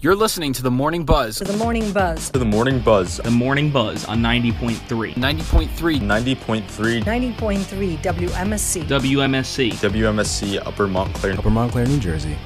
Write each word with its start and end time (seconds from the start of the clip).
You're 0.00 0.14
listening 0.14 0.52
to 0.52 0.62
the 0.62 0.70
Morning 0.70 1.04
Buzz. 1.04 1.38
To 1.38 1.44
the 1.44 1.56
Morning 1.56 1.92
Buzz. 1.92 2.30
To 2.30 2.38
the 2.38 2.44
Morning 2.44 2.78
Buzz. 2.78 3.16
The 3.16 3.32
Morning 3.32 3.68
Buzz 3.68 4.04
on 4.04 4.20
90.3. 4.20 5.14
90.3. 5.14 5.98
90.3. 5.98 7.02
90.3 7.02 7.98
WMSC. 7.98 8.84
WMSC. 8.84 9.72
WMSC 9.72 10.64
Upper 10.64 10.86
Montclair. 10.86 11.32
Upper 11.32 11.50
Montclair, 11.50 11.84
New 11.86 11.98
Jersey. 11.98 12.38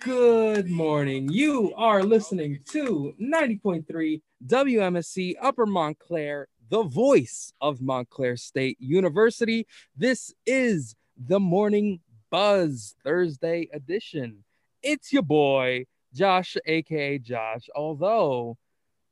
Good 0.00 0.68
morning. 0.68 1.30
You 1.30 1.72
are 1.74 2.02
listening 2.02 2.58
to 2.72 3.14
90.3 3.18 4.20
WMSC 4.46 5.36
Upper 5.40 5.64
Montclair, 5.64 6.48
the 6.68 6.82
voice 6.82 7.54
of 7.62 7.80
Montclair 7.80 8.36
State 8.36 8.76
University. 8.78 9.66
This 9.96 10.34
is 10.44 10.94
the 11.16 11.40
Morning 11.40 12.00
Buzz 12.30 12.94
Thursday 13.04 13.68
edition. 13.72 14.44
It's 14.82 15.12
your 15.12 15.22
boy, 15.22 15.86
Josh, 16.14 16.56
aka 16.64 17.18
Josh, 17.18 17.68
although 17.74 18.56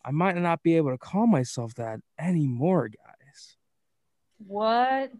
I 0.04 0.10
might 0.12 0.36
not 0.36 0.62
be 0.62 0.76
able 0.76 0.90
to 0.92 0.98
call 0.98 1.26
myself 1.26 1.74
that 1.74 2.00
anymore, 2.18 2.88
guys. 2.88 3.56
What? 4.46 5.12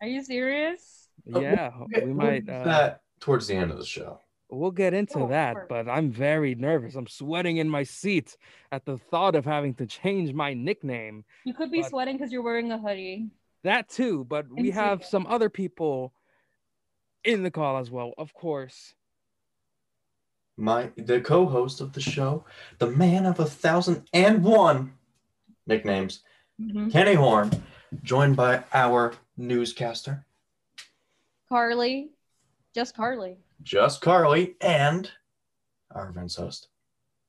Are 0.00 0.06
you 0.06 0.22
serious? 0.22 1.08
Yeah, 1.24 1.72
we 2.04 2.12
might. 2.12 2.48
Uh, 2.48 2.64
that 2.64 3.00
towards 3.20 3.48
the 3.48 3.54
end 3.54 3.72
of 3.72 3.78
the 3.78 3.84
show. 3.84 4.20
We'll 4.48 4.70
get 4.70 4.94
into 4.94 5.18
Oh, 5.24 5.28
that, 5.28 5.54
sure. 5.54 5.66
but 5.68 5.88
I'm 5.88 6.12
very 6.12 6.54
nervous. 6.54 6.94
I'm 6.94 7.08
sweating 7.08 7.56
in 7.56 7.68
my 7.68 7.82
seat 7.82 8.36
at 8.70 8.84
the 8.84 8.96
thought 8.96 9.34
of 9.34 9.44
having 9.44 9.74
to 9.74 9.86
change 9.86 10.32
my 10.32 10.54
nickname. 10.54 11.24
You 11.44 11.52
could 11.52 11.72
be 11.72 11.80
But- 11.82 11.90
sweating 11.90 12.16
because 12.16 12.30
you're 12.30 12.42
wearing 12.44 12.70
a 12.70 12.78
hoodie. 12.78 13.30
That 13.64 13.88
too, 13.88 14.24
but 14.24 14.46
we 14.48 14.70
have 14.70 15.04
some 15.04 15.26
other 15.26 15.50
people 15.50 16.12
in 17.26 17.42
the 17.42 17.50
call 17.50 17.76
as 17.78 17.90
well, 17.90 18.14
of 18.16 18.32
course. 18.32 18.94
My 20.56 20.90
the 20.96 21.20
co-host 21.20 21.80
of 21.80 21.92
the 21.92 22.00
show, 22.00 22.44
the 22.78 22.86
man 22.86 23.26
of 23.26 23.38
a 23.40 23.44
thousand 23.44 24.08
and 24.14 24.42
one 24.42 24.94
nicknames, 25.66 26.22
Mhm. 26.58 26.90
Kenny 26.90 27.14
Horn, 27.14 27.50
joined 28.02 28.36
by 28.36 28.64
our 28.72 29.12
newscaster, 29.36 30.24
Carly, 31.48 32.10
just 32.74 32.96
Carly. 32.96 33.36
just 33.62 34.00
Carly, 34.00 34.56
and 34.62 35.10
our 35.90 36.08
events 36.08 36.36
host. 36.36 36.68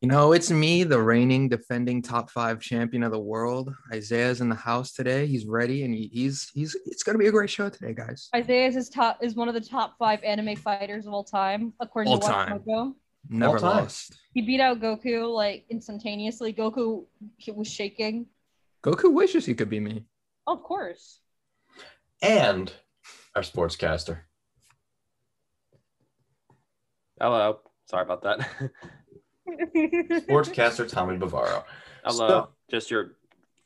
You 0.01 0.07
know, 0.07 0.31
it's 0.33 0.51
me, 0.51 0.83
the 0.83 1.01
reigning 1.01 1.49
defending 1.49 2.03
top 2.03 2.29
five 2.29 2.59
champion 2.59 3.01
of 3.01 3.11
the 3.11 3.19
world. 3.19 3.73
Isaiah's 3.91 4.41
in 4.41 4.49
the 4.49 4.55
house 4.55 4.91
today. 4.93 5.25
He's 5.25 5.47
ready, 5.47 5.83
and 5.85 5.93
he, 5.93 6.07
he's 6.13 6.51
he's. 6.53 6.77
It's 6.85 7.01
gonna 7.01 7.17
be 7.17 7.25
a 7.25 7.31
great 7.31 7.49
show 7.49 7.67
today, 7.67 7.93
guys. 7.93 8.29
Isaiah 8.35 8.67
is 8.67 8.89
top 8.89 9.17
is 9.23 9.33
one 9.33 9.47
of 9.47 9.55
the 9.55 9.61
top 9.61 9.95
five 9.97 10.23
anime 10.23 10.55
fighters 10.55 11.07
of 11.07 11.13
all 11.13 11.23
time, 11.23 11.73
according 11.79 12.13
All 12.13 12.19
to 12.19 12.27
time. 12.27 12.61
Watch 12.63 12.93
Never 13.27 13.53
All 13.53 13.59
time. 13.59 13.83
lost. 13.83 14.19
He 14.35 14.43
beat 14.43 14.61
out 14.61 14.79
Goku 14.79 15.33
like 15.33 15.65
instantaneously. 15.71 16.53
Goku 16.53 17.05
he 17.37 17.49
was 17.49 17.67
shaking. 17.67 18.27
Goku 18.83 19.11
wishes 19.11 19.47
he 19.47 19.55
could 19.55 19.69
be 19.69 19.79
me. 19.79 20.05
Of 20.45 20.61
course. 20.61 21.21
And 22.21 22.71
our 23.35 23.41
sportscaster. 23.41 24.19
Hello. 27.19 27.61
Sorry 27.87 28.03
about 28.03 28.21
that. 28.21 28.47
Sportscaster 29.47 30.87
Tommy 30.89 31.17
Bavaro. 31.17 31.63
Hello. 32.03 32.25
Uh, 32.25 32.29
so- 32.29 32.49
just 32.69 32.91
your 32.91 33.11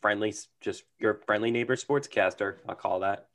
friendly, 0.02 0.34
just 0.60 0.84
your 1.00 1.16
friendly 1.26 1.50
neighbor 1.52 1.76
sportscaster. 1.76 2.58
I'll 2.70 2.76
call 2.76 3.00
that. 3.00 3.28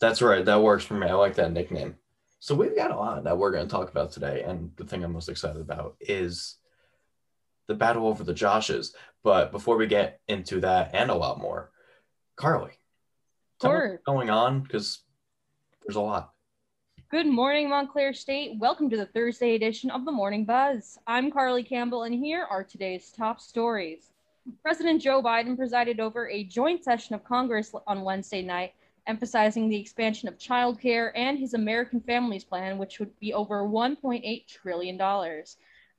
That's 0.00 0.22
right. 0.22 0.44
That 0.44 0.62
works 0.62 0.84
for 0.84 0.94
me. 0.94 1.06
I 1.08 1.12
like 1.14 1.34
that 1.34 1.52
nickname. 1.52 1.96
So 2.38 2.54
we've 2.54 2.74
got 2.74 2.90
a 2.90 2.96
lot 2.96 3.22
that 3.24 3.36
we're 3.36 3.50
going 3.50 3.66
to 3.66 3.70
talk 3.70 3.90
about 3.90 4.12
today, 4.12 4.42
and 4.46 4.70
the 4.76 4.84
thing 4.84 5.04
I'm 5.04 5.12
most 5.12 5.28
excited 5.28 5.60
about 5.60 5.96
is 6.00 6.56
the 7.66 7.74
battle 7.74 8.06
over 8.06 8.24
the 8.24 8.32
Joshes. 8.32 8.94
But 9.22 9.52
before 9.52 9.76
we 9.76 9.86
get 9.86 10.20
into 10.26 10.60
that 10.60 10.94
and 10.94 11.10
a 11.10 11.14
lot 11.14 11.38
more, 11.38 11.70
Carly, 12.36 12.72
tell 13.60 13.72
me 13.72 13.76
Sure. 13.76 13.90
what's 13.90 14.04
going 14.04 14.30
on 14.30 14.60
because 14.60 15.00
there's 15.86 15.96
a 15.96 16.00
lot. 16.00 16.32
Good 17.10 17.26
morning, 17.26 17.68
Montclair 17.68 18.12
State. 18.12 18.56
Welcome 18.60 18.88
to 18.88 18.96
the 18.96 19.06
Thursday 19.06 19.56
edition 19.56 19.90
of 19.90 20.04
the 20.04 20.12
Morning 20.12 20.44
Buzz. 20.44 20.96
I'm 21.08 21.32
Carly 21.32 21.64
Campbell, 21.64 22.04
and 22.04 22.14
here 22.14 22.46
are 22.48 22.62
today's 22.62 23.10
top 23.10 23.40
stories. 23.40 24.12
President 24.62 25.02
Joe 25.02 25.20
Biden 25.20 25.56
presided 25.56 25.98
over 25.98 26.28
a 26.28 26.44
joint 26.44 26.84
session 26.84 27.16
of 27.16 27.24
Congress 27.24 27.74
on 27.88 28.02
Wednesday 28.02 28.42
night, 28.42 28.74
emphasizing 29.08 29.68
the 29.68 29.80
expansion 29.80 30.28
of 30.28 30.38
childcare 30.38 31.10
and 31.16 31.36
his 31.36 31.54
American 31.54 32.00
Families 32.00 32.44
Plan, 32.44 32.78
which 32.78 33.00
would 33.00 33.18
be 33.18 33.34
over 33.34 33.64
$1.8 33.64 34.46
trillion. 34.46 34.96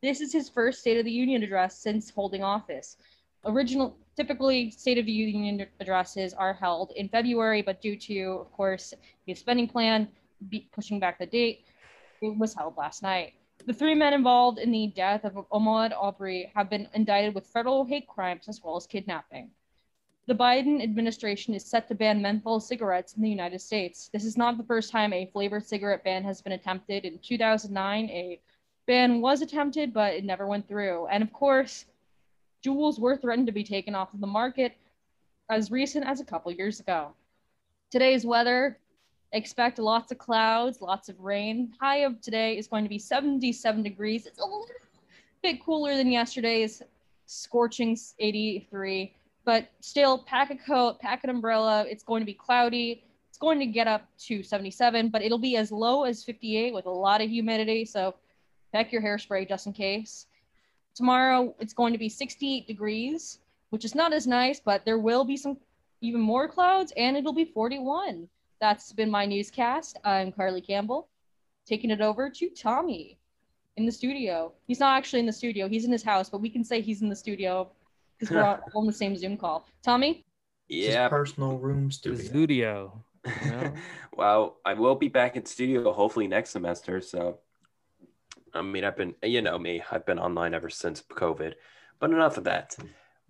This 0.01 0.21
is 0.21 0.31
his 0.31 0.47
first 0.47 0.79
State 0.79 0.97
of 0.97 1.03
the 1.03 1.11
Union 1.11 1.43
address 1.43 1.77
since 1.77 2.09
holding 2.09 2.41
office. 2.41 2.95
Original, 3.43 3.97
typically, 4.15 4.71
State 4.71 4.97
of 4.97 5.05
the 5.05 5.11
Union 5.11 5.67
addresses 5.81 6.33
are 6.33 6.53
held 6.53 6.93
in 6.95 7.09
February, 7.09 7.61
but 7.61 7.81
due 7.81 7.97
to, 7.97 8.37
of 8.39 8.51
course, 8.53 8.93
his 9.25 9.39
spending 9.39 9.67
plan, 9.67 10.07
pushing 10.71 10.99
back 10.99 11.19
the 11.19 11.25
date. 11.25 11.65
It 12.21 12.37
was 12.37 12.53
held 12.53 12.77
last 12.77 13.03
night. 13.03 13.33
The 13.65 13.73
three 13.73 13.95
men 13.95 14.13
involved 14.13 14.57
in 14.57 14.71
the 14.71 14.87
death 14.87 15.23
of 15.23 15.33
Ahmaud 15.49 15.91
Arbery 15.95 16.51
have 16.55 16.69
been 16.69 16.87
indicted 16.93 17.35
with 17.35 17.45
federal 17.47 17.85
hate 17.85 18.07
crimes 18.07 18.47
as 18.47 18.61
well 18.63 18.75
as 18.75 18.87
kidnapping. 18.87 19.51
The 20.27 20.35
Biden 20.35 20.81
administration 20.81 21.53
is 21.53 21.65
set 21.65 21.87
to 21.87 21.95
ban 21.95 22.21
menthol 22.21 22.59
cigarettes 22.59 23.15
in 23.15 23.21
the 23.21 23.29
United 23.29 23.59
States. 23.59 24.09
This 24.13 24.23
is 24.23 24.37
not 24.37 24.57
the 24.57 24.63
first 24.63 24.91
time 24.91 25.13
a 25.13 25.25
flavored 25.27 25.65
cigarette 25.65 26.03
ban 26.03 26.23
has 26.23 26.41
been 26.41 26.53
attempted. 26.53 27.05
In 27.05 27.19
2009, 27.19 28.09
a 28.09 28.39
ban 28.87 29.21
was 29.21 29.41
attempted, 29.41 29.93
but 29.93 30.13
it 30.13 30.23
never 30.23 30.47
went 30.47 30.67
through. 30.67 31.07
And 31.07 31.23
of 31.23 31.33
course, 31.33 31.85
Juuls 32.63 32.99
were 32.99 33.17
threatened 33.17 33.47
to 33.47 33.53
be 33.53 33.63
taken 33.63 33.95
off 33.95 34.13
of 34.13 34.21
the 34.21 34.27
market 34.27 34.77
as 35.49 35.71
recent 35.71 36.05
as 36.05 36.19
a 36.19 36.25
couple 36.25 36.51
years 36.51 36.79
ago. 36.79 37.13
Today's 37.89 38.25
weather 38.25 38.77
expect 39.33 39.79
lots 39.79 40.11
of 40.11 40.17
clouds, 40.17 40.81
lots 40.81 41.09
of 41.09 41.19
rain. 41.19 41.73
High 41.79 41.97
of 41.97 42.19
today 42.21 42.57
is 42.57 42.67
going 42.67 42.83
to 42.83 42.89
be 42.89 42.99
77 42.99 43.83
degrees. 43.83 44.25
It's 44.25 44.39
a 44.39 44.43
little 44.43 44.67
bit 45.41 45.63
cooler 45.63 45.95
than 45.95 46.11
yesterday's 46.11 46.81
scorching 47.25 47.97
83, 48.19 49.13
but 49.45 49.69
still 49.79 50.19
pack 50.19 50.51
a 50.51 50.55
coat, 50.55 50.99
pack 50.99 51.23
an 51.23 51.29
umbrella. 51.29 51.85
It's 51.87 52.03
going 52.03 52.21
to 52.21 52.25
be 52.25 52.33
cloudy. 52.33 53.03
It's 53.29 53.37
going 53.37 53.59
to 53.59 53.65
get 53.65 53.87
up 53.87 54.05
to 54.25 54.43
77, 54.43 55.09
but 55.09 55.21
it'll 55.21 55.37
be 55.37 55.55
as 55.55 55.71
low 55.71 56.03
as 56.03 56.23
58 56.23 56.73
with 56.73 56.85
a 56.85 56.89
lot 56.89 57.21
of 57.21 57.29
humidity. 57.29 57.85
So 57.85 58.15
pack 58.73 58.91
your 58.91 59.01
hairspray 59.01 59.47
just 59.47 59.65
in 59.65 59.73
case. 59.73 60.27
Tomorrow 60.93 61.55
it's 61.59 61.73
going 61.73 61.93
to 61.93 61.99
be 61.99 62.09
68 62.09 62.67
degrees, 62.67 63.39
which 63.69 63.85
is 63.85 63.95
not 63.95 64.11
as 64.11 64.27
nice, 64.27 64.59
but 64.59 64.83
there 64.83 64.99
will 64.99 65.23
be 65.23 65.37
some 65.37 65.57
even 66.01 66.19
more 66.19 66.49
clouds 66.49 66.91
and 66.97 67.15
it'll 67.15 67.31
be 67.31 67.45
41. 67.45 68.27
That's 68.61 68.93
been 68.93 69.09
my 69.09 69.25
newscast. 69.25 69.97
I'm 70.05 70.31
Carly 70.31 70.61
Campbell, 70.61 71.09
taking 71.65 71.89
it 71.89 71.99
over 71.99 72.29
to 72.29 72.49
Tommy 72.51 73.17
in 73.75 73.87
the 73.87 73.91
studio. 73.91 74.53
He's 74.67 74.79
not 74.79 74.95
actually 74.95 75.19
in 75.21 75.25
the 75.25 75.33
studio, 75.33 75.67
he's 75.67 75.83
in 75.83 75.91
his 75.91 76.03
house, 76.03 76.29
but 76.29 76.41
we 76.41 76.49
can 76.49 76.63
say 76.63 76.79
he's 76.79 77.01
in 77.01 77.09
the 77.09 77.15
studio 77.15 77.71
because 78.19 78.33
we're 78.33 78.43
all 78.43 78.59
on 78.75 78.85
the 78.85 78.93
same 78.93 79.17
Zoom 79.17 79.35
call. 79.35 79.65
Tommy? 79.81 80.23
It's 80.69 80.85
his 80.85 80.93
Yeah. 80.95 81.09
personal 81.09 81.57
room 81.57 81.87
The 81.87 81.93
studio. 81.93 82.23
studio. 82.23 83.03
Yeah. 83.25 83.71
well, 84.15 84.57
I 84.63 84.75
will 84.75 84.93
be 84.95 85.07
back 85.07 85.35
in 85.35 85.45
studio 85.45 85.91
hopefully 85.91 86.27
next 86.27 86.51
semester. 86.51 87.01
So, 87.01 87.39
I 88.53 88.61
mean, 88.61 88.83
I've 88.83 88.95
been, 88.95 89.15
you 89.23 89.41
know 89.41 89.57
me, 89.57 89.81
I've 89.91 90.05
been 90.05 90.19
online 90.19 90.53
ever 90.53 90.69
since 90.69 91.01
COVID. 91.01 91.53
But 91.99 92.11
enough 92.11 92.37
of 92.37 92.43
that. 92.43 92.75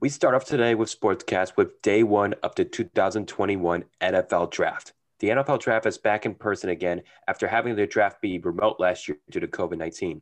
We 0.02 0.10
start 0.10 0.36
off 0.36 0.44
today 0.44 0.76
with 0.76 0.90
Sportscast 0.94 1.56
with 1.56 1.82
day 1.82 2.04
one 2.04 2.34
of 2.44 2.56
the 2.56 2.66
2021 2.66 3.86
NFL 4.02 4.52
Draft. 4.52 4.92
The 5.22 5.30
NFL 5.30 5.60
Draft 5.60 5.86
is 5.86 6.00
back 6.00 6.26
in 6.26 6.34
person 6.34 6.72
again 6.72 7.04
after 7.28 7.48
having 7.48 7.76
the 7.76 7.86
draft 7.86 8.24
be 8.24 8.40
remote 8.40 8.80
last 8.80 9.08
year 9.08 9.20
due 9.30 9.40
to 9.40 9.48
COVID 9.48 9.78
19. 9.78 10.20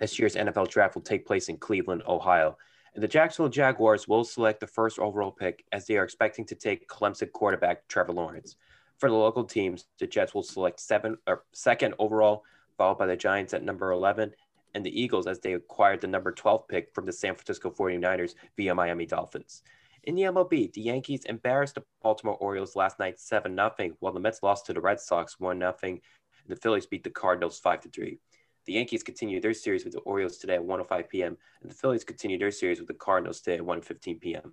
This 0.00 0.18
year's 0.18 0.34
NFL 0.34 0.68
Draft 0.68 0.96
will 0.96 1.02
take 1.02 1.24
place 1.24 1.48
in 1.48 1.56
Cleveland, 1.56 2.02
Ohio. 2.08 2.58
And 2.94 3.02
the 3.02 3.06
Jacksonville 3.06 3.48
Jaguars 3.48 4.08
will 4.08 4.24
select 4.24 4.58
the 4.58 4.66
first 4.66 4.98
overall 4.98 5.30
pick 5.30 5.64
as 5.70 5.86
they 5.86 5.96
are 5.98 6.02
expecting 6.02 6.44
to 6.46 6.56
take 6.56 6.88
Clemson 6.88 7.30
quarterback 7.30 7.86
Trevor 7.86 8.12
Lawrence. 8.12 8.56
For 8.98 9.08
the 9.08 9.14
local 9.14 9.44
teams, 9.44 9.86
the 10.00 10.06
Jets 10.08 10.34
will 10.34 10.42
select 10.42 10.80
seven 10.80 11.16
or 11.28 11.44
second 11.52 11.94
overall, 12.00 12.42
followed 12.76 12.98
by 12.98 13.06
the 13.06 13.16
Giants 13.16 13.54
at 13.54 13.62
number 13.62 13.92
11, 13.92 14.32
and 14.74 14.84
the 14.84 15.00
Eagles 15.00 15.28
as 15.28 15.38
they 15.38 15.52
acquired 15.52 16.00
the 16.00 16.08
number 16.08 16.32
12 16.32 16.66
pick 16.66 16.92
from 16.92 17.06
the 17.06 17.12
San 17.12 17.36
Francisco 17.36 17.70
49ers 17.70 18.34
via 18.56 18.74
Miami 18.74 19.06
Dolphins. 19.06 19.62
In 20.06 20.14
the 20.14 20.22
MLB, 20.22 20.70
the 20.74 20.82
Yankees 20.82 21.24
embarrassed 21.24 21.76
the 21.76 21.84
Baltimore 22.02 22.36
Orioles 22.36 22.76
last 22.76 22.98
night 22.98 23.18
7 23.18 23.56
0, 23.56 23.96
while 24.00 24.12
the 24.12 24.20
Mets 24.20 24.42
lost 24.42 24.66
to 24.66 24.74
the 24.74 24.80
Red 24.80 25.00
Sox 25.00 25.40
1 25.40 25.58
0, 25.58 25.74
and 25.82 26.00
the 26.46 26.56
Phillies 26.56 26.84
beat 26.84 27.04
the 27.04 27.10
Cardinals 27.10 27.58
5 27.58 27.86
3. 27.90 28.18
The 28.66 28.72
Yankees 28.74 29.02
continue 29.02 29.40
their 29.40 29.54
series 29.54 29.82
with 29.82 29.94
the 29.94 30.00
Orioles 30.00 30.36
today 30.36 30.56
at 30.56 30.62
1:05 30.62 31.08
p.m., 31.08 31.38
and 31.62 31.70
the 31.70 31.74
Phillies 31.74 32.04
continue 32.04 32.38
their 32.38 32.50
series 32.50 32.80
with 32.80 32.88
the 32.88 32.94
Cardinals 32.94 33.40
today 33.40 33.56
at 33.56 33.62
1:15 33.62 34.20
p.m. 34.20 34.52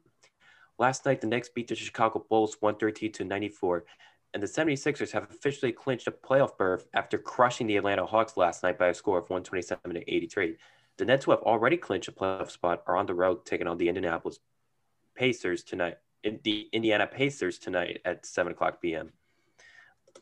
Last 0.80 1.06
night, 1.06 1.20
the 1.20 1.28
Knicks 1.28 1.50
beat 1.50 1.68
the 1.68 1.76
Chicago 1.76 2.26
Bulls 2.30 2.56
113 2.62 3.12
to 3.12 3.26
94. 3.26 3.84
and 4.34 4.42
the 4.42 4.48
76ers 4.48 5.12
have 5.12 5.30
officially 5.30 5.74
clinched 5.74 6.08
a 6.08 6.12
playoff 6.12 6.58
berth 6.58 6.88
after 6.94 7.18
crushing 7.18 7.68
the 7.68 7.76
Atlanta 7.76 8.06
Hawks 8.06 8.38
last 8.38 8.64
night 8.64 8.80
by 8.80 8.88
a 8.88 8.94
score 8.94 9.18
of 9.18 9.30
127 9.30 9.96
to 9.96 10.14
83. 10.14 10.56
The 10.98 11.06
Nets, 11.06 11.26
who 11.26 11.32
have 11.32 11.42
already 11.42 11.76
clinched 11.76 12.08
a 12.08 12.14
playoff 12.14 12.50
spot, 12.52 12.84
are 12.88 12.96
on 12.96 13.06
the 13.06 13.14
road 13.14 13.46
taking 13.46 13.68
on 13.68 13.78
the 13.78 13.90
Indianapolis 13.90 14.40
Pacers 15.22 15.62
tonight. 15.62 16.00
In 16.24 16.40
the 16.44 16.68
Indiana 16.74 17.06
Pacers 17.06 17.60
tonight 17.60 18.02
at 18.06 18.26
7 18.26 18.54
o'clock 18.54 18.82
p.m. 18.82 19.12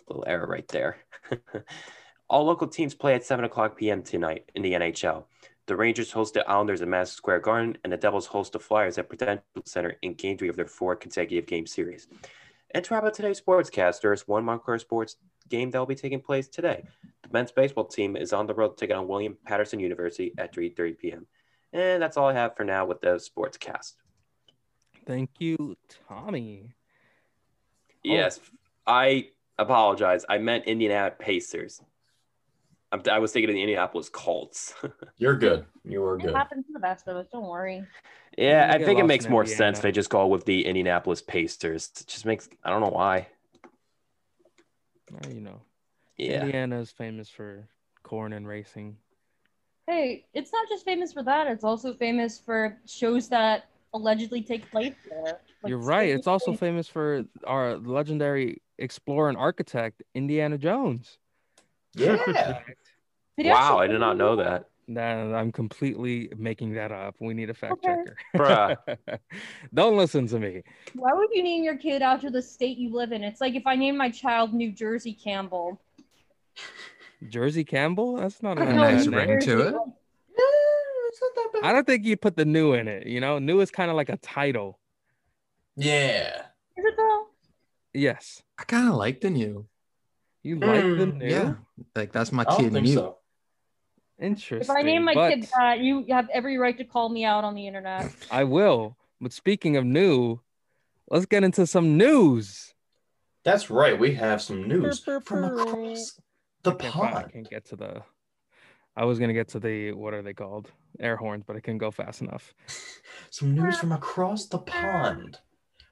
Little 0.10 0.26
error 0.28 0.46
right 0.46 0.68
there. 0.68 0.98
All 2.30 2.44
local 2.44 2.68
teams 2.68 2.94
play 2.96 3.16
at 3.16 3.24
7 3.24 3.46
o'clock 3.46 3.78
p.m. 3.78 4.04
tonight 4.04 4.52
in 4.56 4.62
the 4.62 4.74
NHL. 4.74 5.24
The 5.68 5.78
Rangers 5.78 6.12
host 6.12 6.34
the 6.34 6.46
Islanders 6.50 6.82
at 6.82 6.90
Madison 6.90 7.16
Square 7.16 7.40
Garden, 7.40 7.78
and 7.86 7.94
the 7.94 7.96
Devils 7.96 8.26
host 8.26 8.52
the 8.52 8.60
Flyers 8.60 8.98
at 8.98 9.08
Prudential 9.08 9.42
Center 9.64 9.96
in 10.02 10.16
game 10.16 10.38
three 10.38 10.50
of 10.50 10.58
their 10.58 10.68
four 10.68 10.98
consecutive 10.98 11.48
game 11.48 11.66
series. 11.66 12.10
And 12.72 12.84
to 12.84 12.94
wrap 12.94 13.06
up 13.06 13.14
today's 13.14 13.40
sportscast, 13.40 14.02
there 14.02 14.12
is 14.12 14.28
one 14.28 14.44
Montclair 14.44 14.80
sports 14.80 15.16
game 15.48 15.72
that 15.72 15.80
will 15.80 15.86
be 15.86 15.96
taking 15.96 16.20
place 16.20 16.50
today. 16.50 16.84
The 17.24 17.30
men's 17.32 17.54
baseball 17.54 17.86
team 17.86 18.18
is 18.18 18.34
on 18.34 18.48
the 18.48 18.54
road 18.54 18.76
to 18.76 18.86
take 18.86 18.94
on 18.94 19.08
William 19.08 19.38
Paterson 19.46 19.80
University 19.80 20.34
at 20.38 20.54
3:30 20.54 20.98
p.m. 20.98 21.28
And 21.72 22.04
that's 22.04 22.18
all 22.18 22.28
I 22.28 22.34
have 22.34 22.58
for 22.58 22.66
now 22.66 22.86
with 22.86 23.00
the 23.00 23.12
sportscast. 23.16 23.94
Thank 25.10 25.32
you, 25.40 25.76
Tommy. 26.08 26.66
Oh. 26.70 26.72
Yes, 28.04 28.40
I 28.86 29.30
apologize. 29.58 30.24
I 30.30 30.38
meant 30.38 30.66
Indiana 30.66 31.10
Pacers. 31.10 31.82
I'm, 32.92 33.02
I 33.12 33.18
was 33.18 33.32
thinking 33.32 33.50
of 33.50 33.56
the 33.56 33.62
Indianapolis 33.64 34.08
Colts. 34.08 34.76
You're 35.18 35.36
good. 35.36 35.66
You 35.84 36.04
are 36.04 36.16
It 36.20 36.22
good. 36.26 36.36
happens 36.36 36.68
to 36.68 36.74
the 36.74 36.80
best 36.80 37.08
of 37.08 37.16
us. 37.18 37.26
Don't 37.32 37.48
worry. 37.48 37.84
yeah, 38.38 38.70
I 38.72 38.78
think 38.78 39.00
it 39.00 39.06
makes 39.08 39.28
more 39.28 39.42
Indiana. 39.42 39.58
sense. 39.58 39.80
They 39.80 39.92
just 39.92 40.12
go 40.12 40.28
with 40.28 40.46
the 40.46 40.64
Indianapolis 40.64 41.24
Pacers. 41.24 41.90
It 42.00 42.06
just 42.06 42.28
makes 42.28 42.48
I 42.64 42.70
don't 42.70 42.82
know 42.82 42.90
why. 42.90 43.26
You 45.28 45.42
know, 45.42 45.60
Yeah. 46.18 46.42
Indiana 46.44 46.82
is 46.82 46.92
famous 46.92 47.30
for 47.30 47.68
corn 48.04 48.34
and 48.34 48.48
racing. 48.48 48.96
Hey, 49.88 50.28
it's 50.36 50.54
not 50.54 50.70
just 50.70 50.86
famous 50.86 51.12
for 51.14 51.24
that. 51.24 51.48
It's 51.48 51.64
also 51.64 51.96
famous 51.96 52.38
for 52.38 52.78
shows 52.86 53.28
that 53.30 53.66
allegedly 53.94 54.42
take 54.42 54.70
place 54.72 54.94
there. 55.10 55.40
Like 55.64 55.70
You're 55.70 55.80
right. 55.80 56.10
It's 56.10 56.28
also 56.28 56.52
specifically- 56.54 56.68
famous 56.68 56.88
for 56.88 57.24
our 57.46 57.78
legendary 57.78 58.62
explorer 58.78 59.30
and 59.30 59.38
architect, 59.38 60.04
Indiana 60.16 60.58
Jones. 60.58 61.18
Yeah. 61.96 62.18
Did 63.38 63.48
Wow, 63.48 63.78
I 63.80 63.88
did 63.88 64.00
not 64.00 64.18
know 64.18 64.36
that. 64.36 64.66
Nah, 64.88 65.36
I'm 65.38 65.52
completely 65.52 66.30
making 66.36 66.74
that 66.74 66.92
up. 66.92 67.16
We 67.20 67.34
need 67.34 67.50
a 67.50 67.54
fact 67.54 67.74
Okay. 67.74 67.96
checker. 67.96 68.16
Bruh. 68.36 68.98
Don't 69.74 69.96
listen 69.98 70.28
to 70.28 70.40
me. 70.40 70.64
Why 70.96 71.14
would 71.14 71.30
you 71.32 71.44
name 71.44 71.64
your 71.64 71.78
kid 71.78 72.02
after 72.02 72.30
the 72.32 72.42
state 72.42 72.78
you 72.78 72.92
live 72.94 73.12
in? 73.12 73.24
It's 73.24 73.40
like 73.40 73.56
if 73.56 73.68
I 73.68 73.76
named 73.76 73.98
my 73.98 74.10
child 74.10 74.54
New 74.54 74.72
Jersey 74.72 75.14
Campbell. 75.14 75.80
Jersey 77.30 77.64
Campbell? 77.64 78.16
That's 78.18 78.42
not 78.42 78.58
a 78.58 78.62
a 78.64 78.74
nice 78.74 79.06
bad 79.08 79.30
ring 79.30 79.40
to 79.42 79.62
it. 79.68 79.76
It's 81.10 81.20
not 81.22 81.32
that 81.36 81.50
bad. 81.62 81.70
I 81.70 81.74
don't 81.74 81.86
think 81.86 82.06
you 82.06 82.16
put 82.16 82.38
the 82.38 82.46
new 82.46 82.74
in 82.74 82.88
it. 82.88 83.08
You 83.08 83.20
know, 83.20 83.40
new 83.40 83.60
is 83.60 83.72
kind 83.72 83.90
of 83.92 83.98
like 83.98 84.10
a 84.10 84.18
title. 84.18 84.80
Yeah. 85.76 86.30
Is 86.78 86.86
it 86.86 86.94
though? 86.98 87.26
Yes. 87.94 88.42
I 88.58 88.64
kind 88.64 88.88
of 88.88 88.96
like 88.96 89.22
the 89.22 89.30
new. 89.30 89.68
You 90.44 90.58
like 90.60 90.84
the 90.84 91.06
Mm, 91.08 91.18
new? 91.18 91.28
Yeah, 91.28 91.54
like 91.96 92.12
that's 92.14 92.32
my 92.32 92.46
I 92.48 92.56
kid. 92.58 92.72
new. 92.74 92.86
So. 92.94 93.18
Interesting. 94.22 94.60
If 94.62 94.70
I 94.70 94.82
name 94.84 95.04
my 95.06 95.14
but 95.14 95.30
kid 95.32 95.48
that, 95.54 95.80
you 95.80 96.06
have 96.10 96.30
every 96.34 96.58
right 96.58 96.78
to 96.78 96.84
call 96.86 97.10
me 97.10 97.24
out 97.26 97.44
on 97.44 97.56
the 97.56 97.68
internet. 97.68 98.12
I 98.32 98.44
will. 98.46 98.98
But 99.22 99.34
speaking 99.34 99.76
of 99.78 99.86
new, 99.86 100.40
let's 101.10 101.26
get 101.26 101.44
into 101.44 101.66
some 101.68 101.98
news. 101.98 102.74
That's 103.44 103.70
right. 103.70 103.98
We 103.98 104.14
have 104.16 104.42
some 104.42 104.68
news 104.68 105.00
Brr, 105.00 105.20
brr, 105.20 105.26
from 105.26 105.44
across 105.46 106.20
the 106.64 106.72
I 106.72 106.76
can't, 106.76 106.96
I 106.96 107.12
pond. 107.12 107.34
can't 107.34 107.50
get 107.50 107.66
to 107.68 107.76
the. 107.76 108.04
I 109.00 109.06
was 109.06 109.18
gonna 109.18 109.34
get 109.34 109.48
to 109.50 109.62
the 109.62 109.94
what 109.94 110.14
are 110.14 110.22
they 110.22 110.34
called? 110.34 110.70
Air 111.00 111.16
horns, 111.16 111.46
but 111.48 111.56
I 111.56 111.62
couldn't 111.62 111.78
go 111.78 111.90
fast 111.90 112.20
enough. 112.20 112.54
Some 113.30 113.56
news 113.56 113.80
from 113.80 113.94
across 113.94 114.48
the 114.48 114.58
pond. 114.58 115.40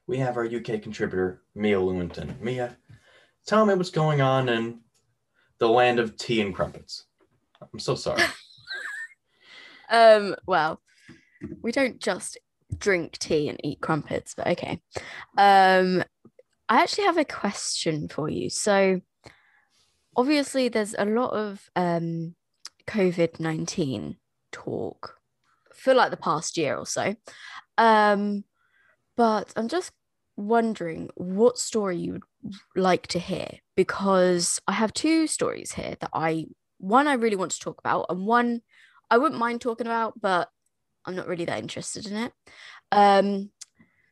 We 0.07 0.17
have 0.17 0.35
our 0.35 0.45
UK 0.45 0.81
contributor, 0.81 1.41
Mia 1.55 1.77
Lewington. 1.77 2.37
Mia, 2.41 2.75
tell 3.45 3.65
me 3.65 3.75
what's 3.75 3.91
going 3.91 4.19
on 4.19 4.49
in 4.49 4.81
the 5.57 5.69
land 5.69 5.99
of 5.99 6.17
tea 6.17 6.41
and 6.41 6.53
crumpets. 6.53 7.05
I'm 7.61 7.79
so 7.79 7.95
sorry. 7.95 8.23
Um, 9.89 10.35
well, 10.45 10.81
we 11.61 11.71
don't 11.71 12.01
just 12.01 12.37
drink 12.77 13.17
tea 13.19 13.47
and 13.47 13.57
eat 13.63 13.79
crumpets, 13.79 14.33
but 14.35 14.47
okay. 14.47 14.81
Um, 15.37 16.03
I 16.67 16.81
actually 16.81 17.05
have 17.05 17.17
a 17.17 17.23
question 17.23 18.09
for 18.09 18.27
you. 18.27 18.49
So, 18.49 18.99
obviously, 20.13 20.67
there's 20.67 20.93
a 20.93 21.05
lot 21.05 21.29
of 21.29 21.69
um, 21.77 22.35
COVID 22.87 23.39
19 23.39 24.17
talk 24.51 25.15
for 25.73 25.93
like 25.93 26.11
the 26.11 26.17
past 26.17 26.57
year 26.57 26.77
or 26.77 26.85
so. 26.85 27.15
Um, 27.77 28.43
but 29.15 29.53
I'm 29.55 29.67
just 29.67 29.91
wondering 30.35 31.09
what 31.15 31.57
story 31.57 31.97
you 31.97 32.13
would 32.13 32.23
like 32.75 33.07
to 33.07 33.19
hear 33.19 33.47
because 33.75 34.59
I 34.67 34.73
have 34.73 34.93
two 34.93 35.27
stories 35.27 35.73
here 35.73 35.95
that 35.99 36.09
I 36.13 36.45
one 36.79 37.07
I 37.07 37.13
really 37.13 37.35
want 37.35 37.51
to 37.51 37.59
talk 37.59 37.79
about 37.79 38.05
and 38.09 38.25
one 38.25 38.61
I 39.09 39.17
wouldn't 39.17 39.39
mind 39.39 39.61
talking 39.61 39.87
about, 39.87 40.19
but 40.19 40.49
I'm 41.05 41.15
not 41.15 41.27
really 41.27 41.45
that 41.45 41.59
interested 41.59 42.05
in 42.05 42.17
it. 42.17 42.33
Um, 42.91 43.51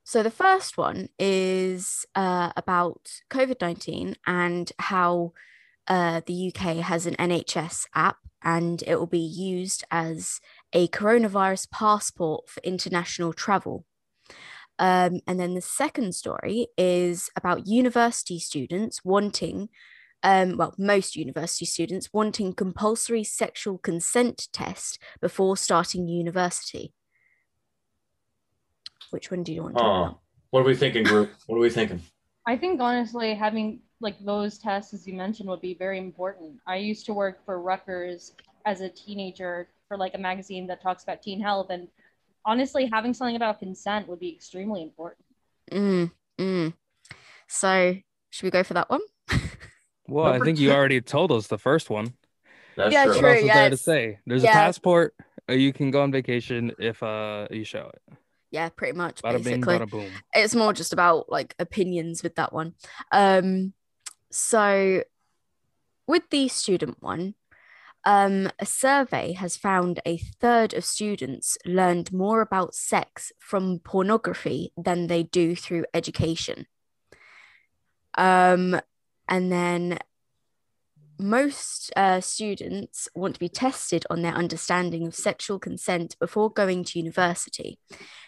so 0.03 0.23
the 0.23 0.31
first 0.31 0.77
one 0.77 1.09
is 1.19 2.05
uh, 2.15 2.51
about 2.55 3.09
COVID 3.29 3.59
19 3.61 4.15
and 4.25 4.71
how 4.79 5.33
uh, 5.87 6.21
the 6.25 6.51
UK 6.53 6.77
has 6.77 7.05
an 7.05 7.15
NHS 7.15 7.87
app 7.93 8.17
and 8.43 8.83
it 8.85 8.97
will 8.97 9.07
be 9.07 9.19
used 9.19 9.83
as 9.91 10.39
a 10.73 10.87
coronavirus 10.89 11.69
passport 11.71 12.49
for 12.49 12.61
international 12.63 13.33
travel. 13.33 13.85
Um, 14.77 15.21
and 15.25 15.39
then 15.39 15.53
the 15.53 15.61
second 15.61 16.15
story 16.15 16.67
is 16.77 17.29
about 17.35 17.67
university 17.67 18.39
students 18.39 19.05
wanting, 19.05 19.69
um, 20.21 20.57
well, 20.57 20.75
most 20.77 21.15
university 21.15 21.65
students 21.65 22.09
wanting 22.11 22.53
compulsory 22.53 23.23
sexual 23.23 23.77
consent 23.77 24.47
test 24.51 24.99
before 25.21 25.55
starting 25.55 26.07
university. 26.07 26.93
Which 29.11 29.31
one 29.31 29.43
do 29.43 29.53
you 29.53 29.63
want 29.63 29.77
to 29.77 29.83
about? 29.83 30.19
what 30.49 30.61
are 30.61 30.65
we 30.65 30.75
thinking, 30.75 31.03
group? 31.03 31.31
What 31.47 31.57
are 31.57 31.61
we 31.61 31.69
thinking? 31.69 32.01
I 32.45 32.57
think 32.57 32.79
honestly, 32.79 33.33
having 33.33 33.79
like 33.99 34.19
those 34.19 34.57
tests, 34.57 34.93
as 34.93 35.07
you 35.07 35.13
mentioned, 35.13 35.49
would 35.49 35.61
be 35.61 35.73
very 35.73 35.97
important. 35.97 36.59
I 36.67 36.77
used 36.77 37.05
to 37.07 37.13
work 37.13 37.43
for 37.45 37.61
Rutgers 37.61 38.33
as 38.65 38.81
a 38.81 38.89
teenager 38.89 39.67
for 39.87 39.97
like 39.97 40.13
a 40.15 40.17
magazine 40.17 40.67
that 40.67 40.81
talks 40.81 41.03
about 41.03 41.21
teen 41.21 41.41
health, 41.41 41.67
and 41.69 41.87
honestly, 42.45 42.85
having 42.91 43.13
something 43.13 43.35
about 43.35 43.59
consent 43.59 44.07
would 44.07 44.19
be 44.19 44.33
extremely 44.33 44.83
important. 44.83 45.25
Mm, 45.71 46.11
mm. 46.39 46.73
So, 47.47 47.95
should 48.31 48.43
we 48.45 48.51
go 48.51 48.63
for 48.63 48.73
that 48.75 48.89
one? 48.89 49.01
Well, 50.07 50.25
I 50.25 50.33
Number 50.33 50.45
think 50.45 50.59
you 50.59 50.71
already 50.71 51.01
told 51.01 51.31
us 51.31 51.47
the 51.47 51.57
first 51.57 51.89
one. 51.89 52.13
That's 52.75 52.93
Yeah, 52.93 53.03
true. 53.03 53.15
What 53.15 53.19
True, 53.19 53.31
else 53.31 53.43
is 53.43 53.53
there 53.53 53.69
to 53.69 53.77
say? 53.77 54.19
There's 54.25 54.43
Yeah. 54.43 54.49
a 54.51 54.57
passport. 54.59 55.15
uh, 55.49 55.53
You 55.53 55.73
can 55.73 55.91
go 55.91 56.03
on 56.03 56.11
vacation 56.11 56.71
if 56.79 57.01
uh 57.03 57.47
you 57.51 57.63
show 57.63 57.91
it. 57.93 58.17
Yeah, 58.55 58.69
pretty 58.69 58.97
much. 58.97 59.21
Bada 59.21 59.43
bing, 59.43 59.59
basically. 59.59 59.85
boom. 59.85 60.11
it's 60.33 60.55
more 60.55 60.71
just 60.71 60.93
about 60.93 61.29
like 61.29 61.53
opinions 61.59 62.23
with 62.23 62.35
that 62.35 62.53
one. 62.53 62.73
Um, 63.11 63.73
so 64.31 65.03
with 66.07 66.23
the 66.29 66.47
student 66.47 66.95
one, 67.01 67.35
um, 68.05 68.49
a 68.57 68.65
survey 68.65 69.33
has 69.33 69.57
found 69.57 69.99
a 70.05 70.15
third 70.17 70.73
of 70.73 70.85
students 70.85 71.57
learned 71.65 72.13
more 72.13 72.39
about 72.39 72.75
sex 72.75 73.33
from 73.39 73.79
pornography 73.79 74.71
than 74.77 75.07
they 75.07 75.23
do 75.23 75.53
through 75.53 75.83
education. 75.93 76.65
Um, 78.17 78.79
and 79.27 79.51
then 79.51 79.99
most 81.17 81.91
uh, 81.95 82.21
students 82.21 83.07
want 83.15 83.35
to 83.35 83.39
be 83.39 83.49
tested 83.49 84.05
on 84.09 84.21
their 84.21 84.33
understanding 84.33 85.07
of 85.07 85.15
sexual 85.15 85.59
consent 85.59 86.15
before 86.19 86.49
going 86.49 86.83
to 86.85 86.99
university. 86.99 87.79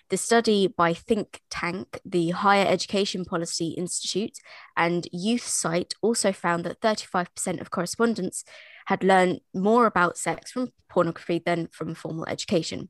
The 0.10 0.18
study 0.18 0.68
by 0.68 0.94
think 0.94 1.42
tank, 1.50 2.00
the 2.06 2.30
Higher 2.30 2.66
Education 2.66 3.26
Policy 3.26 3.70
Institute, 3.70 4.38
and 4.76 5.08
YouthSight 5.14 5.94
also 6.02 6.32
found 6.32 6.64
that 6.64 6.82
35% 6.82 7.60
of 7.60 7.72
correspondents 7.72 8.44
had 8.86 9.04
learned 9.04 9.42
more 9.54 9.86
about 9.86 10.18
sex 10.18 10.52
from 10.52 10.70
pornography 10.90 11.42
than 11.46 11.68
from 11.68 11.94
formal 11.94 12.26
education. 12.28 12.90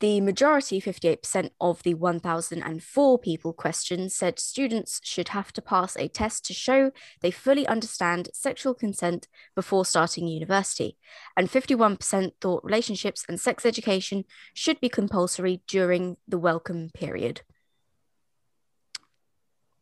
The 0.00 0.22
majority, 0.22 0.80
58% 0.80 1.50
of 1.60 1.82
the 1.82 1.92
1,004 1.92 3.18
people 3.18 3.52
questioned, 3.52 4.10
said 4.12 4.38
students 4.38 4.98
should 5.04 5.28
have 5.28 5.52
to 5.52 5.60
pass 5.60 5.94
a 5.94 6.08
test 6.08 6.46
to 6.46 6.54
show 6.54 6.90
they 7.20 7.30
fully 7.30 7.66
understand 7.66 8.30
sexual 8.32 8.72
consent 8.72 9.28
before 9.54 9.84
starting 9.84 10.26
university. 10.26 10.96
And 11.36 11.50
51% 11.50 12.32
thought 12.40 12.64
relationships 12.64 13.26
and 13.28 13.38
sex 13.38 13.66
education 13.66 14.24
should 14.54 14.80
be 14.80 14.88
compulsory 14.88 15.62
during 15.68 16.16
the 16.26 16.38
welcome 16.38 16.88
period. 16.94 17.42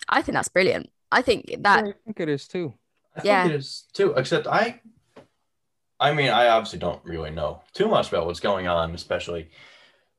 I 0.09 0.23
think 0.23 0.35
that's 0.35 0.49
brilliant. 0.49 0.91
I 1.13 1.23
think 1.23 1.55
that 1.61 1.85
I 1.85 1.93
think 2.05 2.19
it 2.19 2.29
is 2.29 2.49
too. 2.49 2.75
I 3.17 3.21
Yeah. 3.23 3.43
think 3.45 3.55
it 3.55 3.59
is 3.59 3.85
too. 3.93 4.15
Except 4.15 4.49
I, 4.49 4.81
I 6.01 6.13
mean, 6.13 6.31
I 6.31 6.49
obviously 6.49 6.81
don't 6.81 7.05
really 7.05 7.31
know 7.31 7.63
too 7.73 7.87
much 7.87 8.09
about 8.09 8.27
what's 8.27 8.41
going 8.41 8.67
on, 8.67 8.95
especially 8.95 9.51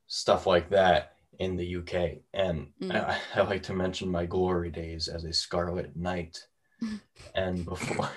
stuff 0.09 0.45
like 0.45 0.69
that 0.71 1.13
in 1.39 1.55
the 1.55 1.77
UK. 1.77 2.17
And 2.33 2.67
Mm. 2.81 2.93
I, 2.93 3.17
I 3.35 3.41
like 3.43 3.63
to 3.63 3.73
mention 3.73 4.11
my 4.11 4.25
glory 4.25 4.69
days 4.71 5.07
as 5.07 5.23
a 5.23 5.31
Scarlet 5.31 5.95
Knight. 5.95 6.45
and 7.35 7.63
before, 7.65 8.09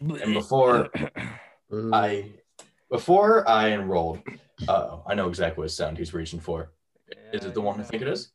and 0.00 0.34
before 0.34 0.88
I, 1.92 2.30
before 2.90 3.48
I 3.48 3.70
enrolled, 3.72 4.20
uh, 4.68 4.98
I 5.06 5.14
know 5.14 5.28
exactly 5.28 5.62
what 5.62 5.70
sound 5.72 5.98
he's 5.98 6.14
reaching 6.14 6.40
for. 6.40 6.70
Is 7.32 7.44
it 7.44 7.54
the 7.54 7.60
one 7.60 7.80
I 7.80 7.84
think 7.84 8.02
it 8.02 8.08
is? 8.08 8.30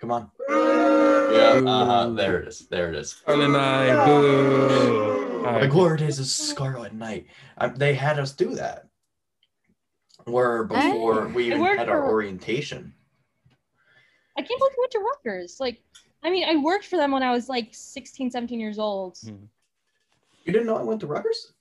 Come 0.00 0.10
on. 0.10 0.30
Yeah. 0.48 1.62
Uh 1.66 1.84
huh. 1.86 2.10
There 2.10 2.40
it 2.42 2.48
is. 2.48 2.66
There 2.68 2.90
it 2.92 2.96
is. 2.96 3.10
Scarlet 3.12 3.48
Knight, 3.48 4.04
boo. 4.06 5.36
All 5.38 5.42
My 5.52 5.60
right. 5.60 5.70
glory 5.70 5.98
days 5.98 6.18
is 6.18 6.34
Scarlet 6.34 6.94
Knight. 6.94 7.26
Um, 7.58 7.74
they 7.76 7.94
had 7.94 8.18
us 8.18 8.32
do 8.32 8.54
that. 8.54 8.88
Where 10.24 10.64
before 10.64 11.28
we 11.28 11.46
even 11.46 11.62
had 11.62 11.88
our 11.88 12.02
for- 12.02 12.10
orientation. 12.10 12.94
I 14.36 14.42
can't 14.42 14.58
believe 14.58 14.72
you 14.76 14.82
went 14.82 14.92
to 14.92 14.98
Rutgers. 14.98 15.60
Like, 15.60 15.80
I 16.22 16.30
mean, 16.30 16.44
I 16.48 16.56
worked 16.56 16.86
for 16.86 16.96
them 16.96 17.12
when 17.12 17.22
I 17.22 17.30
was 17.30 17.48
like 17.48 17.68
16, 17.72 18.30
17 18.30 18.58
years 18.58 18.78
old. 18.78 19.18
Hmm. 19.22 19.44
You 20.44 20.52
didn't 20.52 20.66
know 20.66 20.76
I 20.76 20.82
went 20.82 21.00
to 21.00 21.06
Rutgers? 21.06 21.52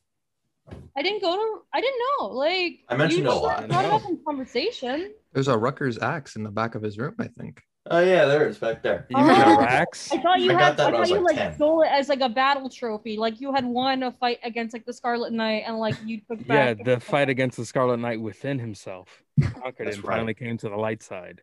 I 0.95 1.01
didn't 1.01 1.21
go 1.21 1.35
to, 1.35 1.61
I 1.73 1.81
didn't 1.81 1.99
know. 2.19 2.27
Like, 2.27 2.79
I 2.89 2.95
mentioned 2.95 3.25
you 3.25 3.29
it 3.29 3.35
a 3.35 3.37
lot. 3.37 3.67
Brought 3.67 3.85
it 3.85 3.91
up 3.91 4.05
in 4.05 4.19
conversation. 4.25 5.13
There's 5.33 5.49
a 5.49 5.57
Rutgers 5.57 5.97
axe 5.99 6.35
in 6.35 6.43
the 6.43 6.51
back 6.51 6.75
of 6.75 6.81
his 6.81 6.97
room, 6.97 7.15
I 7.19 7.27
think. 7.27 7.61
Oh 7.89 7.99
yeah, 7.99 8.25
there 8.25 8.45
it 8.45 8.51
is 8.51 8.57
back 8.59 8.81
there. 8.81 9.05
You 9.09 9.15
got 9.17 9.47
Oh. 9.47 9.57
a 9.57 9.57
Rax? 9.57 10.11
I 10.11 10.17
thought 10.21 10.39
you 10.39 10.51
I 10.51 10.53
got 10.53 10.59
had, 10.59 10.77
that 10.77 10.87
I 10.87 10.91
when 10.91 10.95
I 10.95 10.97
thought 10.99 11.09
you 11.09 11.19
like, 11.21 11.35
like 11.35 11.35
10. 11.35 11.55
stole 11.55 11.81
it 11.81 11.87
as 11.91 12.07
like 12.07 12.21
a 12.21 12.29
battle 12.29 12.69
trophy. 12.69 13.17
Like 13.17 13.41
you 13.41 13.53
had 13.53 13.65
won 13.65 14.03
a 14.03 14.11
fight 14.11 14.39
against 14.43 14.73
like 14.73 14.85
the 14.85 14.93
Scarlet 14.93 15.33
Knight, 15.33 15.63
and 15.67 15.77
like 15.79 15.95
you 16.05 16.21
took 16.21 16.39
Yeah, 16.47 16.73
the 16.73 16.99
fight 16.99 17.29
against 17.29 17.57
the 17.57 17.65
Scarlet 17.65 17.97
Knight 17.97 18.21
within 18.21 18.57
himself. 18.57 19.21
Conquered 19.61 19.87
and 19.89 19.97
right. 19.97 20.05
finally 20.15 20.33
came 20.33 20.57
to 20.59 20.69
the 20.69 20.77
light 20.77 21.03
side. 21.03 21.41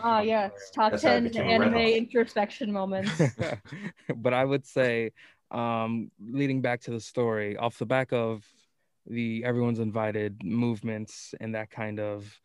Ah, 0.00 0.20
yes, 0.20 0.52
top 0.74 0.92
That's 0.92 1.02
how 1.02 1.10
ten 1.10 1.36
anime 1.36 1.76
introspection 1.76 2.72
moments. 2.72 3.10
but 4.16 4.32
I 4.32 4.44
would 4.44 4.64
say, 4.64 5.12
um, 5.50 6.10
leading 6.20 6.62
back 6.62 6.80
to 6.82 6.90
the 6.90 7.00
story, 7.00 7.56
off 7.56 7.78
the 7.78 7.86
back 7.86 8.12
of 8.12 8.46
the 9.06 9.44
everyone's 9.44 9.78
invited 9.78 10.42
movements 10.42 11.34
and 11.40 11.54
that 11.54 11.70
kind 11.70 12.00
of 12.00 12.40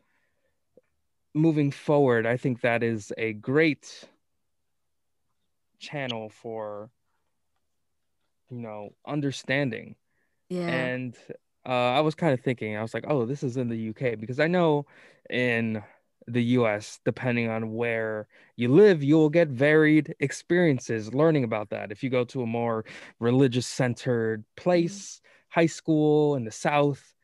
moving 1.34 1.70
forward, 1.70 2.26
I 2.26 2.36
think 2.36 2.60
that 2.60 2.82
is 2.82 3.12
a 3.16 3.32
great 3.32 4.08
channel 5.78 6.28
for 6.28 6.90
you 8.50 8.60
know 8.60 8.90
understanding 9.04 9.96
yeah. 10.52 10.68
and 10.68 11.16
uh, 11.66 11.70
I 11.70 12.00
was 12.00 12.14
kind 12.14 12.34
of 12.34 12.40
thinking, 12.40 12.76
I 12.76 12.82
was 12.82 12.92
like, 12.92 13.04
oh, 13.08 13.24
this 13.24 13.42
is 13.42 13.56
in 13.56 13.68
the 13.68 13.90
UK 13.90 14.18
because 14.18 14.38
I 14.38 14.48
know 14.48 14.86
in 15.30 15.82
the 16.26 16.42
US, 16.58 17.00
depending 17.04 17.48
on 17.48 17.72
where 17.72 18.28
you 18.56 18.68
live, 18.68 19.02
you 19.02 19.16
will 19.16 19.30
get 19.30 19.48
varied 19.48 20.14
experiences 20.20 21.14
learning 21.14 21.44
about 21.44 21.70
that. 21.70 21.90
If 21.90 22.02
you 22.02 22.10
go 22.10 22.24
to 22.24 22.42
a 22.42 22.46
more 22.46 22.84
religious 23.18 23.66
centered 23.66 24.44
place, 24.56 25.20
high 25.48 25.66
school 25.66 26.36
in 26.36 26.44
the 26.44 26.50
South, 26.50 27.14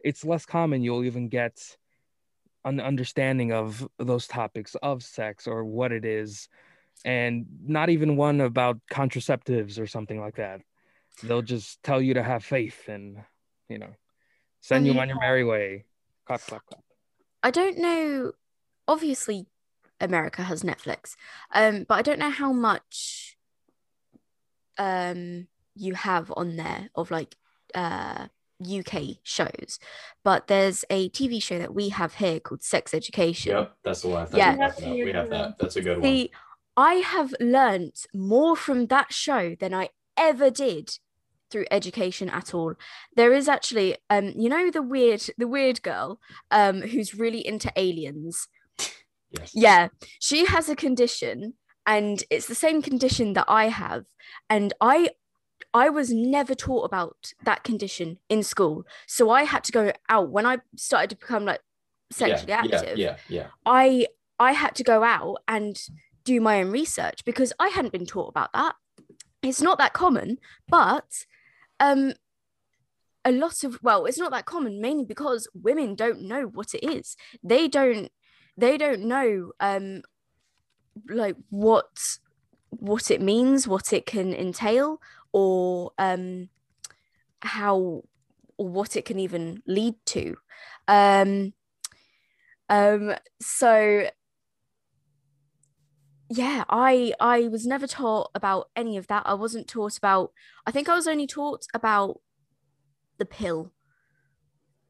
it's 0.00 0.24
less 0.24 0.46
common. 0.46 0.82
You'll 0.82 1.04
even 1.04 1.28
get 1.28 1.76
an 2.66 2.80
understanding 2.80 3.52
of 3.52 3.88
those 3.98 4.26
topics 4.26 4.76
of 4.82 5.02
sex 5.02 5.46
or 5.46 5.64
what 5.64 5.92
it 5.92 6.04
is, 6.04 6.48
and 7.04 7.46
not 7.64 7.88
even 7.88 8.16
one 8.16 8.42
about 8.42 8.78
contraceptives 8.92 9.78
or 9.78 9.86
something 9.86 10.20
like 10.20 10.36
that. 10.36 10.60
They'll 11.22 11.40
just 11.40 11.82
tell 11.82 12.02
you 12.02 12.14
to 12.14 12.22
have 12.22 12.44
faith 12.44 12.88
and 12.88 13.18
you 13.68 13.78
know, 13.78 13.94
send 14.60 14.86
you 14.86 14.98
on 14.98 15.08
your 15.08 15.18
merry 15.18 15.44
way. 15.44 15.84
Clap, 16.26 16.40
clap, 16.42 16.66
clap. 16.66 16.82
I 17.42 17.50
don't 17.50 17.78
know. 17.78 18.32
Obviously, 18.88 19.46
America 20.00 20.42
has 20.42 20.62
Netflix, 20.62 21.16
um, 21.52 21.84
but 21.88 21.94
I 21.94 22.02
don't 22.02 22.18
know 22.18 22.30
how 22.30 22.52
much 22.52 23.36
um 24.78 25.46
you 25.74 25.94
have 25.94 26.30
on 26.36 26.56
there 26.56 26.90
of 26.94 27.10
like 27.10 27.34
uh 27.74 28.26
UK 28.60 29.18
shows. 29.22 29.78
But 30.24 30.46
there's 30.46 30.84
a 30.90 31.08
TV 31.10 31.42
show 31.42 31.58
that 31.58 31.74
we 31.74 31.90
have 31.90 32.14
here 32.14 32.40
called 32.40 32.62
Sex 32.62 32.94
Education. 32.94 33.52
Yep, 33.52 33.76
that's 33.84 34.02
the 34.02 34.08
one. 34.08 34.28
Yeah. 34.34 34.72
We 34.80 35.12
have 35.12 35.30
that. 35.30 35.58
That's 35.58 35.76
a 35.76 35.82
good 35.82 35.98
one. 35.98 36.02
See, 36.02 36.30
I 36.76 36.94
have 36.94 37.34
learnt 37.40 38.06
more 38.14 38.56
from 38.56 38.86
that 38.86 39.12
show 39.12 39.54
than 39.58 39.72
I 39.72 39.90
ever 40.16 40.50
did 40.50 40.98
through 41.50 41.66
education 41.70 42.28
at 42.28 42.54
all. 42.54 42.74
There 43.14 43.32
is 43.32 43.48
actually 43.48 43.96
um 44.10 44.32
you 44.36 44.48
know 44.48 44.70
the 44.70 44.82
weird 44.82 45.22
the 45.38 45.48
weird 45.48 45.82
girl 45.82 46.20
um 46.50 46.82
who's 46.82 47.14
really 47.14 47.46
into 47.46 47.72
aliens. 47.76 48.48
Yes. 49.30 49.50
Yeah, 49.54 49.88
she 50.20 50.46
has 50.46 50.68
a 50.68 50.76
condition 50.76 51.54
and 51.86 52.22
it's 52.30 52.46
the 52.46 52.54
same 52.54 52.82
condition 52.82 53.32
that 53.34 53.46
I 53.48 53.68
have 53.68 54.04
and 54.50 54.72
I 54.80 55.10
I 55.72 55.88
was 55.90 56.12
never 56.12 56.54
taught 56.54 56.84
about 56.84 57.32
that 57.44 57.64
condition 57.64 58.18
in 58.28 58.42
school. 58.42 58.86
So 59.06 59.30
I 59.30 59.44
had 59.44 59.64
to 59.64 59.72
go 59.72 59.92
out 60.08 60.30
when 60.30 60.46
I 60.46 60.58
started 60.76 61.10
to 61.10 61.16
become 61.16 61.44
like 61.44 61.60
sexually 62.10 62.50
yeah, 62.50 62.62
active. 62.62 62.98
Yeah, 62.98 63.16
yeah, 63.28 63.42
yeah. 63.42 63.46
I 63.64 64.06
I 64.38 64.52
had 64.52 64.74
to 64.76 64.84
go 64.84 65.02
out 65.02 65.38
and 65.48 65.80
do 66.24 66.40
my 66.40 66.60
own 66.60 66.70
research 66.70 67.24
because 67.24 67.52
I 67.58 67.68
hadn't 67.68 67.92
been 67.92 68.06
taught 68.06 68.28
about 68.28 68.52
that. 68.52 68.74
It's 69.42 69.62
not 69.62 69.78
that 69.78 69.92
common, 69.92 70.38
but 70.68 71.24
um 71.80 72.14
a 73.24 73.32
lot 73.32 73.64
of 73.64 73.78
well, 73.82 74.06
it's 74.06 74.18
not 74.18 74.30
that 74.32 74.46
common 74.46 74.80
mainly 74.80 75.04
because 75.04 75.48
women 75.54 75.94
don't 75.94 76.22
know 76.22 76.44
what 76.44 76.74
it 76.74 76.84
is. 76.84 77.16
They 77.42 77.68
don't 77.68 78.10
they 78.56 78.78
don't 78.78 79.02
know 79.02 79.52
um 79.60 80.02
like 81.08 81.36
what 81.50 82.18
what 82.70 83.10
it 83.10 83.20
means, 83.20 83.66
what 83.68 83.92
it 83.92 84.06
can 84.06 84.34
entail 84.34 85.00
or 85.36 85.90
um 85.98 86.48
how 87.42 88.02
or 88.56 88.68
what 88.68 88.96
it 88.96 89.04
can 89.04 89.18
even 89.18 89.62
lead 89.66 89.94
to. 90.06 90.34
Um 90.88 91.52
um 92.70 93.14
so 93.40 94.08
yeah 96.28 96.64
i 96.68 97.12
i 97.20 97.46
was 97.46 97.64
never 97.64 97.86
taught 97.86 98.30
about 98.34 98.70
any 98.74 98.96
of 98.96 99.06
that. 99.08 99.24
I 99.26 99.34
wasn't 99.34 99.68
taught 99.68 99.98
about 99.98 100.32
i 100.66 100.70
think 100.72 100.88
i 100.88 100.94
was 100.94 101.06
only 101.06 101.26
taught 101.26 101.66
about 101.74 102.20
the 103.18 103.26
pill. 103.26 103.72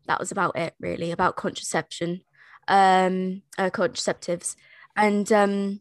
That 0.07 0.21
was 0.21 0.31
about 0.31 0.57
it 0.57 0.75
really 0.79 1.11
about 1.11 1.37
contraception 1.37 2.21
um 2.69 3.43
uh, 3.59 3.71
contraceptives. 3.71 4.55
And 4.95 5.31
um 5.33 5.81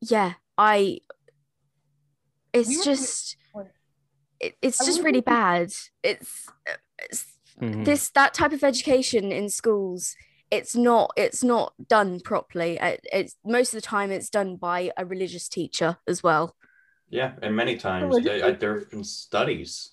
yeah 0.00 0.34
i 0.56 1.00
it's 2.54 2.68
We 2.68 2.82
just 2.82 3.36
it, 4.40 4.56
it's 4.62 4.84
just 4.84 5.02
really 5.02 5.20
bad 5.20 5.72
it's, 6.02 6.48
it's 6.98 7.26
Mhm. 7.60 7.84
this 7.84 8.10
that 8.10 8.34
type 8.34 8.52
of 8.52 8.64
education 8.64 9.30
in 9.30 9.48
schools 9.48 10.16
it's 10.50 10.74
not 10.74 11.12
it's 11.16 11.44
not 11.44 11.72
done 11.88 12.18
properly 12.20 12.80
Uh, 12.80 12.96
it's 13.12 13.36
most 13.44 13.72
of 13.72 13.78
the 13.80 13.86
time 13.86 14.10
it's 14.10 14.28
done 14.28 14.56
by 14.56 14.90
a 14.96 15.04
religious 15.04 15.48
teacher 15.48 15.98
as 16.08 16.20
well 16.22 16.56
Yeah, 17.10 17.34
and 17.42 17.54
many 17.54 17.76
times 17.76 18.16
they, 18.24 18.42
I, 18.42 18.50
there 18.52 18.78
have 18.80 18.90
been 18.90 19.04
studies 19.04 19.92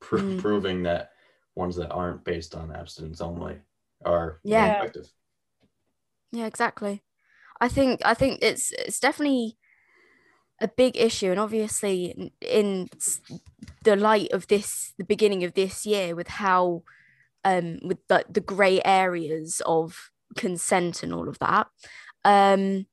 pro- 0.00 0.20
Mm. 0.20 0.38
proving 0.38 0.82
that 0.84 1.12
ones 1.54 1.76
that 1.76 1.90
aren't 1.90 2.24
based 2.24 2.54
on 2.54 2.74
abstinence 2.74 3.20
only 3.20 3.56
are 4.04 4.40
Yeah. 4.42 4.76
effective. 4.78 5.12
yeah 6.32 6.46
exactly 6.46 7.02
i 7.60 7.68
think 7.68 8.00
i 8.06 8.14
think 8.14 8.38
it's 8.42 8.72
it's 8.72 8.98
definitely 9.00 9.58
a 10.60 10.68
big 10.68 10.96
issue 10.96 11.30
and 11.30 11.40
obviously 11.40 12.30
in- 12.40 12.88
the 13.84 13.96
light 13.96 14.30
of 14.32 14.46
this 14.46 14.92
the 14.98 15.04
beginning 15.04 15.42
of 15.44 15.54
this 15.54 15.84
year 15.84 16.14
with 16.14 16.28
how 16.28 16.82
um 17.44 17.78
with 17.82 17.98
the, 18.08 18.24
the 18.30 18.40
gray 18.40 18.80
areas 18.84 19.60
of 19.66 20.10
consent 20.36 21.02
and 21.02 21.12
all 21.12 21.28
of 21.28 21.38
that 21.40 21.66
um 22.24 22.86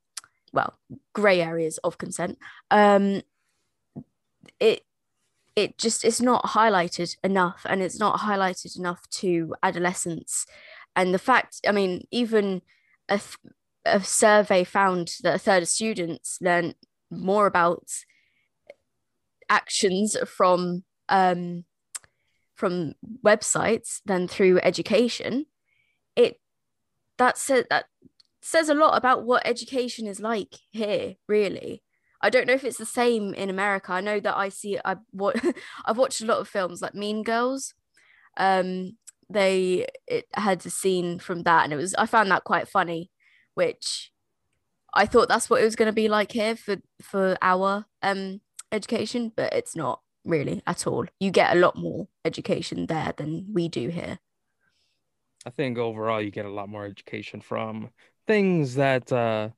well 0.51 0.80
gray 1.13 1.42
areas 1.42 1.78
of 1.80 1.98
consent 1.98 2.38
um 2.72 3.22
it 4.60 4.84
it 5.56 5.78
just 5.78 6.06
it's 6.06 6.22
not 6.22 6.44
highlighted 6.46 7.16
enough 7.24 7.66
and 7.70 7.82
it's 7.82 8.00
not 8.00 8.22
highlighted 8.22 8.78
enough 8.78 9.10
to 9.10 9.54
adolescents. 9.62 10.46
And 10.96 11.13
the 11.13 11.20
fact 11.20 11.62
i 11.68 11.72
mean 11.72 12.08
even 12.12 12.62
a, 13.10 13.20
a 13.86 14.01
survey 14.01 14.63
found 14.63 15.16
that 15.24 15.36
a 15.36 15.39
third 15.39 15.63
of 15.63 15.70
students 15.70 16.38
learn 16.42 16.74
more 17.10 17.46
about 17.46 17.84
actions 19.50 20.16
from 20.28 20.84
um 21.08 21.63
from 22.56 22.94
websites 23.25 24.01
than 24.06 24.28
through 24.28 24.60
education 24.62 25.46
it 26.16 26.39
that 27.18 27.38
says 27.38 27.66
that 27.70 27.86
says 28.42 28.70
a 28.70 28.74
lot 28.74 28.98
about 28.98 29.24
what 29.24 29.46
education 29.46 30.08
is 30.08 30.20
like 30.20 30.56
here 30.72 31.16
really 31.28 31.82
I 32.22 32.30
don't 32.30 32.48
know 32.48 32.54
if 32.54 32.63
it's 32.63 32.78
the 32.78 32.86
same 32.86 33.34
in 33.34 33.50
America. 33.50 33.94
I 33.94 34.01
know 34.01 34.20
that 34.20 34.36
I 34.36 34.50
see 34.50 34.78
I 34.84 34.98
what 35.12 35.42
I've 35.86 35.98
watched 35.98 36.22
a 36.22 36.25
lot 36.25 36.39
of 36.39 36.48
films 36.48 36.82
like 36.82 36.94
Mean 36.94 37.24
Girls. 37.24 37.74
Um, 38.38 38.98
they 39.30 39.88
it 40.08 40.25
had 40.34 40.66
a 40.66 40.70
scene 40.70 41.20
from 41.20 41.44
that, 41.44 41.63
and 41.63 41.74
it 41.74 41.78
was 41.78 41.96
I 41.96 42.06
found 42.06 42.32
that 42.32 42.44
quite 42.44 42.68
funny, 42.68 43.12
which 43.54 44.12
I 44.93 45.05
thought 45.05 45.27
that's 45.27 45.50
what 45.50 45.62
it 45.62 45.65
was 45.65 45.75
going 45.75 45.88
to 45.88 45.93
be 45.93 46.08
like 46.08 46.31
here 46.31 46.55
for 46.55 46.77
for 47.01 47.38
our 47.41 47.86
um 48.01 48.41
education, 48.72 49.31
but 49.36 49.53
it's 49.53 49.75
not 49.75 50.01
really 50.25 50.62
at 50.67 50.86
all. 50.86 51.05
You 51.19 51.31
get 51.31 51.55
a 51.55 51.60
lot 51.60 51.75
more 51.75 52.08
education 52.25 52.86
there 52.86 53.13
than 53.17 53.48
we 53.53 53.67
do 53.67 53.89
here. 53.89 54.19
I 55.46 55.50
think 55.51 55.77
overall 55.77 56.22
you 56.22 56.31
get 56.31 56.46
a 56.46 56.51
lot 56.51 56.69
more 56.69 56.86
education 56.86 57.41
from 57.41 57.89
things 58.27 58.75
that 58.75 59.12
uh, 59.12 59.50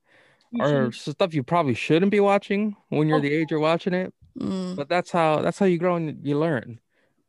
are 0.60 0.92
stuff 0.92 1.34
you 1.34 1.42
probably 1.42 1.74
shouldn't 1.74 2.12
be 2.12 2.20
watching 2.20 2.76
when 2.88 3.08
you're 3.08 3.20
the 3.20 3.32
age 3.32 3.50
you're 3.50 3.60
watching 3.60 3.92
it. 3.92 4.14
Mm. 4.38 4.76
But 4.76 4.88
that's 4.88 5.10
how 5.10 5.42
that's 5.42 5.58
how 5.58 5.66
you 5.66 5.78
grow 5.78 5.96
and 5.96 6.24
you 6.24 6.38
learn, 6.38 6.80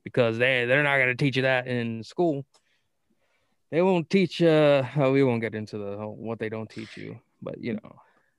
because 0.04 0.38
they 0.38 0.66
they're 0.66 0.84
not 0.84 1.00
gonna 1.00 1.16
teach 1.16 1.36
you 1.36 1.42
that 1.42 1.68
in 1.68 2.04
school. 2.04 2.46
They 3.72 3.82
won't 3.82 4.10
teach. 4.10 4.42
Uh, 4.42 4.84
oh, 4.96 5.12
we 5.12 5.24
won't 5.24 5.42
get 5.42 5.56
into 5.56 5.78
the 5.78 5.98
what 5.98 6.40
they 6.40 6.50
don't 6.50 6.70
teach 6.70 6.96
you, 6.96 7.20
but 7.44 7.62
you 7.62 7.74
know, 7.74 7.96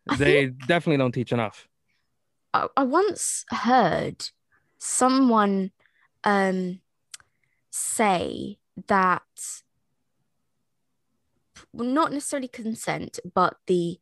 I 0.09 0.17
they 0.17 0.47
definitely 0.47 0.99
don't 0.99 1.13
teach 1.13 1.33
enough. 1.33 1.69
I, 2.53 2.67
I 2.77 2.85
once 2.85 3.45
heard 3.51 4.29
someone 4.79 5.71
um 6.25 6.81
say 7.71 8.59
that 8.89 9.23
not 11.73 12.13
necessarily 12.13 12.49
consent, 12.49 13.19
but 13.35 13.57
the 13.67 13.99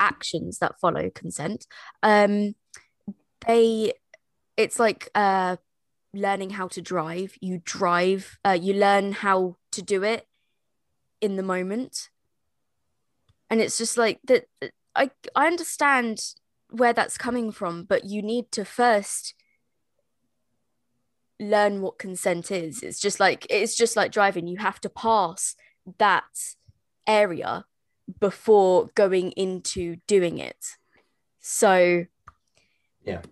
actions 0.00 0.58
that 0.58 0.78
follow 0.80 1.10
consent. 1.10 1.66
Um, 2.02 2.54
they, 3.46 3.92
it's 4.56 4.78
like 4.78 5.08
uh, 5.14 5.56
learning 6.12 6.50
how 6.50 6.68
to 6.68 6.82
drive. 6.82 7.34
You 7.40 7.60
drive, 7.64 8.38
uh, 8.44 8.58
you 8.60 8.74
learn 8.74 9.12
how 9.12 9.56
to 9.72 9.82
do 9.82 10.02
it 10.02 10.26
in 11.20 11.36
the 11.36 11.42
moment, 11.42 12.10
and 13.50 13.60
it's 13.60 13.78
just 13.78 13.96
like 13.96 14.20
that. 14.24 14.46
I 14.94 15.10
I 15.34 15.46
understand 15.46 16.20
where 16.70 16.92
that's 16.92 17.16
coming 17.16 17.50
from, 17.52 17.84
but 17.84 18.04
you 18.04 18.22
need 18.22 18.50
to 18.52 18.64
first 18.64 19.34
learn 21.40 21.80
what 21.80 21.98
consent 21.98 22.50
is. 22.50 22.82
It's 22.82 23.00
just 23.00 23.20
like 23.20 23.46
it's 23.48 23.76
just 23.76 23.96
like 23.96 24.12
driving. 24.12 24.46
You 24.46 24.58
have 24.58 24.80
to 24.82 24.88
pass 24.88 25.54
that 25.98 26.24
area 27.06 27.64
before 28.20 28.90
going 28.94 29.32
into 29.32 29.96
doing 30.06 30.38
it. 30.38 30.76
So 31.40 32.04
Yeah, 33.04 33.22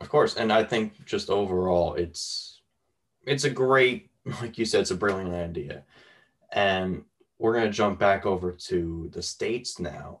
of 0.00 0.08
course. 0.08 0.36
And 0.36 0.52
I 0.52 0.64
think 0.64 1.04
just 1.04 1.30
overall, 1.30 1.94
it's 1.94 2.62
it's 3.26 3.44
a 3.44 3.50
great, 3.50 4.10
like 4.40 4.56
you 4.58 4.64
said, 4.64 4.82
it's 4.82 4.90
a 4.90 4.96
brilliant 4.96 5.34
idea. 5.34 5.84
And 6.52 7.04
we're 7.38 7.54
gonna 7.54 7.70
jump 7.70 7.98
back 7.98 8.26
over 8.26 8.52
to 8.52 9.10
the 9.12 9.22
states 9.22 9.78
now. 9.78 10.20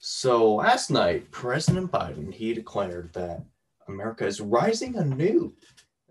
So 0.00 0.54
last 0.54 0.90
night, 0.90 1.30
President 1.30 1.90
Biden 1.90 2.32
he 2.32 2.54
declared 2.54 3.12
that 3.12 3.44
America 3.88 4.26
is 4.26 4.40
rising 4.40 4.96
anew. 4.96 5.54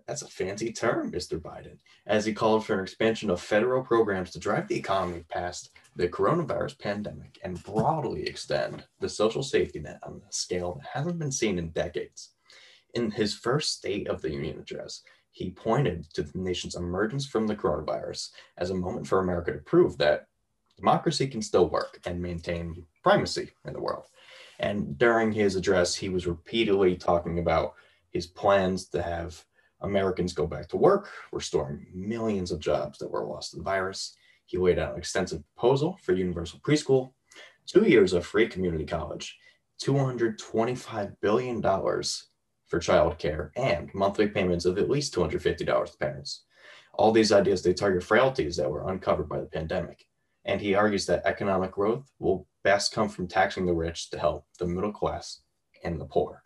That's 0.08 0.24
a 0.24 0.28
fancy 0.28 0.74
term, 0.74 1.12
Mr. 1.12 1.40
Biden, 1.40 1.78
as 2.06 2.26
he 2.26 2.34
called 2.34 2.66
for 2.66 2.74
an 2.74 2.84
expansion 2.84 3.30
of 3.30 3.40
federal 3.40 3.84
programs 3.84 4.32
to 4.32 4.40
drive 4.40 4.68
the 4.68 4.76
economy 4.76 5.24
past 5.30 5.70
the 5.96 6.08
coronavirus 6.08 6.80
pandemic 6.80 7.40
and 7.44 7.64
broadly 7.64 8.24
extend 8.28 8.84
the 9.00 9.08
social 9.08 9.44
safety 9.44 9.80
net 9.80 10.00
on 10.04 10.22
a 10.28 10.34
scale 10.34 10.74
that 10.76 10.88
hasn't 10.94 11.20
been 11.20 11.32
seen 11.32 11.58
in 11.58 11.70
decades. 11.70 12.32
In 12.94 13.12
his 13.12 13.34
first 13.34 13.74
State 13.78 14.08
of 14.10 14.22
the 14.22 14.32
Union 14.32 14.60
address, 14.60 15.02
he 15.32 15.50
pointed 15.50 16.10
to 16.14 16.24
the 16.24 16.38
nation's 16.38 16.76
emergence 16.76 17.26
from 17.26 17.48
the 17.48 17.56
coronavirus 17.56 18.32
as 18.58 18.70
a 18.70 18.76
moment 18.76 19.08
for 19.08 19.20
America 19.20 19.54
to 19.54 19.60
prove 19.60 19.98
that 19.98 20.28
democracy 20.82 21.28
can 21.28 21.42
still 21.42 21.70
work 21.70 22.00
and 22.06 22.22
maintain 22.22 22.86
primacy 23.04 23.52
in 23.66 23.74
the 23.74 23.80
world. 23.80 24.06
And 24.60 24.98
during 24.98 25.32
his 25.32 25.56
address, 25.56 25.96
he 25.96 26.10
was 26.10 26.28
repeatedly 26.28 26.96
talking 26.96 27.40
about 27.40 27.76
his 28.10 28.28
plans 28.28 28.88
to 28.90 29.02
have 29.02 29.44
Americans 29.82 30.34
go 30.34 30.46
back 30.46 30.68
to 30.70 30.78
work, 30.78 31.10
restoring 31.32 31.88
millions 31.94 32.52
of 32.52 32.60
jobs 32.60 33.00
that 33.00 33.10
were 33.10 33.26
lost 33.26 33.52
to 33.52 33.58
the 33.58 33.64
virus. 33.64 34.16
He 34.46 34.58
laid 34.58 34.80
out 34.80 34.94
an 34.94 35.00
extensive 35.00 35.44
proposal 35.56 35.98
for 36.04 36.14
universal 36.14 36.60
preschool, 36.60 37.14
two 37.66 37.88
years 37.88 38.14
of 38.14 38.26
free 38.26 38.48
community 38.48 38.86
college, 38.86 39.38
$225 39.82 41.16
billion 41.22 41.62
for 41.62 42.80
childcare, 42.80 43.50
and 43.56 43.94
monthly 43.94 44.28
payments 44.28 44.66
of 44.66 44.78
at 44.78 44.90
least 44.90 45.16
$250 45.16 45.92
to 45.92 45.98
parents. 45.98 46.44
All 46.94 47.12
these 47.12 47.32
ideas, 47.32 47.64
they 47.64 47.74
target 47.74 48.04
frailties 48.04 48.58
that 48.58 48.70
were 48.70 48.90
uncovered 48.90 49.30
by 49.30 49.40
the 49.40 49.46
pandemic. 49.46 50.06
And 50.46 50.62
he 50.62 50.76
argues 50.76 51.06
that 51.08 51.26
economic 51.26 51.72
growth 51.72 52.12
will 52.20 52.48
best 52.64 52.92
come 52.94 53.10
from 53.10 53.28
taxing 53.28 53.66
the 53.66 53.74
rich 53.74 54.10
to 54.12 54.20
help 54.20 54.46
the 54.60 54.66
middle 54.68 54.92
class 54.92 55.42
and 55.84 56.00
the 56.00 56.06
poor. 56.06 56.44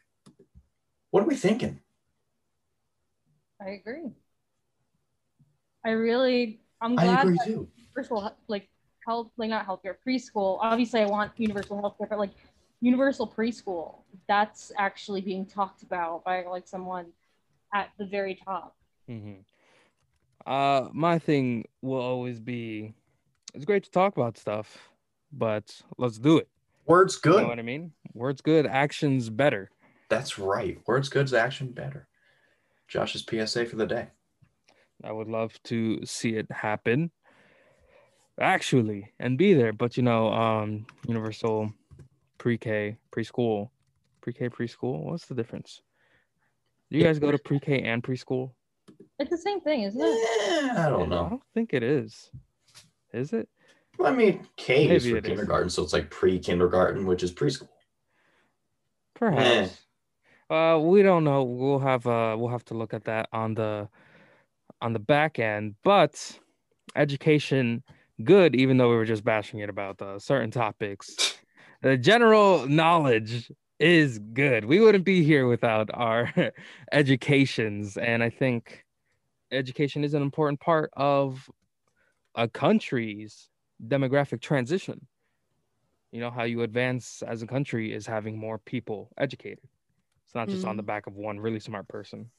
What 1.12 1.24
are 1.24 1.28
we 1.28 1.36
thinking? 1.36 1.82
I 3.60 3.70
agree. 3.72 4.14
I 5.86 5.92
really, 5.92 6.60
I'm 6.82 6.98
glad 6.98 7.00
I 7.00 7.06
glad 7.06 7.28
agree 7.28 7.38
that 7.40 7.46
too. 7.46 7.68
universal, 7.78 8.36
like 8.48 8.68
health, 9.06 9.32
like 9.38 9.50
not 9.50 9.68
healthcare, 9.68 9.96
preschool. 10.06 10.58
Obviously, 10.62 11.02
I 11.02 11.06
want 11.06 11.32
universal 11.38 11.78
healthcare, 11.82 12.10
but 12.10 12.20
like 12.20 12.32
universal 12.82 13.28
preschool, 13.28 14.00
that's 14.28 14.72
actually 14.78 15.22
being 15.22 15.46
talked 15.46 15.84
about 15.84 16.24
by 16.24 16.44
like 16.46 16.68
someone 16.68 17.08
at 17.74 17.90
the 17.98 18.06
very 18.06 18.36
top. 18.36 18.76
hmm 19.08 19.46
Uh, 20.46 20.90
my 20.94 21.18
thing 21.20 21.66
will 21.82 22.02
always 22.02 22.40
be, 22.40 22.94
it's 23.56 23.66
great 23.66 23.84
to 23.86 23.92
talk 23.92 24.18
about 24.18 24.38
stuff, 24.38 24.78
but 25.32 25.82
let's 25.98 26.18
do 26.18 26.38
it. 26.38 26.50
Words 26.86 27.20
You 27.24 27.32
good. 27.32 27.42
know 27.44 27.48
what 27.48 27.60
I 27.60 27.64
mean? 27.64 27.94
Words 28.14 28.42
good, 28.42 28.68
actions 28.68 29.30
better. 29.30 29.72
That's 30.10 30.38
right. 30.38 30.78
Words 30.86 31.10
good's 31.10 31.34
action 31.34 31.72
better. 31.72 32.08
Josh's 32.88 33.26
PSA 33.28 33.66
for 33.66 33.78
the 33.78 33.88
day. 33.88 34.08
I 35.04 35.12
would 35.12 35.28
love 35.28 35.52
to 35.64 36.06
see 36.06 36.36
it 36.36 36.52
happen 36.52 37.12
actually 38.40 39.14
and 39.20 39.38
be 39.38 39.54
there. 39.54 39.74
But 39.74 39.98
you 39.98 40.04
know, 40.04 40.32
um, 40.32 40.86
universal 41.08 41.74
pre-K, 42.38 42.98
preschool, 43.12 43.70
pre-K, 44.22 44.50
preschool. 44.50 45.04
What's 45.04 45.26
the 45.26 45.36
difference? 45.36 45.82
Do 46.92 46.98
you 46.98 47.04
guys 47.04 47.20
go 47.20 47.32
to 47.32 47.38
pre-K 47.40 47.82
and 47.82 48.04
preschool? 48.04 48.52
It's 49.18 49.32
the 49.32 49.38
same 49.38 49.62
thing, 49.62 49.84
isn't 49.84 50.00
it? 50.00 50.06
Eh, 50.06 50.74
I 50.86 50.90
don't 50.90 51.10
know. 51.10 51.26
I 51.26 51.30
don't 51.30 51.44
think 51.54 51.74
it 51.74 51.82
is. 51.82 52.30
Is 53.16 53.32
it? 53.32 53.48
I 54.04 54.12
mean, 54.12 54.46
K 54.58 54.90
is 54.90 55.08
for 55.08 55.16
it 55.18 55.26
is. 55.26 55.30
kindergarten, 55.30 55.70
so 55.70 55.84
it's 55.84 55.94
like 55.94 56.10
pre-kindergarten, 56.10 57.06
which 57.06 57.24
is 57.24 57.32
preschool. 57.32 57.70
Perhaps. 59.14 59.82
Uh, 60.50 60.78
we 60.82 61.02
don't 61.02 61.24
know. 61.24 61.44
We'll 61.44 61.80
have 61.80 62.06
uh, 62.06 62.36
we'll 62.38 62.50
have 62.50 62.66
to 62.66 62.74
look 62.74 62.94
at 62.94 63.06
that 63.06 63.30
on 63.32 63.56
the 63.56 63.88
on 64.82 64.94
the 64.94 65.00
back 65.00 65.40
end. 65.40 65.76
But 65.84 66.40
education, 66.96 67.84
good. 68.24 68.54
Even 68.56 68.78
though 68.78 68.90
we 68.90 68.96
were 68.96 69.06
just 69.06 69.24
bashing 69.24 69.60
it 69.60 69.70
about 69.70 70.02
uh, 70.02 70.20
certain 70.20 70.52
topics, 70.52 71.38
the 71.82 71.98
general 71.98 72.68
knowledge 72.68 73.50
is 73.80 74.20
good. 74.20 74.66
We 74.66 74.82
wouldn't 74.82 75.06
be 75.06 75.24
here 75.24 75.48
without 75.48 75.90
our 75.94 76.32
educations, 76.92 77.98
and 77.98 78.22
I 78.22 78.30
think 78.30 78.84
education 79.52 80.04
is 80.04 80.14
an 80.14 80.22
important 80.22 80.60
part 80.60 80.92
of 80.98 81.50
a 82.36 82.48
country's 82.48 83.50
demographic 83.86 84.42
transition. 84.42 85.08
You 86.12 86.22
know 86.22 86.32
how 86.32 86.44
you 86.44 86.62
advance 86.62 87.24
as 87.28 87.42
a 87.42 87.48
country 87.48 87.94
is 87.94 88.06
having 88.08 88.38
more 88.38 88.58
people 88.58 89.10
educated. 89.18 89.60
It's 90.26 90.36
not 90.36 90.48
just 90.50 90.66
on 90.66 90.78
the 90.78 90.84
back 90.84 91.08
of 91.08 91.14
one 91.16 91.40
really 91.40 91.60
smart 91.60 91.88
person. 91.88 92.32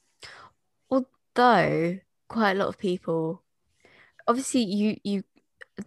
although 0.91 1.99
quite 2.29 2.53
a 2.53 2.59
lot 2.59 2.69
of 2.69 2.79
people 2.79 3.43
obviously 4.27 4.63
you 4.63 4.97
you 5.05 5.23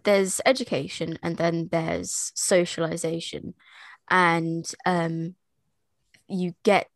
there's 0.04 0.40
education 0.46 1.18
and 1.22 1.36
then 1.36 1.68
there's 1.70 2.32
socialization 2.34 3.54
and 4.10 4.72
um 4.86 5.34
you 6.28 6.54
get 6.62 6.88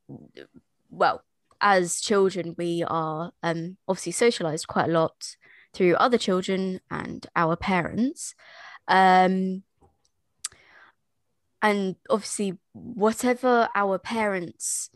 well 0.90 1.22
as 1.60 2.00
children 2.00 2.54
we 2.56 2.84
are 2.86 3.32
um 3.42 3.76
obviously 3.88 4.12
socialized 4.12 4.66
quite 4.68 4.88
a 4.88 4.92
lot 4.92 5.36
through 5.74 5.94
other 5.96 6.18
children 6.18 6.80
and 6.90 7.26
our 7.34 7.56
parents 7.56 8.34
um 8.88 9.62
and 11.62 11.96
obviously 12.10 12.58
whatever 12.72 13.68
our 13.74 13.98
parents 13.98 14.90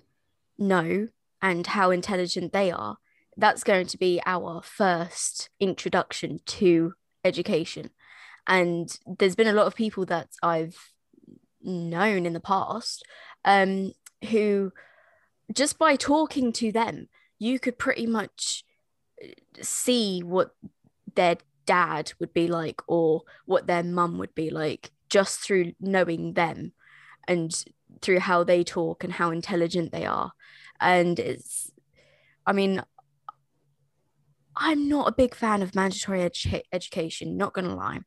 know 0.59 1.09
and 1.41 1.67
how 1.69 1.91
intelligent 1.91 2.53
they 2.53 2.71
are 2.71 2.99
that's 3.39 3.63
going 3.63 3.87
to 3.87 3.97
be 3.97 4.21
our 4.27 4.61
first 4.63 5.49
introduction 5.61 6.41
to 6.45 6.95
education. 7.25 7.91
And 8.49 8.99
there's 9.07 9.37
been 9.37 9.47
a 9.47 9.53
lot 9.53 9.69
of 9.69 9.77
people 9.77 10.05
that 10.07 10.29
I've 10.43 10.77
known 11.63 12.27
in 12.27 12.33
the 12.33 12.41
past 12.41 13.05
um, 13.45 13.93
who 14.31 14.73
just 15.55 15.79
by 15.79 15.95
talking 15.95 16.53
to 16.55 16.73
them, 16.73 17.09
you 17.39 17.61
could 17.61 17.79
pretty 17.79 18.07
much 18.07 18.65
see 19.61 20.23
what 20.23 20.51
their 21.15 21.37
dad 21.67 22.13
would 22.19 22.33
be 22.33 22.49
like 22.49 22.81
or 22.87 23.23
what 23.45 23.67
their 23.67 23.83
mum 23.83 24.19
would 24.19 24.35
be 24.35 24.51
like 24.51 24.91
just 25.09 25.41
through 25.41 25.73
knowing 25.81 26.35
them 26.35 26.73
and 27.27 27.65
through 28.01 28.21
how 28.21 28.45
they 28.45 28.65
talk 28.65 29.05
and 29.05 29.13
how 29.15 29.31
intelligent 29.31 29.93
they 29.93 30.07
are. 30.07 30.33
And 30.81 31.19
it's, 31.19 31.71
I 32.47 32.53
mean, 32.53 32.83
I'm 34.57 34.89
not 34.89 35.09
a 35.09 35.13
big 35.13 35.35
fan 35.35 35.63
of 35.63 35.75
mandatory 35.75 36.21
edu- 36.21 36.63
education, 36.73 37.37
not 37.37 37.55
gonna 37.55 37.75
lie. 37.75 38.01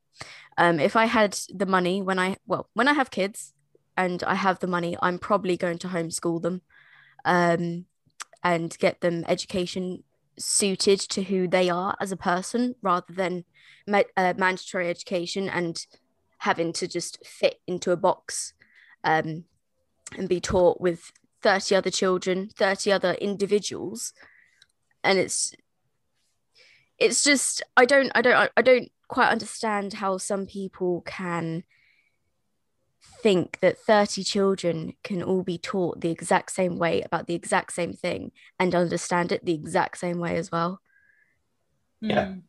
Um, 0.58 0.80
if 0.80 0.96
I 0.96 1.06
had 1.06 1.38
the 1.50 1.66
money 1.66 2.02
when 2.02 2.20
I, 2.20 2.38
well, 2.46 2.70
when 2.74 2.88
I 2.88 2.94
have 2.94 3.12
kids 3.12 3.54
and 3.96 4.24
I 4.24 4.36
have 4.36 4.60
the 4.60 4.68
money, 4.68 4.98
I'm 5.02 5.20
probably 5.20 5.58
going 5.58 5.78
to 5.80 5.88
homeschool 5.88 6.42
them 6.42 6.62
um, 7.26 7.86
and 8.44 8.78
get 8.80 9.02
them 9.02 9.24
education 9.28 10.04
suited 10.44 11.00
to 11.00 11.24
who 11.24 11.48
they 11.48 11.70
are 11.70 11.96
as 12.00 12.12
a 12.12 12.18
person 12.18 12.76
rather 12.82 13.14
than 13.14 13.46
ma- 13.88 14.04
uh, 14.18 14.34
mandatory 14.38 14.90
education 14.90 15.50
and 15.50 15.86
having 16.40 16.74
to 16.74 16.88
just 16.88 17.26
fit 17.26 17.62
into 17.68 17.92
a 17.92 17.98
box 17.98 18.54
um, 19.04 19.46
and 20.18 20.28
be 20.28 20.40
taught 20.40 20.82
with 20.82 21.12
30 21.42 21.76
other 21.76 21.90
children 21.90 22.50
30 22.56 22.92
other 22.92 23.14
individuals. 23.14 24.14
And 25.04 25.18
it's 25.18 25.54
it's 27.02 27.24
just 27.24 27.64
i 27.76 27.84
don't 27.84 28.12
i 28.14 28.22
don't 28.22 28.52
i 28.56 28.62
don't 28.62 28.92
quite 29.08 29.30
understand 29.30 29.94
how 29.94 30.18
some 30.18 30.46
people 30.46 31.02
can 31.02 31.64
think 33.02 33.60
that 33.60 33.78
30 33.78 34.24
children 34.24 34.94
can 35.04 35.22
all 35.24 35.44
be 35.44 35.58
taught 35.58 36.02
the 36.02 36.10
exact 36.12 36.52
same 36.52 36.78
way 36.78 37.02
about 37.02 37.28
the 37.28 37.36
exact 37.36 37.74
same 37.74 37.94
thing 37.94 38.32
and 38.60 38.74
understand 38.76 39.32
it 39.32 39.46
the 39.46 39.54
exact 39.54 39.98
same 39.98 40.20
way 40.20 40.38
as 40.38 40.52
well. 40.52 40.82
Yeah. 42.00 42.26
Mm. 42.26 42.42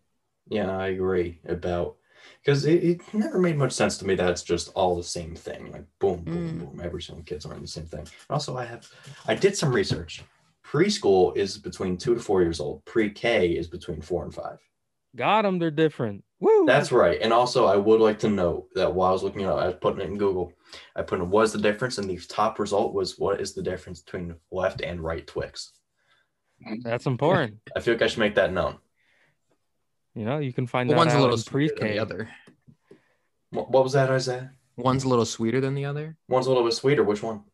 Yeah, 0.48 0.76
I 0.76 0.88
agree 0.88 1.40
about 1.46 1.96
because 2.42 2.66
it, 2.66 2.82
it 2.82 3.14
never 3.14 3.38
made 3.38 3.56
much 3.56 3.72
sense 3.72 3.96
to 3.98 4.06
me 4.06 4.14
that 4.16 4.30
it's 4.30 4.42
just 4.42 4.70
all 4.74 4.96
the 4.96 5.02
same 5.02 5.34
thing. 5.34 5.70
Like 5.70 5.84
boom, 5.98 6.24
boom, 6.24 6.34
Mm. 6.34 6.58
boom. 6.58 6.80
Every 6.82 7.02
single 7.02 7.24
kid's 7.24 7.46
learning 7.46 7.62
the 7.62 7.68
same 7.68 7.86
thing. 7.86 8.06
Also, 8.28 8.56
I 8.56 8.64
have 8.64 8.88
I 9.26 9.34
did 9.34 9.56
some 9.56 9.72
research. 9.72 10.22
Preschool 10.64 11.36
is 11.36 11.58
between 11.58 11.96
two 11.96 12.14
to 12.14 12.20
four 12.20 12.42
years 12.42 12.60
old. 12.60 12.84
Pre-K 12.84 13.50
is 13.50 13.68
between 13.68 14.00
four 14.00 14.24
and 14.24 14.34
five. 14.34 14.58
Got 15.14 15.42
them. 15.42 15.58
They're 15.58 15.70
different. 15.70 16.24
Woo. 16.42 16.66
That's 16.66 16.90
right. 16.90 17.20
And 17.22 17.32
also, 17.32 17.66
I 17.66 17.76
would 17.76 18.00
like 18.00 18.18
to 18.18 18.28
note 18.28 18.66
that 18.74 18.92
while 18.92 19.10
I 19.10 19.12
was 19.12 19.22
looking 19.22 19.42
it 19.42 19.46
up, 19.46 19.60
I 19.60 19.66
was 19.66 19.76
putting 19.80 20.00
it 20.00 20.10
in 20.10 20.18
Google. 20.18 20.52
I 20.96 21.02
put 21.02 21.20
in 21.20 21.30
what 21.30 21.44
is 21.44 21.52
the 21.52 21.60
difference, 21.60 21.98
and 21.98 22.10
the 22.10 22.16
top 22.16 22.58
result 22.58 22.94
was 22.94 23.16
what 23.16 23.40
is 23.40 23.54
the 23.54 23.62
difference 23.62 24.00
between 24.00 24.34
left 24.50 24.80
and 24.80 25.00
right 25.00 25.24
Twix. 25.24 25.70
That's 26.82 27.06
important. 27.06 27.58
I 27.76 27.80
feel 27.80 27.94
like 27.94 28.02
I 28.02 28.08
should 28.08 28.18
make 28.18 28.34
that 28.34 28.52
known. 28.52 28.78
You 30.16 30.24
know, 30.24 30.38
you 30.38 30.52
can 30.52 30.66
find 30.66 30.88
But 30.88 30.94
that 30.94 30.98
one's 30.98 31.14
a 31.14 31.20
little 31.20 31.38
sweeter 31.38 31.76
than 31.78 31.88
the 31.88 32.00
other. 32.00 32.28
What, 33.50 33.70
what 33.70 33.84
was 33.84 33.92
that, 33.92 34.10
Isaiah? 34.10 34.50
One's 34.76 35.04
a 35.04 35.08
little 35.08 35.24
sweeter 35.24 35.60
than 35.60 35.76
the 35.76 35.84
other. 35.84 36.16
One's 36.28 36.46
a 36.46 36.48
little 36.48 36.64
bit 36.64 36.72
sweeter. 36.72 37.04
Which 37.04 37.22
one? 37.22 37.44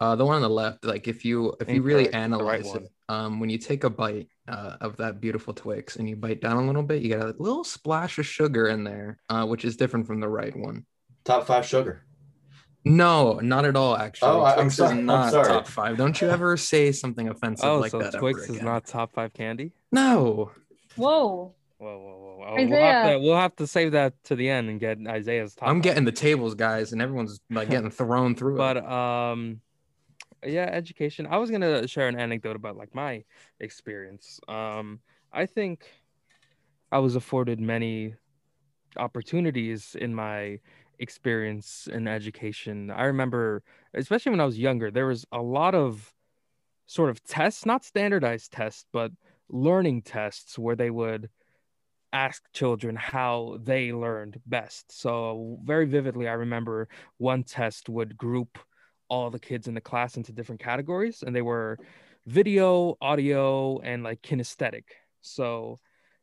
Uh, 0.00 0.16
the 0.16 0.24
one 0.24 0.36
on 0.36 0.42
the 0.42 0.48
left, 0.48 0.86
like 0.86 1.06
if 1.06 1.22
you 1.22 1.54
if 1.60 1.68
you 1.68 1.82
really 1.82 2.06
Incorrect. 2.06 2.30
The 2.30 2.44
right 2.44 2.60
analyze 2.64 2.74
it, 2.76 2.92
um, 3.10 3.40
when 3.40 3.50
you 3.50 3.58
take 3.58 3.84
a 3.84 3.90
bite 3.90 4.28
uh, 4.48 4.76
of 4.80 4.96
that 4.96 5.20
beautiful 5.20 5.52
Twix 5.54 5.96
and 5.96 6.08
you 6.08 6.16
bite 6.16 6.40
down 6.40 6.56
a 6.56 6.66
little 6.66 6.82
bit, 6.82 7.02
you 7.02 7.08
get 7.08 7.20
a 7.20 7.34
little 7.38 7.64
splash 7.64 8.18
of 8.18 8.26
sugar 8.26 8.68
in 8.68 8.82
there, 8.84 9.18
uh, 9.28 9.44
which 9.46 9.64
is 9.64 9.76
different 9.76 10.06
from 10.06 10.20
the 10.20 10.28
right 10.28 10.56
one. 10.56 10.84
Top 11.24 11.46
five 11.46 11.66
sugar. 11.66 12.04
No, 12.84 13.34
not 13.42 13.64
at 13.64 13.76
all. 13.76 13.96
Actually, 13.96 14.30
Oh, 14.30 14.40
I- 14.40 14.52
I'm 14.52 14.62
Twix 14.62 14.76
sorry, 14.76 14.92
is 14.94 14.98
I'm 14.98 15.06
not 15.06 15.30
sorry. 15.30 15.48
top 15.48 15.66
five. 15.66 15.96
Don't 15.98 16.18
you 16.20 16.28
ever 16.30 16.56
say 16.56 16.90
something 16.92 17.28
offensive 17.28 17.66
Oh, 17.68 17.78
like 17.80 17.90
so 17.90 17.98
that 17.98 18.14
Twix 18.14 18.38
ever 18.44 18.44
is 18.44 18.56
again. 18.56 18.64
not 18.64 18.86
top 18.86 19.12
five 19.12 19.32
candy? 19.34 19.72
No, 19.92 20.52
Whoa. 20.96 21.54
Whoa, 21.78 21.96
whoa, 21.98 21.98
whoa! 21.98 22.36
whoa. 22.38 22.54
We'll, 22.56 22.56
have 22.56 22.70
to, 22.70 22.74
Isaiah. 22.74 23.18
we'll 23.20 23.36
have 23.36 23.56
to 23.56 23.66
save 23.66 23.92
that 23.92 24.14
to 24.24 24.34
the 24.36 24.48
end 24.48 24.68
and 24.68 24.80
get 24.80 24.98
Isaiah's 25.06 25.54
top. 25.54 25.68
I'm 25.68 25.76
five. 25.76 25.82
getting 25.84 26.04
the 26.04 26.12
tables, 26.12 26.54
guys, 26.54 26.92
and 26.92 27.00
everyone's 27.02 27.38
like 27.50 27.68
getting 27.70 27.90
thrown 27.90 28.34
through 28.34 28.54
it. 28.54 28.58
but 28.58 28.76
um 28.90 29.60
yeah 30.44 30.64
education. 30.72 31.26
I 31.26 31.38
was 31.38 31.50
gonna 31.50 31.86
share 31.88 32.08
an 32.08 32.18
anecdote 32.18 32.56
about 32.56 32.76
like 32.76 32.94
my 32.94 33.24
experience. 33.60 34.40
Um 34.48 35.00
i 35.32 35.44
think 35.44 35.84
i 36.90 36.98
was 36.98 37.16
afforded 37.16 37.60
many 37.60 38.14
opportunities 38.96 39.96
in 40.00 40.14
my 40.14 40.58
experience 40.98 41.88
in 41.92 42.08
education. 42.08 42.90
I 42.90 43.04
remember 43.04 43.62
especially 43.94 44.30
when 44.30 44.40
i 44.40 44.44
was 44.46 44.58
younger 44.58 44.90
there 44.90 45.06
was 45.06 45.26
a 45.32 45.42
lot 45.42 45.74
of 45.74 46.12
sort 46.86 47.10
of 47.10 47.22
tests 47.24 47.66
not 47.66 47.84
standardized 47.84 48.52
tests 48.52 48.86
but 48.92 49.12
learning 49.50 50.02
tests 50.02 50.58
where 50.58 50.76
they 50.76 50.90
would 50.90 51.30
ask 52.12 52.42
children 52.52 52.96
how 52.96 53.58
they 53.62 53.92
learned 53.92 54.40
best. 54.46 54.90
So 54.92 55.58
very 55.64 55.86
vividly 55.86 56.28
i 56.28 56.32
remember 56.32 56.88
one 57.18 57.44
test 57.44 57.88
would 57.88 58.16
group 58.16 58.58
all 59.08 59.30
the 59.30 59.38
kids 59.38 59.68
in 59.68 59.74
the 59.74 59.80
class 59.80 60.16
into 60.16 60.32
different 60.32 60.60
categories 60.60 61.22
and 61.26 61.34
they 61.34 61.42
were 61.42 61.78
video 62.26 62.96
audio 63.00 63.78
and 63.80 64.02
like 64.02 64.20
kinesthetic 64.22 64.84
so 65.20 65.78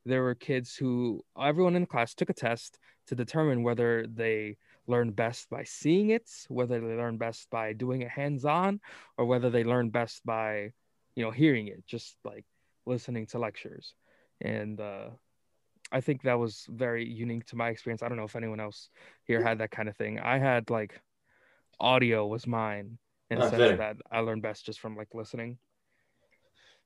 there 0.06 0.22
were 0.22 0.36
kids 0.36 0.76
who 0.76 1.24
everyone 1.40 1.76
in 1.76 1.82
the 1.82 1.88
class 1.88 2.14
took 2.14 2.30
a 2.30 2.34
test 2.34 2.78
to 3.08 3.16
determine 3.16 3.64
whether 3.64 4.06
they 4.08 4.56
learned 4.88 5.16
best 5.16 5.50
by 5.50 5.64
seeing 5.64 6.12
it 6.12 6.30
whether 6.48 6.80
they 6.80 6.94
learned 6.96 7.20
best 7.20 7.50
by 7.50 7.74
doing 7.74 8.02
it 8.02 8.10
hands-on 8.10 8.80
or 9.18 9.26
whether 9.26 9.50
they 9.50 9.64
learned 9.64 9.92
best 9.92 10.24
by 10.26 10.70
you 11.16 11.24
know 11.24 11.32
hearing 11.32 11.68
it 11.68 11.84
just 11.88 12.16
like 12.24 12.46
listening 12.86 13.26
to 13.26 13.40
lectures 13.40 13.96
and 14.42 14.80
uh 14.80 15.10
I 15.92 16.02
think 16.02 16.24
that 16.24 16.40
was 16.40 16.66
very 16.70 17.08
unique 17.08 17.46
to 17.48 17.56
my 17.56 17.70
experience. 17.70 18.02
I 18.02 18.08
don't 18.08 18.18
know 18.18 18.24
if 18.24 18.36
anyone 18.36 18.60
else 18.60 18.90
here 19.26 19.44
had 19.44 19.60
that 19.60 19.72
kind 19.72 19.88
of 19.88 19.96
thing. 19.96 20.20
I 20.20 20.40
had 20.40 20.70
like 20.70 21.00
audio 21.80 22.26
was 22.28 22.48
mine 22.48 22.98
in 23.30 23.40
Ah, 23.40 23.46
a 23.46 23.50
sense 23.50 23.58
fair. 23.58 23.78
that 23.78 23.98
I 24.12 24.20
learned 24.20 24.42
best 24.42 24.66
just 24.66 24.80
from 24.80 24.96
like 24.96 25.10
listening. 25.14 25.58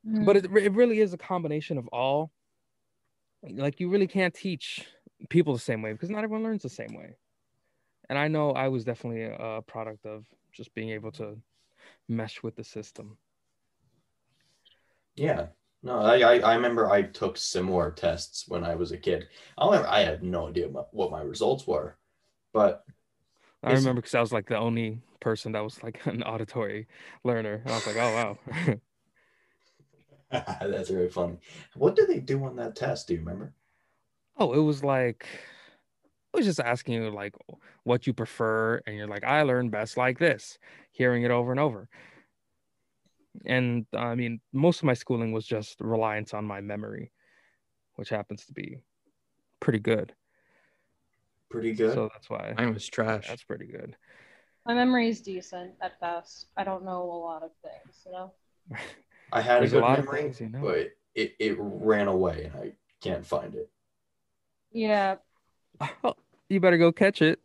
Mm. 0.08 0.26
But 0.26 0.38
it, 0.38 0.46
it 0.46 0.74
really 0.74 1.00
is 1.00 1.14
a 1.14 1.18
combination 1.18 1.78
of 1.78 1.88
all. 1.90 2.32
Like 3.44 3.80
you 3.80 3.90
really 3.90 4.08
can't 4.08 4.34
teach 4.34 4.86
people 5.30 5.54
the 5.54 5.60
same 5.60 5.82
way 5.82 5.92
because 5.92 6.10
not 6.10 6.24
everyone 6.24 6.44
learns 6.44 6.64
the 6.64 6.70
same 6.70 6.96
way. 6.96 7.18
And 8.10 8.18
I 8.18 8.28
know 8.28 8.52
I 8.52 8.70
was 8.70 8.86
definitely 8.86 9.24
a, 9.24 9.36
a 9.36 9.62
product 9.62 10.06
of 10.06 10.26
just 10.52 10.74
being 10.74 10.90
able 10.90 11.12
to 11.14 11.38
mesh 12.08 12.42
with 12.42 12.56
the 12.56 12.64
system. 12.64 13.18
Yeah. 15.16 15.48
No, 15.82 16.00
I, 16.00 16.20
I 16.20 16.40
I 16.40 16.56
remember 16.56 16.90
I 16.92 17.04
took 17.04 17.38
similar 17.38 17.92
tests 17.92 18.46
when 18.48 18.66
I 18.66 18.76
was 18.76 18.92
a 18.92 18.98
kid. 18.98 19.28
I 19.58 19.66
remember 19.66 19.88
I 19.88 20.02
had 20.02 20.24
no 20.24 20.50
idea 20.50 20.68
what, 20.68 20.94
what 20.94 21.12
my 21.12 21.22
results 21.22 21.66
were, 21.66 21.98
but 22.54 22.84
I 23.64 23.74
Is- 23.74 23.80
remember 23.82 24.02
because 24.02 24.16
I 24.16 24.22
was 24.22 24.32
like 24.32 24.48
the 24.48 24.58
only 24.58 25.02
person 25.20 25.52
that 25.52 25.64
was 25.64 25.82
like 25.84 26.00
an 26.06 26.24
auditory 26.24 26.88
learner. 27.24 27.62
And 27.64 27.72
I 27.72 27.76
was 27.76 27.88
like, 27.88 27.96
oh 27.98 28.14
wow. 28.16 28.76
that's 30.62 30.90
very 30.90 31.10
funny. 31.10 31.38
What 31.76 31.96
did 31.96 32.08
they 32.08 32.20
do 32.20 32.44
on 32.46 32.56
that 32.58 32.76
test? 32.76 33.08
Do 33.08 33.16
you 33.16 33.20
remember? 33.20 33.54
Oh, 34.38 34.54
it 34.54 34.60
was 34.60 34.84
like 34.84 35.28
I 36.34 36.38
was 36.38 36.46
just 36.46 36.60
asking 36.60 36.94
you 36.94 37.10
like 37.10 37.36
what 37.84 38.06
you 38.06 38.14
prefer, 38.14 38.82
and 38.86 38.96
you're 38.96 39.08
like, 39.08 39.24
I 39.24 39.42
learn 39.42 39.70
best 39.70 39.98
like 39.98 40.20
this, 40.20 40.60
hearing 40.92 41.24
it 41.24 41.32
over 41.32 41.52
and 41.52 41.60
over. 41.60 41.90
And 43.46 43.86
I 43.96 44.16
mean, 44.16 44.40
most 44.54 44.80
of 44.80 44.84
my 44.84 44.94
schooling 44.94 45.32
was 45.32 45.46
just 45.46 45.82
reliance 45.82 46.34
on 46.34 46.46
my 46.46 46.62
memory, 46.62 47.12
which 47.96 48.10
happens 48.10 48.46
to 48.46 48.54
be 48.54 48.78
pretty 49.60 49.80
good. 49.80 50.14
Pretty 51.50 51.74
good. 51.74 51.94
So 51.94 52.10
that's 52.14 52.30
why 52.30 52.54
Mine 52.58 52.74
was 52.74 52.88
trash. 52.88 53.28
that's 53.28 53.44
pretty 53.44 53.66
good. 53.66 53.96
My 54.66 54.74
memory 54.74 55.10
is 55.10 55.22
decent 55.22 55.74
at 55.82 56.00
best. 56.00 56.48
I 56.56 56.64
don't 56.64 56.86
know 56.86 57.02
a 57.04 57.20
lot 57.20 57.44
of 57.44 57.52
things, 57.64 58.04
you 58.06 58.12
know? 58.12 58.32
I 59.32 59.42
had 59.42 59.62
There's 59.62 59.74
a 59.74 59.78
a 59.78 59.80
good 59.80 59.84
lot 59.84 60.00
of 60.00 60.06
memory, 60.06 60.24
things, 60.24 60.42
you 60.42 60.50
know. 60.50 60.62
but 60.62 60.92
it, 61.16 61.36
it 61.40 61.56
ran 61.60 62.08
away 62.08 62.46
and 62.46 62.64
I 62.64 62.72
can't 63.02 63.26
find 63.26 63.56
it. 63.56 63.70
Yeah. 64.72 65.18
Oh, 66.04 66.14
you 66.50 66.60
better 66.60 66.78
go 66.78 66.92
catch 66.92 67.22
it. 67.22 67.40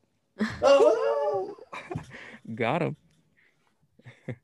Oh, 0.63 1.55
Got 2.55 2.83
him. 2.83 2.97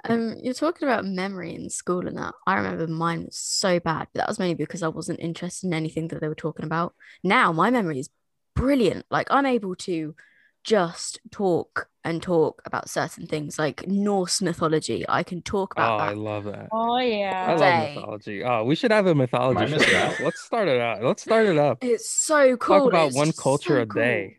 Um, 0.08 0.34
you're 0.42 0.54
talking 0.54 0.88
about 0.88 1.04
memory 1.04 1.54
in 1.54 1.68
school 1.68 2.06
and 2.06 2.16
that. 2.16 2.34
I 2.46 2.56
remember 2.56 2.86
mine 2.86 3.24
was 3.26 3.36
so 3.36 3.78
bad, 3.80 4.08
but 4.12 4.20
that 4.20 4.28
was 4.28 4.38
mainly 4.38 4.54
because 4.54 4.82
I 4.82 4.88
wasn't 4.88 5.20
interested 5.20 5.66
in 5.66 5.74
anything 5.74 6.08
that 6.08 6.20
they 6.20 6.28
were 6.28 6.34
talking 6.34 6.64
about. 6.64 6.94
Now 7.22 7.52
my 7.52 7.70
memory 7.70 7.98
is 7.98 8.08
brilliant. 8.54 9.06
Like 9.10 9.28
I'm 9.30 9.46
able 9.46 9.74
to 9.76 10.14
just 10.62 11.18
talk 11.30 11.88
and 12.04 12.22
talk 12.22 12.62
about 12.64 12.88
certain 12.88 13.26
things, 13.26 13.58
like 13.58 13.86
Norse 13.86 14.40
mythology. 14.42 15.04
I 15.08 15.22
can 15.22 15.42
talk 15.42 15.74
about. 15.74 15.92
Oh, 15.92 15.94
about 15.96 16.08
I 16.08 16.12
love 16.12 16.44
that. 16.44 16.68
Oh, 16.72 16.98
yeah, 16.98 17.46
I 17.48 17.54
love 17.54 17.94
mythology. 17.94 18.44
Oh, 18.44 18.64
we 18.64 18.74
should 18.74 18.90
have 18.90 19.06
a 19.06 19.14
mythology. 19.14 19.72
Am 19.72 19.78
show. 19.80 20.12
Let's 20.24 20.40
start 20.40 20.68
it 20.68 20.80
out. 20.80 21.02
Let's 21.02 21.22
start 21.22 21.46
it 21.46 21.58
up. 21.58 21.78
It's 21.82 22.10
so 22.10 22.56
cool. 22.56 22.78
Talk 22.80 22.88
about 22.88 23.06
It's 23.08 23.16
one 23.16 23.32
culture 23.32 23.76
so 23.76 23.82
a 23.82 23.86
day. 23.86 24.36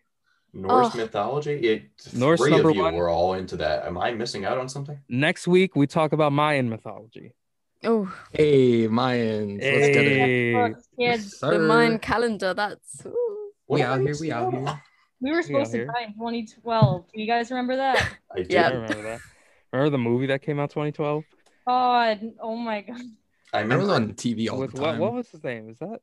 Norse 0.54 0.94
Oh. 0.94 0.98
mythology. 0.98 1.54
It 1.54 1.84
Norse 2.14 2.40
three 2.42 2.52
number 2.52 2.70
of 2.70 2.76
you 2.76 2.82
one. 2.82 2.96
were 2.96 3.10
all 3.10 3.34
into 3.36 3.56
that. 3.58 3.86
Am 3.86 3.98
I 3.98 4.12
missing 4.12 4.44
out 4.46 4.58
on 4.58 4.68
something? 4.70 5.00
Next 5.08 5.48
week 5.48 5.76
we 5.76 5.88
talk 5.88 6.14
about 6.14 6.34
Mayan 6.34 6.70
mythology. 6.70 7.34
Oh, 7.84 8.14
Hey, 8.32 8.88
Mayans. 8.88 9.62
Let's 9.62 9.88
get 9.88 10.06
it. 10.06 10.20
Hey. 10.20 10.54
Books, 10.54 10.88
Yes, 10.98 11.18
kids. 11.22 11.40
the. 11.40 11.60
Mayan 11.68 12.00
calendar. 12.00 12.54
That's 12.54 13.06
ooh. 13.06 13.31
We 13.72 13.82
out 13.84 14.02
here. 14.02 14.16
We 14.20 14.32
out 14.32 14.54
here. 14.54 14.82
We 15.22 15.32
were 15.32 15.42
supposed 15.42 15.72
to 15.72 15.78
here. 15.78 15.86
die 15.88 16.04
in 16.08 16.14
2012. 16.14 17.06
Do 17.14 17.22
you 17.22 17.28
guys 17.28 17.50
remember 17.52 17.76
that? 17.78 18.14
I 18.36 18.42
do. 18.42 18.48
Yeah. 18.50 18.70
Remember 18.70 19.02
that. 19.04 19.20
Remember 19.72 19.90
the 19.90 19.98
movie 19.98 20.26
that 20.28 20.42
came 20.42 20.60
out 20.60 20.70
2012 20.72 21.24
God, 21.68 22.34
oh 22.42 22.56
my 22.56 22.82
god. 22.82 23.00
I 23.54 23.60
I 23.60 23.62
remember 23.62 23.86
was 23.86 23.94
on 23.94 24.14
TV 24.14 24.50
all 24.52 24.60
with 24.60 24.74
the 24.74 24.82
what? 24.82 24.92
time. 24.92 25.00
What 25.00 25.14
was 25.14 25.30
his 25.30 25.44
name? 25.44 25.70
Is 25.70 25.80
that? 25.80 26.00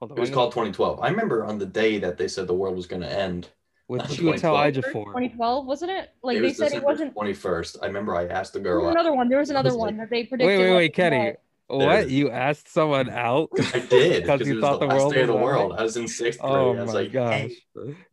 Hold 0.00 0.12
on, 0.12 0.18
it 0.18 0.20
was 0.20 0.30
called 0.30 0.52
2012. 0.52 1.00
I 1.00 1.08
remember 1.08 1.44
on 1.44 1.58
the 1.58 1.66
day 1.66 1.98
that 1.98 2.18
they 2.18 2.28
said 2.28 2.46
the 2.46 2.54
world 2.54 2.76
was 2.76 2.86
going 2.86 3.02
to 3.02 3.10
end. 3.10 3.48
with 3.88 4.00
Not 4.02 4.08
Chiwetel 4.10 4.40
2012. 4.42 4.74
Ejiofor. 4.74 5.04
2012, 5.06 5.66
wasn't 5.66 5.90
it? 5.92 6.10
Like 6.22 6.36
it 6.36 6.40
they 6.40 6.46
was 6.48 6.56
said 6.58 6.72
it 6.72 6.82
wasn't. 6.84 7.14
21st. 7.14 7.78
I 7.82 7.86
remember 7.86 8.14
I 8.14 8.26
asked 8.26 8.52
the 8.52 8.58
There 8.60 8.76
was 8.76 8.82
girl. 8.82 8.90
another 8.92 9.14
one. 9.14 9.28
There 9.30 9.38
was 9.38 9.50
another 9.50 9.70
was 9.70 9.78
one 9.78 9.96
like- 9.96 10.08
that 10.08 10.10
they 10.14 10.24
predicted. 10.24 10.58
Wait, 10.58 10.70
wait, 10.70 10.76
wait, 10.76 10.94
Kenny. 10.94 11.18
dead. 11.18 11.36
What? 11.68 12.10
You 12.10 12.30
asked 12.30 12.68
someone 12.72 13.10
out? 13.10 13.48
I 13.74 13.80
did 13.80 14.24
'Cause 14.24 14.38
because 14.38 14.46
you 14.46 14.52
it 14.52 14.56
was 14.56 14.62
thought 14.62 14.80
the 14.80 14.86
the 14.86 14.92
last 14.94 15.00
world 15.02 15.14
day 15.14 15.20
of 15.22 15.26
the 15.28 15.32
was 15.34 15.42
world. 15.42 15.62
ending? 15.72 15.78
I 15.78 15.82
was 15.82 15.96
in 15.96 16.08
sixth 16.08 16.40
grade. 16.40 16.52
Oh 16.52 16.76
I 16.76 16.80
was 16.82 16.86
my 16.94 17.00
like, 17.00 17.12
gosh. 17.12 17.32
hey, 17.34 17.56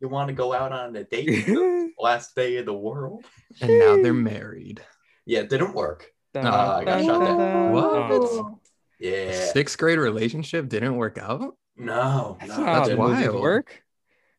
you 0.00 0.08
want 0.08 0.28
to 0.28 0.34
go 0.34 0.52
out 0.52 0.72
on 0.72 0.96
a 0.96 1.04
date? 1.04 1.48
last 1.98 2.34
day 2.34 2.56
of 2.56 2.66
the 2.66 2.74
world? 2.74 3.24
And 3.60 3.78
now 3.78 3.96
they're 4.02 4.12
married. 4.12 4.80
Yeah, 5.26 5.40
it 5.40 5.50
didn't 5.50 5.72
work. 5.74 6.06
Dun, 6.32 6.46
Uh, 6.46 6.50
I 6.50 6.84
got 6.84 6.96
dun, 6.98 7.04
shot 7.06 7.18
dun, 7.20 7.38
down. 7.38 7.38
dun. 7.38 7.72
What? 7.72 7.84
Oh. 7.84 8.58
Yeah. 8.98 9.32
Sixth 9.32 9.78
grade 9.78 9.98
relationship 9.98 10.68
didn't 10.68 10.96
work 10.96 11.18
out. 11.18 11.56
No, 11.76 12.36
That's 12.40 12.56
no, 12.56 12.64
not 12.64 12.66
how 12.66 12.80
it 12.80 12.84
the 12.84 12.88
didn't. 12.90 12.98
wild. 13.32 13.40
work. 13.40 13.82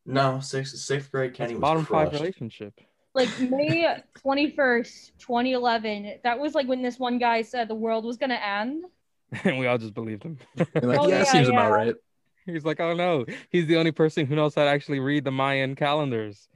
no. 0.05 0.39
Sixth 0.41 0.75
sixth 0.77 1.09
grade 1.11 1.33
Kenny 1.33 1.51
It's 1.51 1.55
was 1.55 1.61
bottom 1.61 1.85
five 1.85 2.11
relationship. 2.11 2.73
Like 3.13 3.29
May 3.39 3.97
21st, 4.25 5.11
2011. 5.19 6.19
That 6.23 6.37
was 6.39 6.53
like 6.53 6.67
when 6.67 6.81
this 6.81 6.99
one 6.99 7.17
guy 7.17 7.41
said 7.43 7.69
the 7.69 7.75
world 7.75 8.03
was 8.03 8.17
gonna 8.17 8.33
end. 8.35 8.83
and 9.43 9.57
we 9.59 9.67
all 9.67 9.77
just 9.77 9.93
believed 9.93 10.23
him. 10.23 10.37
Like, 10.57 10.99
Oh, 10.99 11.07
yeah, 11.07 11.19
yeah, 11.19 11.23
seems 11.23 11.47
about 11.49 11.71
right. 11.71 11.95
He's 12.45 12.63
like, 12.63 12.79
oh 12.79 12.93
no, 12.93 13.25
he's 13.49 13.65
the 13.65 13.77
only 13.77 13.91
person 13.91 14.25
who 14.27 14.35
knows 14.35 14.53
how 14.53 14.63
to 14.65 14.69
actually 14.69 14.99
read 14.99 15.23
the 15.23 15.31
Mayan 15.31 15.75
calendars. 15.75 16.47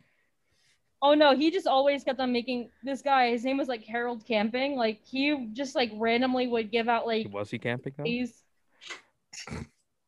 Oh 1.02 1.14
no, 1.14 1.36
he 1.36 1.50
just 1.50 1.66
always 1.66 2.04
kept 2.04 2.20
on 2.20 2.32
making 2.32 2.70
this 2.84 3.02
guy. 3.02 3.32
His 3.32 3.44
name 3.44 3.58
was 3.58 3.68
like 3.68 3.84
Harold 3.86 4.26
Camping. 4.26 4.76
Like 4.76 5.00
he 5.04 5.48
just 5.54 5.74
like 5.74 5.92
randomly 5.96 6.46
would 6.48 6.72
give 6.72 6.90
out 6.90 7.08
like 7.08 7.34
Was 7.34 7.50
he 7.50 7.58
camping 7.58 7.94
though? 7.98 8.04
these. 8.04 8.44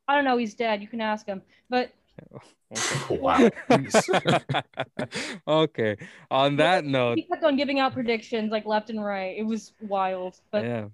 I 0.07 0.15
don't 0.15 0.25
know. 0.25 0.37
He's 0.37 0.53
dead. 0.53 0.81
You 0.81 0.87
can 0.87 1.01
ask 1.01 1.25
him. 1.25 1.41
But 1.69 1.91
oh, 2.33 2.41
Wow. 3.09 3.49
okay. 5.47 5.97
On 6.29 6.57
that 6.57 6.83
note, 6.85 7.17
he 7.17 7.23
kept 7.23 7.43
on 7.43 7.55
giving 7.55 7.79
out 7.79 7.93
predictions 7.93 8.51
like 8.51 8.65
left 8.65 8.89
and 8.89 9.03
right. 9.03 9.35
It 9.37 9.43
was 9.43 9.73
wild. 9.81 10.39
But 10.51 10.65
yeah. 10.65 10.85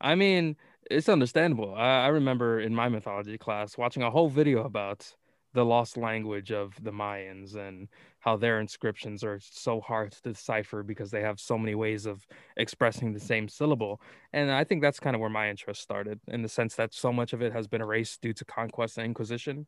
I 0.00 0.14
mean, 0.14 0.56
it's 0.90 1.08
understandable. 1.08 1.74
I, 1.74 2.04
I 2.04 2.08
remember 2.08 2.60
in 2.60 2.74
my 2.74 2.88
mythology 2.88 3.38
class 3.38 3.76
watching 3.76 4.02
a 4.02 4.10
whole 4.10 4.28
video 4.28 4.64
about 4.64 5.14
the 5.56 5.64
lost 5.64 5.96
language 5.96 6.52
of 6.52 6.74
the 6.82 6.92
Mayans 6.92 7.56
and 7.56 7.88
how 8.20 8.36
their 8.36 8.60
inscriptions 8.60 9.24
are 9.24 9.40
so 9.40 9.80
hard 9.80 10.12
to 10.12 10.22
decipher 10.22 10.82
because 10.82 11.10
they 11.10 11.22
have 11.22 11.40
so 11.40 11.56
many 11.56 11.74
ways 11.74 12.04
of 12.04 12.26
expressing 12.58 13.14
the 13.14 13.20
same 13.20 13.48
syllable. 13.48 14.00
And 14.34 14.50
I 14.50 14.64
think 14.64 14.82
that's 14.82 15.00
kind 15.00 15.16
of 15.16 15.20
where 15.20 15.30
my 15.30 15.48
interest 15.48 15.80
started 15.80 16.20
in 16.28 16.42
the 16.42 16.48
sense 16.48 16.74
that 16.74 16.92
so 16.92 17.10
much 17.10 17.32
of 17.32 17.40
it 17.40 17.54
has 17.54 17.66
been 17.66 17.80
erased 17.80 18.20
due 18.20 18.34
to 18.34 18.44
conquest 18.44 18.98
and 18.98 19.06
inquisition 19.06 19.66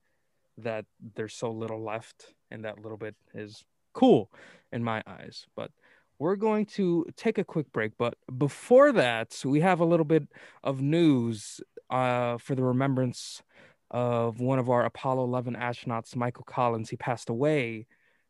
that 0.58 0.84
there's 1.14 1.34
so 1.34 1.50
little 1.50 1.82
left 1.82 2.34
and 2.50 2.64
that 2.64 2.82
little 2.82 2.98
bit 2.98 3.14
is 3.32 3.64
cool 3.94 4.30
in 4.70 4.84
my 4.84 5.02
eyes. 5.06 5.46
But 5.56 5.70
we're 6.18 6.36
going 6.36 6.66
to 6.66 7.06
take 7.16 7.38
a 7.38 7.44
quick 7.44 7.72
break. 7.72 7.92
But 7.96 8.14
before 8.36 8.92
that, 8.92 9.40
we 9.44 9.60
have 9.60 9.80
a 9.80 9.84
little 9.84 10.04
bit 10.04 10.28
of 10.64 10.80
news 10.80 11.60
uh, 11.90 12.38
for 12.38 12.54
the 12.54 12.64
remembrance 12.64 13.42
of 13.90 14.40
one 14.40 14.58
of 14.58 14.68
our 14.68 14.84
Apollo 14.84 15.24
11 15.24 15.54
astronauts, 15.54 16.14
Michael 16.16 16.44
Collins. 16.44 16.90
He 16.90 16.96
passed 16.96 17.30
away 17.30 17.86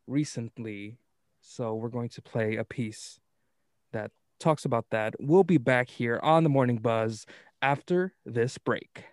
recently. 0.07 0.97
So 1.41 1.73
we're 1.73 1.89
going 1.89 2.09
to 2.09 2.21
play 2.21 2.55
a 2.55 2.63
piece 2.63 3.19
that 3.91 4.11
talks 4.39 4.65
about 4.65 4.85
that. 4.91 5.15
We'll 5.19 5.43
be 5.43 5.57
back 5.57 5.89
here 5.89 6.19
on 6.21 6.43
the 6.43 6.49
Morning 6.49 6.77
Buzz 6.77 7.25
after 7.61 8.13
this 8.25 8.57
break. 8.57 9.05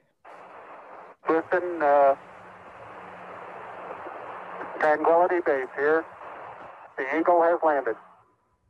Houston, 1.26 1.82
uh, 1.82 2.14
Tranquility 4.78 5.40
Base 5.44 5.66
here. 5.76 6.04
The 6.96 7.18
Eagle 7.18 7.42
has 7.42 7.58
landed. 7.64 7.96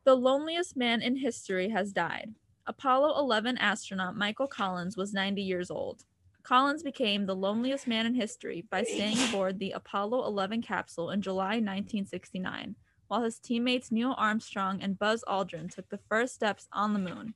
The 0.07 0.15
loneliest 0.15 0.77
man 0.77 1.03
in 1.03 1.17
history 1.17 1.71
has 1.71 1.93
died. 1.93 2.33
Apollo 2.65 3.19
11 3.19 3.59
astronaut 3.59 4.17
Michael 4.17 4.47
Collins 4.47 4.97
was 4.97 5.13
90 5.13 5.43
years 5.43 5.69
old. 5.69 6.05
Collins 6.45 6.85
became 6.85 7.27
the 7.27 7.35
loneliest 7.35 7.89
man 7.89 8.07
in 8.07 8.15
history 8.15 8.65
by 8.71 8.85
staying 8.85 9.19
aboard 9.29 9.59
the 9.59 9.73
Apollo 9.73 10.25
11 10.29 10.63
capsule 10.63 11.11
in 11.11 11.23
July 11.23 11.55
1969, 11.59 12.77
while 13.09 13.25
his 13.25 13.41
teammates 13.41 13.91
Neil 13.91 14.15
Armstrong 14.17 14.81
and 14.81 14.97
Buzz 14.97 15.25
Aldrin 15.27 15.75
took 15.75 15.89
the 15.89 15.99
first 16.09 16.37
steps 16.37 16.69
on 16.73 16.93
the 16.93 17.01
moon. 17.01 17.35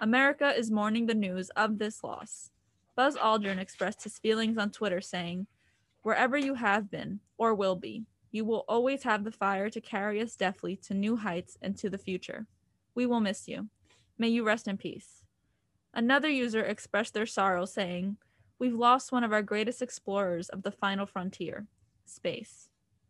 America 0.00 0.54
is 0.56 0.70
mourning 0.70 1.08
the 1.08 1.14
news 1.14 1.50
of 1.50 1.76
this 1.76 2.02
loss. 2.02 2.52
Buzz 2.96 3.16
Aldrin 3.16 3.58
expressed 3.58 4.04
his 4.04 4.18
feelings 4.18 4.56
on 4.56 4.70
Twitter, 4.70 5.02
saying, 5.02 5.46
Wherever 6.00 6.38
you 6.38 6.54
have 6.54 6.90
been, 6.90 7.20
or 7.36 7.54
will 7.54 7.76
be, 7.76 8.06
you 8.30 8.44
will 8.44 8.64
always 8.68 9.02
have 9.04 9.24
the 9.24 9.32
fire 9.32 9.70
to 9.70 9.80
carry 9.80 10.20
us 10.20 10.36
deftly 10.36 10.76
to 10.76 10.94
new 10.94 11.16
heights 11.16 11.56
and 11.62 11.76
to 11.78 11.88
the 11.88 11.98
future. 11.98 12.46
We 12.94 13.06
will 13.06 13.20
miss 13.20 13.48
you. 13.48 13.68
May 14.18 14.28
you 14.28 14.44
rest 14.44 14.68
in 14.68 14.76
peace. 14.76 15.22
Another 15.94 16.28
user 16.28 16.62
expressed 16.62 17.14
their 17.14 17.26
sorrow, 17.26 17.64
saying, 17.64 18.18
We've 18.58 18.74
lost 18.74 19.12
one 19.12 19.24
of 19.24 19.32
our 19.32 19.42
greatest 19.42 19.80
explorers 19.80 20.48
of 20.48 20.62
the 20.62 20.72
final 20.72 21.06
frontier 21.06 21.66
space. 22.04 22.68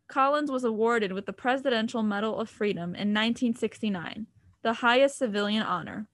Collins 0.08 0.50
was 0.50 0.64
awarded 0.64 1.12
with 1.12 1.26
the 1.26 1.32
Presidential 1.32 2.02
Medal 2.02 2.38
of 2.38 2.48
Freedom 2.48 2.94
in 2.94 3.12
1969, 3.14 4.26
the 4.62 4.74
highest 4.74 5.18
civilian 5.18 5.62
honor. 5.62 6.06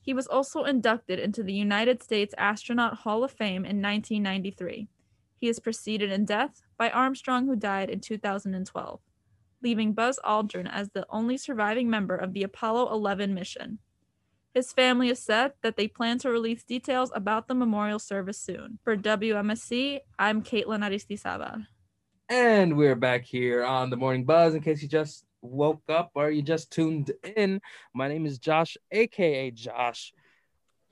He 0.00 0.14
was 0.14 0.26
also 0.26 0.64
inducted 0.64 1.18
into 1.18 1.42
the 1.42 1.52
United 1.52 2.02
States 2.02 2.34
Astronaut 2.38 2.98
Hall 2.98 3.22
of 3.22 3.30
Fame 3.30 3.64
in 3.64 3.82
1993. 3.82 4.88
He 5.40 5.48
is 5.48 5.58
preceded 5.58 6.12
in 6.12 6.26
death 6.26 6.60
by 6.76 6.90
Armstrong, 6.90 7.46
who 7.46 7.56
died 7.56 7.88
in 7.88 8.00
2012, 8.00 9.00
leaving 9.62 9.94
Buzz 9.94 10.20
Aldrin 10.22 10.68
as 10.70 10.90
the 10.90 11.06
only 11.08 11.38
surviving 11.38 11.88
member 11.88 12.14
of 12.14 12.34
the 12.34 12.42
Apollo 12.42 12.92
11 12.92 13.32
mission. 13.32 13.78
His 14.52 14.74
family 14.74 15.08
has 15.08 15.18
said 15.22 15.52
that 15.62 15.78
they 15.78 15.88
plan 15.88 16.18
to 16.18 16.30
release 16.30 16.62
details 16.62 17.10
about 17.14 17.48
the 17.48 17.54
memorial 17.54 17.98
service 17.98 18.38
soon. 18.38 18.80
For 18.84 18.96
WMSC, 18.96 20.00
I'm 20.18 20.42
Caitlin 20.42 20.84
Aristizábal. 20.84 21.66
And 22.28 22.76
we're 22.76 22.94
back 22.94 23.24
here 23.24 23.64
on 23.64 23.88
the 23.88 23.96
Morning 23.96 24.24
Buzz. 24.24 24.54
In 24.54 24.60
case 24.60 24.82
you 24.82 24.88
just 24.88 25.24
woke 25.40 25.82
up 25.88 26.10
or 26.14 26.30
you 26.30 26.42
just 26.42 26.70
tuned 26.70 27.12
in, 27.34 27.62
my 27.94 28.08
name 28.08 28.26
is 28.26 28.38
Josh, 28.38 28.76
aka 28.90 29.50
Josh. 29.52 30.12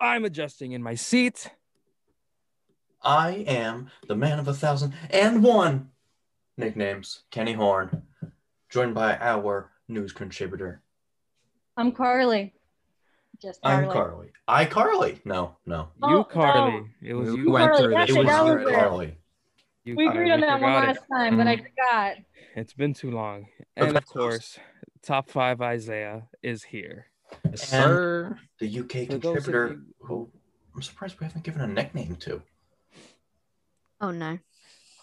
I'm 0.01 0.25
adjusting 0.25 0.73
in 0.73 0.83
my 0.83 0.95
seat. 0.95 1.51
I 3.03 3.45
am 3.47 3.91
the 4.07 4.17
man 4.17 4.39
of 4.39 4.49
a 4.49 4.55
thousand 4.55 4.95
and 5.11 5.43
one 5.43 5.91
nicknames, 6.57 7.21
Kenny 7.31 7.53
Horn, 7.53 8.03
joined 8.69 8.95
by 8.95 9.17
our 9.19 9.71
news 9.89 10.13
contributor. 10.13 10.83
I'm 11.77 11.93
Carly. 11.93 12.55
Just 13.41 13.63
Carly. 13.63 13.87
I'm 13.87 13.93
Carly. 13.93 14.29
I 14.49 14.65
Carly. 14.65 15.21
No, 15.25 15.57
no. 15.65 15.89
Oh, 16.03 16.19
you, 16.19 16.25
Carly. 16.25 16.81
no. 16.81 16.87
It 17.03 17.15
was 17.15 17.31
We 17.33 17.43
you. 17.43 17.51
went 17.51 17.71
Carly, 17.71 17.83
through 17.85 17.95
that's 17.95 18.09
this. 18.09 18.17
It 18.17 18.21
it, 18.21 18.25
was 18.25 18.65
that 18.65 18.71
you. 18.71 18.77
Carly. 18.77 19.19
You, 19.85 19.97
We 19.97 20.09
agreed 20.09 20.33
on 20.33 20.41
that 20.41 20.61
one 20.61 20.73
forgot 20.73 20.85
it. 20.85 20.87
last 20.89 21.01
time, 21.11 21.37
but 21.37 21.47
I 21.47 21.57
mm-hmm. 21.57 21.65
forgot. 21.65 22.17
It's 22.57 22.75
been 22.75 22.95
too 22.95 23.13
long. 23.13 23.47
And 23.77 23.97
of 23.97 24.07
course, 24.07 24.59
top 25.03 25.31
five 25.31 25.61
Isaiah 25.61 26.25
is 26.43 26.65
here. 26.65 27.07
Yes, 27.49 27.69
sir. 27.69 28.39
The 28.59 28.81
UK 28.81 28.91
For 28.91 29.07
contributor 29.07 29.69
you- 29.69 29.95
who 30.01 30.31
I'm 30.75 30.83
surprised 30.83 31.19
we 31.21 31.25
haven't 31.25 31.45
given 31.45 31.61
a 31.61 31.67
nickname 31.67 32.17
to. 32.17 32.43
Oh 34.01 34.11
no. 34.11 34.39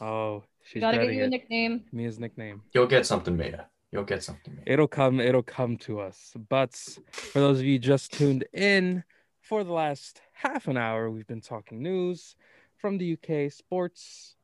Oh, 0.02 0.44
she's 0.64 0.82
Gotta 0.82 0.98
get 0.98 1.04
dreading 1.04 1.18
you 1.18 1.24
a 1.24 1.28
it. 1.28 1.30
nickname. 1.30 1.84
Mia's 1.92 2.20
nickname. 2.20 2.62
You'll 2.74 2.88
get 2.88 3.06
something, 3.06 3.36
Mia. 3.36 3.68
You'll 3.92 4.04
get 4.04 4.24
something, 4.24 4.54
Mia. 4.56 4.64
It'll 4.66 4.88
come. 4.88 5.20
It'll 5.20 5.44
come 5.44 5.78
to 5.78 6.00
us. 6.00 6.34
But 6.50 6.74
for 7.12 7.40
those 7.40 7.60
of 7.60 7.66
you 7.66 7.80
just 7.80 8.14
tuned 8.14 8.46
in, 8.54 9.04
for 9.42 9.64
the 9.64 9.72
last 9.74 10.22
half 10.34 10.68
an 10.68 10.78
hour, 10.78 11.10
we've 11.10 11.28
been 11.28 11.42
talking 11.42 11.82
news 11.82 12.36
from 12.78 12.98
the 12.98 13.14
UK, 13.14 13.52
sports, 13.52 14.36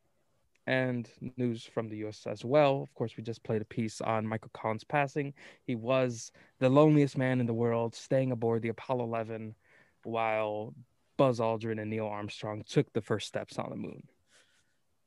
and 0.67 1.09
news 1.37 1.65
from 1.65 1.89
the 1.89 1.97
US 2.05 2.25
as 2.27 2.45
well. 2.45 2.83
Of 2.83 2.93
course, 2.93 3.17
we 3.17 3.23
just 3.23 3.43
played 3.43 3.61
a 3.61 3.65
piece 3.65 3.99
on 3.99 4.27
Michael 4.27 4.51
Collins 4.53 4.83
passing. 4.83 5.33
He 5.65 5.75
was 5.75 6.31
the 6.59 6.69
loneliest 6.69 7.17
man 7.17 7.39
in 7.39 7.45
the 7.45 7.53
world, 7.53 7.95
staying 7.95 8.31
aboard 8.31 8.61
the 8.61 8.69
Apollo 8.69 9.03
11, 9.05 9.55
while 10.03 10.73
Buzz 11.17 11.39
Aldrin 11.39 11.81
and 11.81 11.89
Neil 11.89 12.05
Armstrong 12.07 12.63
took 12.67 12.91
the 12.93 13.01
first 13.01 13.27
steps 13.27 13.57
on 13.57 13.69
the 13.69 13.75
moon. 13.75 14.03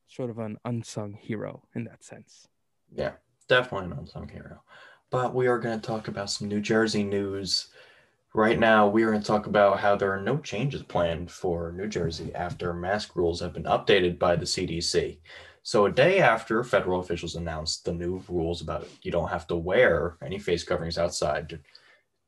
Sort 0.06 0.30
of 0.30 0.38
an 0.38 0.58
unsung 0.64 1.14
hero 1.14 1.62
in 1.74 1.84
that 1.84 2.04
sense. 2.04 2.48
Yeah, 2.94 3.12
definitely 3.48 3.86
an 3.86 3.98
unsung 3.98 4.28
hero. 4.28 4.62
But 5.10 5.34
we 5.34 5.46
are 5.46 5.58
going 5.58 5.80
to 5.80 5.86
talk 5.86 6.08
about 6.08 6.30
some 6.30 6.48
New 6.48 6.60
Jersey 6.60 7.02
news 7.02 7.68
Right 8.36 8.58
now, 8.58 8.88
we 8.88 9.04
are 9.04 9.12
going 9.12 9.22
to 9.22 9.26
talk 9.26 9.46
about 9.46 9.78
how 9.78 9.94
there 9.94 10.12
are 10.12 10.20
no 10.20 10.38
changes 10.38 10.82
planned 10.82 11.30
for 11.30 11.70
New 11.70 11.86
Jersey 11.86 12.34
after 12.34 12.74
mask 12.74 13.14
rules 13.14 13.38
have 13.38 13.52
been 13.52 13.62
updated 13.62 14.18
by 14.18 14.34
the 14.34 14.44
CDC. 14.44 15.18
So, 15.62 15.86
a 15.86 15.92
day 15.92 16.18
after 16.18 16.64
federal 16.64 16.98
officials 16.98 17.36
announced 17.36 17.84
the 17.84 17.92
new 17.92 18.20
rules 18.28 18.60
about 18.60 18.88
you 19.02 19.12
don't 19.12 19.28
have 19.28 19.46
to 19.46 19.56
wear 19.56 20.18
any 20.20 20.40
face 20.40 20.64
coverings 20.64 20.98
outside 20.98 21.60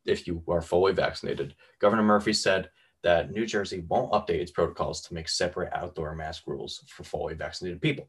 if 0.04 0.28
you 0.28 0.44
are 0.46 0.62
fully 0.62 0.92
vaccinated, 0.92 1.56
Governor 1.80 2.04
Murphy 2.04 2.32
said 2.32 2.70
that 3.02 3.30
New 3.30 3.46
Jersey 3.46 3.84
won't 3.88 4.12
update 4.12 4.40
its 4.40 4.50
protocols 4.50 5.00
to 5.02 5.14
make 5.14 5.28
separate 5.28 5.72
outdoor 5.72 6.14
mask 6.14 6.46
rules 6.46 6.84
for 6.88 7.04
fully 7.04 7.34
vaccinated 7.34 7.80
people. 7.80 8.08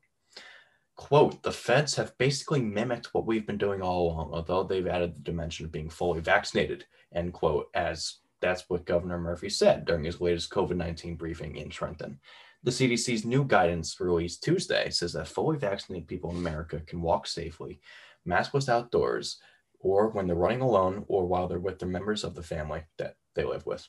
Quote, 0.95 1.43
the 1.43 1.51
feds 1.51 1.95
have 1.95 2.17
basically 2.17 2.61
mimicked 2.61 3.13
what 3.13 3.27
we've 3.27 3.45
been 3.45 3.57
doing 3.57 3.81
all 3.81 4.07
along, 4.07 4.31
although 4.33 4.63
they've 4.63 4.87
added 4.87 5.15
the 5.15 5.21
dimension 5.21 5.65
of 5.65 5.71
being 5.71 5.89
fully 5.89 6.21
vaccinated, 6.21 6.85
end 7.13 7.33
quote, 7.33 7.69
as 7.75 8.17
that's 8.41 8.67
what 8.67 8.85
Governor 8.85 9.19
Murphy 9.19 9.49
said 9.49 9.85
during 9.85 10.03
his 10.03 10.21
latest 10.21 10.49
COVID 10.49 10.75
19 10.75 11.15
briefing 11.15 11.55
in 11.55 11.69
Trenton. 11.69 12.19
The 12.63 12.71
CDC's 12.71 13.25
new 13.25 13.43
guidance 13.45 13.99
released 13.99 14.43
Tuesday 14.43 14.89
says 14.89 15.13
that 15.13 15.27
fully 15.27 15.57
vaccinated 15.57 16.07
people 16.07 16.31
in 16.31 16.37
America 16.37 16.81
can 16.85 17.01
walk 17.01 17.27
safely, 17.27 17.79
maskless 18.27 18.67
outdoors, 18.67 19.39
or 19.79 20.09
when 20.09 20.27
they're 20.27 20.35
running 20.35 20.61
alone, 20.61 21.05
or 21.07 21.27
while 21.27 21.47
they're 21.47 21.59
with 21.59 21.79
the 21.79 21.85
members 21.85 22.23
of 22.23 22.33
the 22.33 22.43
family 22.43 22.81
that 22.97 23.15
they 23.35 23.43
live 23.43 23.65
with. 23.65 23.87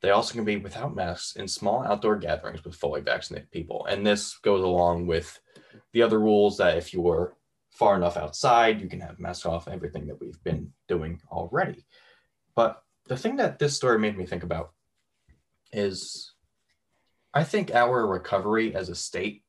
They 0.00 0.10
also 0.10 0.34
can 0.34 0.44
be 0.44 0.56
without 0.56 0.94
masks 0.94 1.36
in 1.36 1.48
small 1.48 1.84
outdoor 1.84 2.16
gatherings 2.16 2.64
with 2.64 2.76
fully 2.76 3.00
vaccinated 3.00 3.50
people. 3.50 3.86
And 3.86 4.06
this 4.06 4.38
goes 4.38 4.62
along 4.62 5.06
with 5.06 5.40
the 5.92 6.02
other 6.02 6.20
rules 6.20 6.56
that 6.58 6.76
if 6.76 6.92
you 6.92 7.00
were 7.00 7.36
far 7.72 7.96
enough 7.96 8.16
outside, 8.16 8.80
you 8.80 8.88
can 8.88 9.00
have 9.00 9.18
masks 9.18 9.46
off, 9.46 9.66
everything 9.66 10.06
that 10.06 10.20
we've 10.20 10.42
been 10.44 10.72
doing 10.86 11.20
already. 11.30 11.84
But 12.54 12.82
the 13.06 13.16
thing 13.16 13.36
that 13.36 13.58
this 13.58 13.74
story 13.76 13.98
made 13.98 14.16
me 14.16 14.26
think 14.26 14.44
about 14.44 14.72
is 15.72 16.32
I 17.34 17.44
think 17.44 17.74
our 17.74 18.06
recovery 18.06 18.74
as 18.74 18.88
a 18.88 18.94
state 18.94 19.42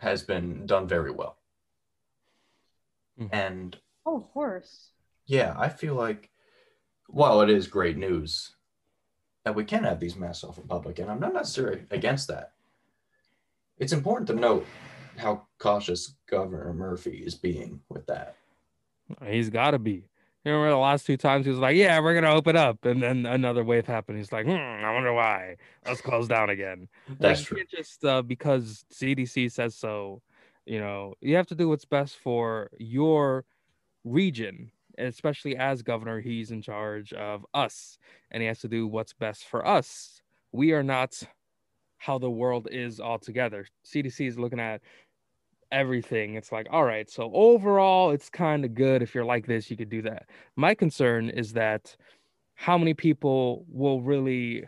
has 0.00 0.22
been 0.22 0.66
done 0.66 0.86
very 0.86 1.10
well. 1.10 1.38
Mm-hmm. 3.18 3.34
And 3.34 3.76
Oh, 4.06 4.16
of 4.16 4.30
course. 4.32 4.90
yeah, 5.26 5.54
I 5.58 5.68
feel 5.68 5.94
like 5.94 6.30
while 7.08 7.40
it 7.40 7.50
is 7.50 7.66
great 7.66 7.96
news 7.96 8.54
that 9.48 9.54
we 9.54 9.64
can 9.64 9.84
have 9.84 9.98
these 9.98 10.14
masks 10.14 10.44
off 10.44 10.58
in 10.58 10.64
public, 10.64 10.98
and 10.98 11.10
I'm 11.10 11.20
not 11.20 11.32
necessarily 11.32 11.80
against 11.90 12.28
that, 12.28 12.52
it's 13.78 13.94
important 13.94 14.26
to 14.26 14.34
note 14.34 14.66
how 15.16 15.46
cautious 15.58 16.16
Governor 16.28 16.74
Murphy 16.74 17.22
is 17.24 17.34
being 17.34 17.80
with 17.88 18.06
that. 18.08 18.36
He's 19.24 19.48
got 19.48 19.70
to 19.70 19.78
be. 19.78 20.04
You 20.44 20.52
remember 20.52 20.72
the 20.72 20.76
last 20.76 21.06
two 21.06 21.16
times 21.16 21.46
he 21.46 21.50
was 21.50 21.60
like, 21.60 21.76
"Yeah, 21.76 21.98
we're 22.00 22.12
gonna 22.12 22.34
open 22.34 22.56
up," 22.56 22.84
and 22.84 23.02
then 23.02 23.24
another 23.24 23.64
wave 23.64 23.86
happened. 23.86 24.18
He's 24.18 24.32
like, 24.32 24.44
"Hmm, 24.44 24.52
I 24.52 24.92
wonder 24.92 25.14
why. 25.14 25.56
Let's 25.86 26.02
close 26.02 26.28
down 26.28 26.50
again." 26.50 26.88
That's 27.18 27.42
true. 27.42 27.64
Just 27.70 28.04
uh, 28.04 28.20
because 28.20 28.84
CDC 28.92 29.50
says 29.50 29.74
so. 29.74 30.20
You 30.66 30.78
know, 30.78 31.14
you 31.22 31.36
have 31.36 31.46
to 31.46 31.54
do 31.54 31.70
what's 31.70 31.86
best 31.86 32.16
for 32.16 32.68
your 32.78 33.46
region, 34.04 34.70
especially 34.98 35.56
as 35.56 35.82
governor. 35.82 36.20
He's 36.20 36.50
in 36.50 36.62
charge 36.62 37.12
of 37.12 37.46
us, 37.54 37.98
and 38.30 38.42
he 38.42 38.46
has 38.46 38.60
to 38.60 38.68
do 38.68 38.86
what's 38.86 39.12
best 39.12 39.44
for 39.44 39.66
us. 39.66 40.20
We 40.52 40.72
are 40.72 40.82
not 40.82 41.22
how 41.98 42.18
the 42.18 42.30
world 42.30 42.68
is 42.70 43.00
altogether. 43.00 43.66
CDC 43.84 44.26
is 44.26 44.38
looking 44.38 44.60
at 44.60 44.80
everything. 45.70 46.34
It's 46.34 46.52
like, 46.52 46.66
all 46.70 46.84
right, 46.84 47.10
so 47.10 47.30
overall, 47.34 48.10
it's 48.10 48.30
kind 48.30 48.64
of 48.64 48.74
good. 48.74 49.02
If 49.02 49.14
you're 49.14 49.24
like 49.24 49.46
this, 49.46 49.70
you 49.70 49.76
could 49.76 49.90
do 49.90 50.02
that. 50.02 50.28
My 50.56 50.74
concern 50.74 51.28
is 51.28 51.52
that 51.54 51.96
how 52.54 52.78
many 52.78 52.94
people 52.94 53.64
will 53.68 54.00
really 54.00 54.64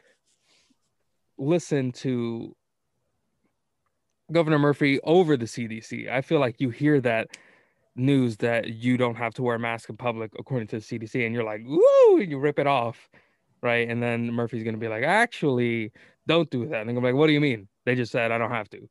listen 1.38 1.90
to 1.90 2.54
Governor 4.30 4.58
Murphy 4.58 5.00
over 5.02 5.36
the 5.36 5.46
CDC. 5.46 6.08
I 6.10 6.20
feel 6.20 6.38
like 6.38 6.60
you 6.60 6.70
hear 6.70 7.00
that 7.00 7.36
news 7.96 8.36
that 8.38 8.68
you 8.68 8.96
don't 8.96 9.16
have 9.16 9.34
to 9.34 9.42
wear 9.42 9.56
a 9.56 9.58
mask 9.58 9.88
in 9.90 9.96
public 9.96 10.32
according 10.38 10.68
to 10.68 10.76
the 10.76 10.82
CDC, 10.82 11.24
and 11.24 11.34
you're 11.34 11.44
like, 11.44 11.62
woo, 11.64 12.20
and 12.20 12.30
you 12.30 12.38
rip 12.38 12.58
it 12.58 12.66
off, 12.66 13.08
right? 13.62 13.88
And 13.88 14.02
then 14.02 14.32
Murphy's 14.32 14.64
gonna 14.64 14.76
be 14.76 14.88
like, 14.88 15.04
actually, 15.04 15.92
don't 16.26 16.50
do 16.50 16.66
that. 16.68 16.82
And 16.82 16.90
I'm 16.90 17.02
like, 17.02 17.14
what 17.14 17.26
do 17.26 17.32
you 17.32 17.40
mean? 17.40 17.68
They 17.84 17.94
just 17.94 18.12
said 18.12 18.30
I 18.32 18.38
don't 18.38 18.50
have 18.50 18.68
to 18.70 18.88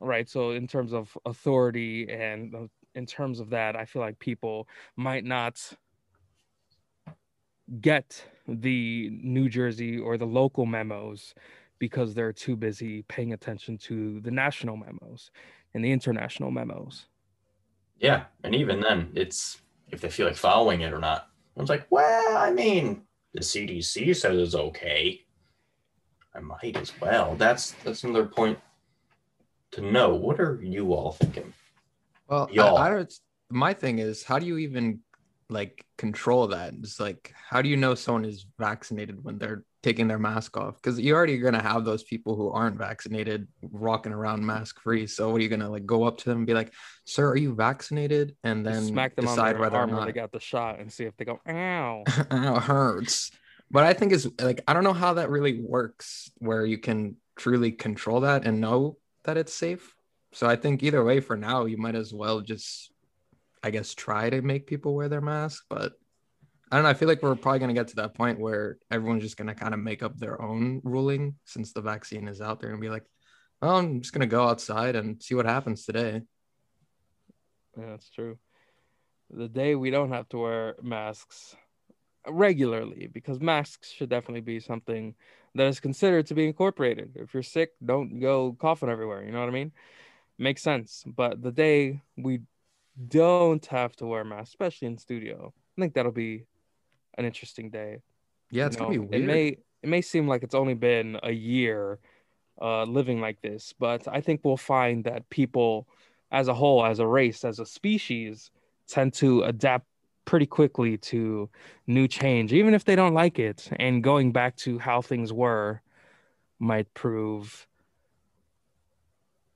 right 0.00 0.28
so 0.28 0.52
in 0.52 0.66
terms 0.66 0.92
of 0.92 1.16
authority 1.26 2.08
and 2.10 2.54
uh, 2.54 2.66
in 2.94 3.06
terms 3.06 3.40
of 3.40 3.50
that 3.50 3.76
i 3.76 3.84
feel 3.84 4.02
like 4.02 4.18
people 4.18 4.68
might 4.96 5.24
not 5.24 5.60
get 7.80 8.24
the 8.46 9.10
new 9.22 9.48
jersey 9.48 9.98
or 9.98 10.16
the 10.16 10.26
local 10.26 10.64
memos 10.64 11.34
because 11.78 12.14
they're 12.14 12.32
too 12.32 12.56
busy 12.56 13.02
paying 13.02 13.32
attention 13.32 13.76
to 13.76 14.20
the 14.20 14.30
national 14.30 14.76
memos 14.76 15.30
and 15.74 15.84
the 15.84 15.90
international 15.90 16.50
memos 16.50 17.06
Yeah, 17.98 18.24
and 18.44 18.54
even 18.54 18.80
then, 18.80 19.10
it's 19.14 19.60
if 19.90 20.00
they 20.00 20.08
feel 20.08 20.26
like 20.26 20.36
following 20.36 20.82
it 20.82 20.92
or 20.92 20.98
not. 20.98 21.28
I 21.56 21.60
was 21.60 21.70
like, 21.70 21.86
well, 21.90 22.36
I 22.36 22.52
mean, 22.52 23.02
the 23.34 23.40
CDC 23.40 24.14
says 24.14 24.38
it's 24.38 24.54
okay. 24.54 25.24
I 26.34 26.40
might 26.40 26.76
as 26.76 26.92
well. 27.00 27.34
That's 27.34 27.72
that's 27.84 28.04
another 28.04 28.26
point 28.26 28.58
to 29.72 29.80
know. 29.80 30.14
What 30.14 30.40
are 30.40 30.60
you 30.62 30.92
all 30.92 31.12
thinking? 31.12 31.52
Well, 32.28 32.48
Y'all. 32.52 32.76
I, 32.76 32.86
I 32.86 32.90
don't. 32.90 33.12
My 33.50 33.72
thing 33.72 33.98
is, 33.98 34.22
how 34.22 34.38
do 34.38 34.46
you 34.46 34.58
even 34.58 35.00
like 35.48 35.84
control 35.96 36.46
that? 36.48 36.74
It's 36.74 37.00
like, 37.00 37.34
how 37.34 37.62
do 37.62 37.68
you 37.68 37.76
know 37.76 37.94
someone 37.94 38.24
is 38.24 38.46
vaccinated 38.58 39.24
when 39.24 39.38
they're 39.38 39.64
taking 39.82 40.08
their 40.08 40.18
mask 40.18 40.56
off? 40.56 40.76
Because 40.76 40.98
you're 40.98 41.16
already 41.16 41.38
gonna 41.38 41.62
have 41.62 41.84
those 41.84 42.02
people 42.02 42.36
who 42.36 42.50
aren't 42.50 42.76
vaccinated 42.76 43.48
walking 43.62 44.12
around 44.12 44.44
mask 44.44 44.80
free. 44.80 45.06
So 45.06 45.30
what 45.30 45.38
are 45.38 45.42
you 45.42 45.48
gonna 45.48 45.70
like 45.70 45.86
go 45.86 46.04
up 46.04 46.18
to 46.18 46.24
them 46.28 46.38
and 46.38 46.46
be 46.46 46.54
like, 46.54 46.72
"Sir, 47.04 47.28
are 47.30 47.36
you 47.36 47.54
vaccinated?" 47.54 48.36
And 48.44 48.64
then 48.64 48.82
smack 48.82 49.16
them 49.16 49.28
on 49.28 49.34
decide 49.34 49.54
their 49.54 49.60
whether 49.60 49.76
or 49.76 49.80
arm 49.80 49.90
where 49.90 50.00
not 50.00 50.06
they 50.06 50.12
got 50.12 50.32
the 50.32 50.40
shot 50.40 50.80
and 50.80 50.92
see 50.92 51.04
if 51.04 51.16
they 51.16 51.24
go 51.24 51.40
ow 51.48 52.04
Ow, 52.30 52.56
it 52.56 52.62
hurts. 52.62 53.30
But 53.70 53.84
I 53.84 53.92
think 53.92 54.12
it's 54.12 54.26
like 54.40 54.62
I 54.66 54.72
don't 54.72 54.84
know 54.84 54.92
how 54.92 55.14
that 55.14 55.30
really 55.30 55.60
works 55.60 56.30
where 56.38 56.64
you 56.64 56.78
can 56.78 57.16
truly 57.36 57.72
control 57.72 58.20
that 58.20 58.46
and 58.46 58.60
know 58.60 58.96
that 59.24 59.36
it's 59.36 59.54
safe. 59.54 59.94
So 60.32 60.46
I 60.46 60.56
think 60.56 60.82
either 60.82 61.02
way 61.04 61.20
for 61.20 61.36
now 61.36 61.64
you 61.66 61.76
might 61.76 61.94
as 61.94 62.12
well 62.12 62.40
just 62.40 62.92
I 63.62 63.70
guess 63.70 63.94
try 63.94 64.30
to 64.30 64.42
make 64.42 64.66
people 64.66 64.94
wear 64.94 65.08
their 65.08 65.20
mask, 65.20 65.64
but 65.68 65.94
I 66.70 66.76
don't 66.76 66.84
know. 66.84 66.90
I 66.90 66.94
feel 66.94 67.08
like 67.08 67.22
we're 67.22 67.34
probably 67.34 67.60
going 67.60 67.74
to 67.74 67.80
get 67.80 67.88
to 67.88 67.96
that 67.96 68.14
point 68.14 68.38
where 68.38 68.78
everyone's 68.90 69.22
just 69.22 69.36
going 69.36 69.48
to 69.48 69.54
kind 69.54 69.72
of 69.72 69.80
make 69.80 70.02
up 70.02 70.18
their 70.18 70.40
own 70.40 70.80
ruling 70.84 71.36
since 71.44 71.72
the 71.72 71.80
vaccine 71.80 72.28
is 72.28 72.40
out 72.40 72.60
there 72.60 72.70
and 72.70 72.80
be 72.80 72.90
like, 72.90 73.04
well, 73.62 73.76
I'm 73.76 74.00
just 74.02 74.12
going 74.12 74.20
to 74.20 74.26
go 74.26 74.46
outside 74.46 74.94
and 74.94 75.22
see 75.22 75.34
what 75.34 75.46
happens 75.46 75.84
today. 75.84 76.22
Yeah, 77.78 77.86
that's 77.90 78.10
true. 78.10 78.38
The 79.30 79.48
day 79.48 79.74
we 79.74 79.90
don't 79.90 80.12
have 80.12 80.28
to 80.30 80.38
wear 80.38 80.76
masks 80.82 81.56
regularly, 82.26 83.08
because 83.10 83.40
masks 83.40 83.90
should 83.90 84.10
definitely 84.10 84.42
be 84.42 84.60
something 84.60 85.14
that 85.54 85.66
is 85.66 85.80
considered 85.80 86.26
to 86.26 86.34
be 86.34 86.46
incorporated. 86.46 87.12
If 87.14 87.32
you're 87.32 87.42
sick, 87.42 87.70
don't 87.84 88.20
go 88.20 88.54
coughing 88.58 88.90
everywhere. 88.90 89.24
You 89.24 89.32
know 89.32 89.40
what 89.40 89.48
I 89.48 89.52
mean? 89.52 89.72
Makes 90.38 90.62
sense. 90.62 91.04
But 91.06 91.42
the 91.42 91.52
day 91.52 92.02
we 92.16 92.40
don't 93.08 93.64
have 93.66 93.96
to 93.96 94.06
wear 94.06 94.24
masks, 94.24 94.50
especially 94.50 94.88
in 94.88 94.98
studio, 94.98 95.54
I 95.76 95.80
think 95.80 95.94
that'll 95.94 96.12
be 96.12 96.44
an 97.18 97.24
interesting 97.24 97.68
day. 97.68 97.98
Yeah, 98.50 98.62
You 98.62 98.66
it's 98.68 98.76
going 98.76 98.92
to 98.92 98.98
be 99.00 99.06
weird. 99.06 99.22
It 99.22 99.26
may 99.26 99.58
it 99.82 99.88
may 99.88 100.00
seem 100.00 100.26
like 100.26 100.42
it's 100.42 100.54
only 100.54 100.74
been 100.74 101.18
a 101.22 101.30
year 101.30 101.98
uh, 102.60 102.84
living 102.84 103.20
like 103.20 103.40
this, 103.42 103.74
but 103.78 104.08
I 104.08 104.20
think 104.20 104.40
we'll 104.42 104.56
find 104.56 105.04
that 105.04 105.28
people, 105.30 105.86
as 106.32 106.48
a 106.48 106.54
whole, 106.54 106.84
as 106.84 106.98
a 106.98 107.06
race, 107.06 107.44
as 107.44 107.60
a 107.60 107.66
species, 107.66 108.50
tend 108.88 109.12
to 109.14 109.42
adapt 109.42 109.86
pretty 110.24 110.46
quickly 110.46 110.98
to 110.98 111.48
new 111.86 112.08
change, 112.08 112.52
even 112.52 112.74
if 112.74 112.84
they 112.84 112.96
don't 112.96 113.14
like 113.14 113.38
it. 113.38 113.68
And 113.76 114.02
going 114.02 114.32
back 114.32 114.56
to 114.56 114.78
how 114.78 115.00
things 115.00 115.32
were 115.32 115.80
might 116.58 116.92
prove, 116.94 117.66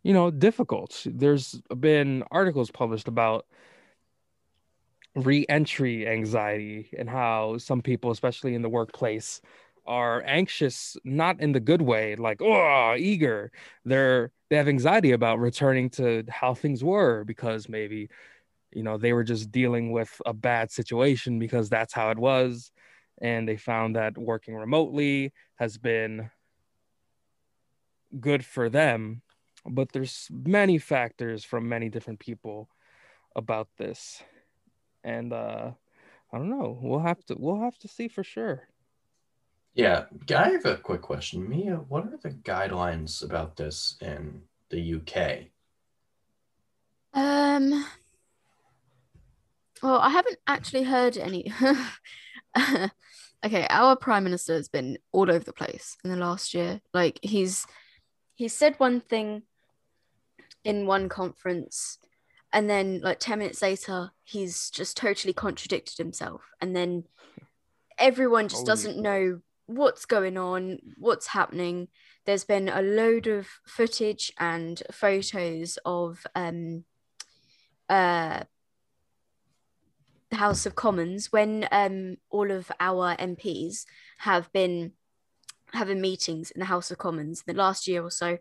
you 0.02 0.12
know, 0.12 0.30
difficult. 0.30 1.02
There's 1.04 1.60
been 1.78 2.22
articles 2.30 2.70
published 2.70 3.08
about 3.08 3.46
re-entry 5.14 6.08
anxiety 6.08 6.88
and 6.98 7.08
how 7.08 7.58
some 7.58 7.82
people 7.82 8.10
especially 8.10 8.54
in 8.54 8.62
the 8.62 8.68
workplace 8.68 9.40
are 9.86 10.22
anxious 10.26 10.96
not 11.04 11.38
in 11.40 11.52
the 11.52 11.60
good 11.60 11.82
way 11.82 12.14
like 12.16 12.40
oh 12.40 12.94
eager. 12.96 13.50
They're 13.84 14.30
they 14.48 14.56
have 14.56 14.68
anxiety 14.68 15.12
about 15.12 15.38
returning 15.38 15.90
to 15.90 16.24
how 16.28 16.54
things 16.54 16.84
were 16.84 17.24
because 17.24 17.68
maybe 17.68 18.08
you 18.72 18.82
know 18.82 18.96
they 18.96 19.12
were 19.12 19.24
just 19.24 19.50
dealing 19.50 19.92
with 19.92 20.20
a 20.24 20.32
bad 20.32 20.70
situation 20.70 21.38
because 21.38 21.68
that's 21.68 21.92
how 21.92 22.10
it 22.10 22.18
was 22.18 22.70
and 23.20 23.48
they 23.48 23.56
found 23.56 23.96
that 23.96 24.16
working 24.16 24.54
remotely 24.54 25.32
has 25.56 25.78
been 25.78 26.30
good 28.18 28.44
for 28.44 28.68
them. 28.68 29.22
But 29.64 29.92
there's 29.92 30.28
many 30.30 30.78
factors 30.78 31.44
from 31.44 31.68
many 31.68 31.88
different 31.88 32.18
people 32.18 32.68
about 33.36 33.68
this 33.78 34.22
and 35.04 35.32
uh 35.32 35.72
I 36.32 36.38
don't 36.38 36.50
know. 36.50 36.78
We'll 36.80 37.00
have 37.00 37.24
to 37.26 37.36
we'll 37.38 37.60
have 37.60 37.78
to 37.78 37.88
see 37.88 38.08
for 38.08 38.24
sure. 38.24 38.68
Yeah, 39.74 40.04
I 40.34 40.50
have 40.50 40.66
a 40.66 40.76
quick 40.76 41.02
question. 41.02 41.48
Mia, 41.48 41.76
what 41.76 42.04
are 42.04 42.18
the 42.22 42.30
guidelines 42.30 43.24
about 43.24 43.56
this 43.56 43.96
in 44.00 44.42
the 44.70 44.94
UK? 44.94 45.46
Um. 47.14 47.84
Well, 49.82 49.98
I 49.98 50.10
haven't 50.10 50.38
actually 50.46 50.84
heard 50.84 51.16
any. 51.16 51.52
okay, 53.44 53.66
our 53.68 53.96
prime 53.96 54.24
minister 54.24 54.54
has 54.54 54.68
been 54.68 54.98
all 55.10 55.30
over 55.30 55.44
the 55.44 55.52
place 55.52 55.96
in 56.04 56.10
the 56.10 56.16
last 56.16 56.54
year. 56.54 56.80
Like 56.94 57.18
he's 57.22 57.66
he 58.34 58.48
said 58.48 58.74
one 58.78 59.00
thing 59.00 59.42
in 60.64 60.86
one 60.86 61.08
conference, 61.08 61.98
and 62.52 62.68
then 62.68 63.00
like 63.02 63.18
ten 63.18 63.38
minutes 63.38 63.62
later, 63.62 64.10
he's 64.24 64.70
just 64.70 64.96
totally 64.96 65.32
contradicted 65.32 65.98
himself, 65.98 66.42
and 66.60 66.74
then 66.76 67.04
everyone 67.98 68.48
just 68.48 68.62
Holy 68.62 68.66
doesn't 68.66 68.98
know 68.98 69.40
what's 69.66 70.04
going 70.04 70.36
on, 70.36 70.78
what's 70.98 71.28
happening. 71.28 71.88
There's 72.24 72.44
been 72.44 72.68
a 72.68 72.82
load 72.82 73.26
of 73.26 73.48
footage 73.66 74.32
and 74.38 74.82
photos 74.92 75.78
of 75.84 76.26
um 76.34 76.84
uh 77.88 78.44
the 80.30 80.36
House 80.36 80.66
of 80.66 80.74
Commons 80.74 81.30
when 81.30 81.68
um 81.70 82.16
all 82.30 82.50
of 82.50 82.70
our 82.80 83.16
MPs 83.16 83.84
have 84.18 84.52
been 84.52 84.92
having 85.72 86.00
meetings 86.00 86.50
in 86.50 86.60
the 86.60 86.66
House 86.66 86.90
of 86.90 86.98
Commons 86.98 87.42
in 87.46 87.54
the 87.54 87.62
last 87.62 87.86
year 87.88 88.02
or 88.02 88.10
so. 88.10 88.38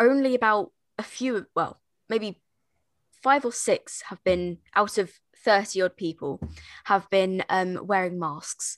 Only 0.00 0.34
about 0.34 0.72
a 0.98 1.02
few, 1.02 1.46
well, 1.54 1.80
maybe 2.08 2.40
five 3.22 3.44
or 3.44 3.52
six 3.52 4.02
have 4.02 4.22
been 4.24 4.58
out 4.74 4.98
of 4.98 5.12
30 5.44 5.82
odd 5.82 5.96
people 5.96 6.40
have 6.84 7.08
been 7.10 7.44
um, 7.48 7.78
wearing 7.82 8.18
masks. 8.18 8.76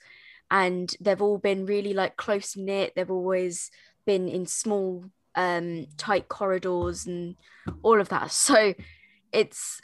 And 0.51 0.95
they've 1.01 1.23
all 1.23 1.39
been 1.39 1.67
really 1.67 1.95
like 1.95 2.17
close 2.17 2.57
knit. 2.57 2.95
They've 2.95 3.11
always 3.11 3.71
been 4.07 4.29
in 4.29 4.47
small 4.47 5.05
um 5.37 5.87
tight 5.97 6.29
corridors 6.29 7.07
and 7.07 7.37
all 7.83 8.01
of 8.01 8.09
that. 8.09 8.31
So 8.33 8.75
it's 9.33 9.81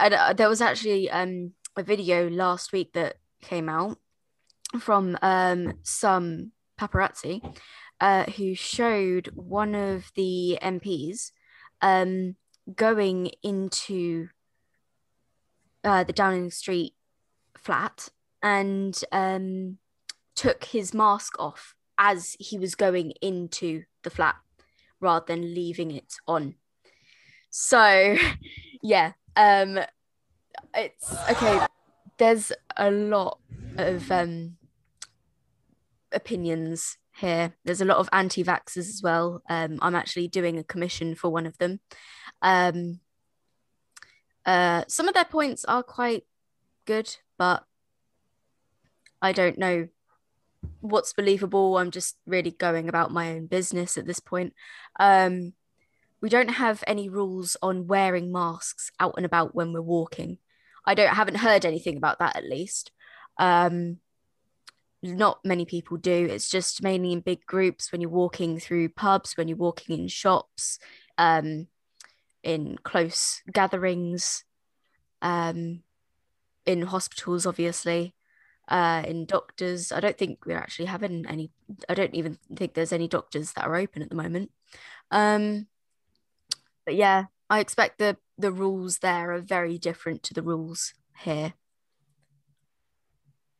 and 0.00 0.14
uh, 0.14 0.32
there 0.32 0.48
was 0.48 0.60
actually 0.60 1.10
um 1.10 1.52
a 1.76 1.82
video 1.82 2.28
last 2.28 2.72
week 2.72 2.92
that 2.94 3.16
came 3.40 3.68
out 3.68 3.98
from 4.80 5.16
um 5.22 5.74
some 5.82 6.50
paparazzi 6.80 7.40
uh 8.00 8.24
who 8.24 8.54
showed 8.54 9.30
one 9.34 9.74
of 9.74 10.10
the 10.16 10.58
MPs 10.60 11.30
um 11.80 12.34
going 12.74 13.30
into 13.42 14.28
uh 15.84 16.04
the 16.04 16.12
Downing 16.12 16.50
Street 16.50 16.94
flat 17.56 18.08
and 18.42 19.02
um, 19.12 19.78
took 20.34 20.64
his 20.64 20.94
mask 20.94 21.38
off 21.38 21.74
as 21.98 22.36
he 22.38 22.58
was 22.58 22.74
going 22.74 23.12
into 23.20 23.82
the 24.04 24.10
flat 24.10 24.36
rather 25.00 25.24
than 25.26 25.54
leaving 25.54 25.90
it 25.90 26.14
on. 26.26 26.54
So, 27.50 28.16
yeah, 28.82 29.12
um, 29.36 29.80
it's 30.74 31.14
okay. 31.30 31.66
There's 32.18 32.52
a 32.76 32.90
lot 32.90 33.38
of 33.76 34.10
um, 34.10 34.56
opinions 36.12 36.98
here. 37.16 37.54
There's 37.64 37.80
a 37.80 37.84
lot 37.84 37.98
of 37.98 38.08
anti 38.12 38.44
vaxxers 38.44 38.88
as 38.88 39.00
well. 39.02 39.42
Um, 39.48 39.78
I'm 39.82 39.94
actually 39.94 40.28
doing 40.28 40.58
a 40.58 40.64
commission 40.64 41.14
for 41.14 41.30
one 41.30 41.46
of 41.46 41.58
them. 41.58 41.80
Um, 42.42 43.00
uh, 44.46 44.84
some 44.88 45.08
of 45.08 45.14
their 45.14 45.24
points 45.24 45.64
are 45.64 45.82
quite 45.82 46.24
good, 46.86 47.16
but 47.36 47.64
I 49.20 49.32
don't 49.32 49.58
know 49.58 49.88
what's 50.80 51.12
believable. 51.12 51.76
I'm 51.78 51.90
just 51.90 52.16
really 52.26 52.52
going 52.52 52.88
about 52.88 53.10
my 53.10 53.32
own 53.32 53.46
business 53.46 53.98
at 53.98 54.06
this 54.06 54.20
point. 54.20 54.54
Um, 54.98 55.52
we 56.20 56.28
don't 56.28 56.50
have 56.50 56.82
any 56.86 57.08
rules 57.08 57.56
on 57.62 57.86
wearing 57.86 58.32
masks 58.32 58.90
out 58.98 59.14
and 59.16 59.26
about 59.26 59.54
when 59.54 59.72
we're 59.72 59.82
walking. 59.82 60.38
I 60.84 60.94
don't 60.94 61.14
haven't 61.14 61.36
heard 61.36 61.64
anything 61.64 61.96
about 61.96 62.18
that 62.18 62.36
at 62.36 62.48
least. 62.48 62.90
Um, 63.36 63.98
not 65.02 65.38
many 65.44 65.64
people 65.64 65.96
do. 65.96 66.26
It's 66.30 66.48
just 66.48 66.82
mainly 66.82 67.12
in 67.12 67.20
big 67.20 67.44
groups 67.46 67.92
when 67.92 68.00
you're 68.00 68.10
walking 68.10 68.58
through 68.58 68.88
pubs, 68.90 69.36
when 69.36 69.46
you're 69.46 69.56
walking 69.56 69.98
in 69.98 70.08
shops, 70.08 70.78
um, 71.18 71.68
in 72.42 72.78
close 72.82 73.42
gatherings, 73.52 74.44
um, 75.22 75.82
in 76.66 76.82
hospitals, 76.82 77.46
obviously 77.46 78.14
uh, 78.68 79.02
in 79.06 79.24
doctors. 79.24 79.90
I 79.90 80.00
don't 80.00 80.16
think 80.16 80.44
we're 80.46 80.58
actually 80.58 80.86
having 80.86 81.26
any. 81.26 81.50
I 81.88 81.94
don't 81.94 82.14
even 82.14 82.38
think 82.54 82.74
there's 82.74 82.92
any 82.92 83.08
doctors 83.08 83.52
that 83.52 83.64
are 83.64 83.76
open 83.76 84.02
at 84.02 84.10
the 84.10 84.14
moment. 84.14 84.50
Um, 85.10 85.66
but 86.84 86.94
yeah, 86.94 87.24
I 87.48 87.60
expect 87.60 87.98
the 87.98 88.16
the 88.36 88.52
rules 88.52 88.98
there 88.98 89.32
are 89.32 89.40
very 89.40 89.78
different 89.78 90.22
to 90.24 90.34
the 90.34 90.42
rules 90.42 90.92
here. 91.20 91.54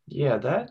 Yeah, 0.06 0.38
that 0.38 0.70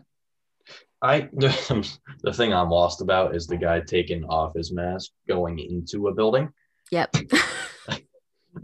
I 1.02 1.28
the 1.32 2.32
thing 2.32 2.52
I'm 2.52 2.70
lost 2.70 3.00
about 3.00 3.34
is 3.34 3.46
the 3.46 3.56
guy 3.56 3.80
taking 3.80 4.24
off 4.24 4.54
his 4.54 4.72
mask 4.72 5.10
going 5.26 5.58
into 5.58 6.08
a 6.08 6.14
building. 6.14 6.48
Yep. 6.90 7.16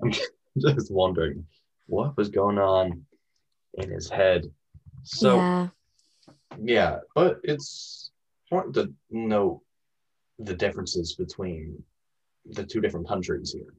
I'm 0.03 0.12
just 0.12 0.91
wondering 0.91 1.45
what 1.87 2.16
was 2.16 2.28
going 2.28 2.59
on 2.59 3.05
in 3.74 3.91
his 3.91 4.09
head. 4.09 4.51
So 5.03 5.37
yeah. 5.37 5.68
yeah, 6.62 6.97
but 7.14 7.41
it's 7.45 8.11
important 8.51 8.74
to 8.74 8.93
know 9.11 9.62
the 10.39 10.55
differences 10.55 11.14
between 11.14 11.82
the 12.47 12.64
two 12.64 12.80
different 12.80 13.09
countries 13.09 13.53
here 13.53 13.74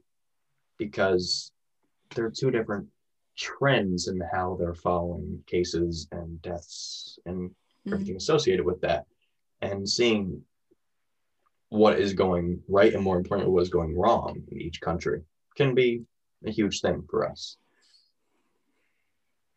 because 0.77 1.51
there 2.15 2.25
are 2.25 2.31
two 2.31 2.51
different 2.51 2.87
trends 3.37 4.07
in 4.07 4.21
how 4.33 4.55
they're 4.59 4.75
following 4.75 5.43
cases 5.45 6.07
and 6.11 6.41
deaths 6.41 7.19
and 7.25 7.49
mm-hmm. 7.49 7.93
everything 7.93 8.15
associated 8.15 8.65
with 8.65 8.79
that 8.81 9.05
and 9.61 9.87
seeing 9.87 10.41
what 11.69 11.99
is 11.99 12.13
going 12.13 12.59
right 12.69 12.93
and 12.93 13.03
more 13.03 13.17
importantly 13.17 13.51
what 13.51 13.63
is 13.63 13.69
going 13.69 13.97
wrong 13.97 14.41
in 14.51 14.61
each 14.61 14.79
country 14.79 15.21
can 15.55 15.73
be 15.75 16.01
a 16.45 16.51
huge 16.51 16.81
thing 16.81 17.03
for 17.09 17.29
us. 17.29 17.57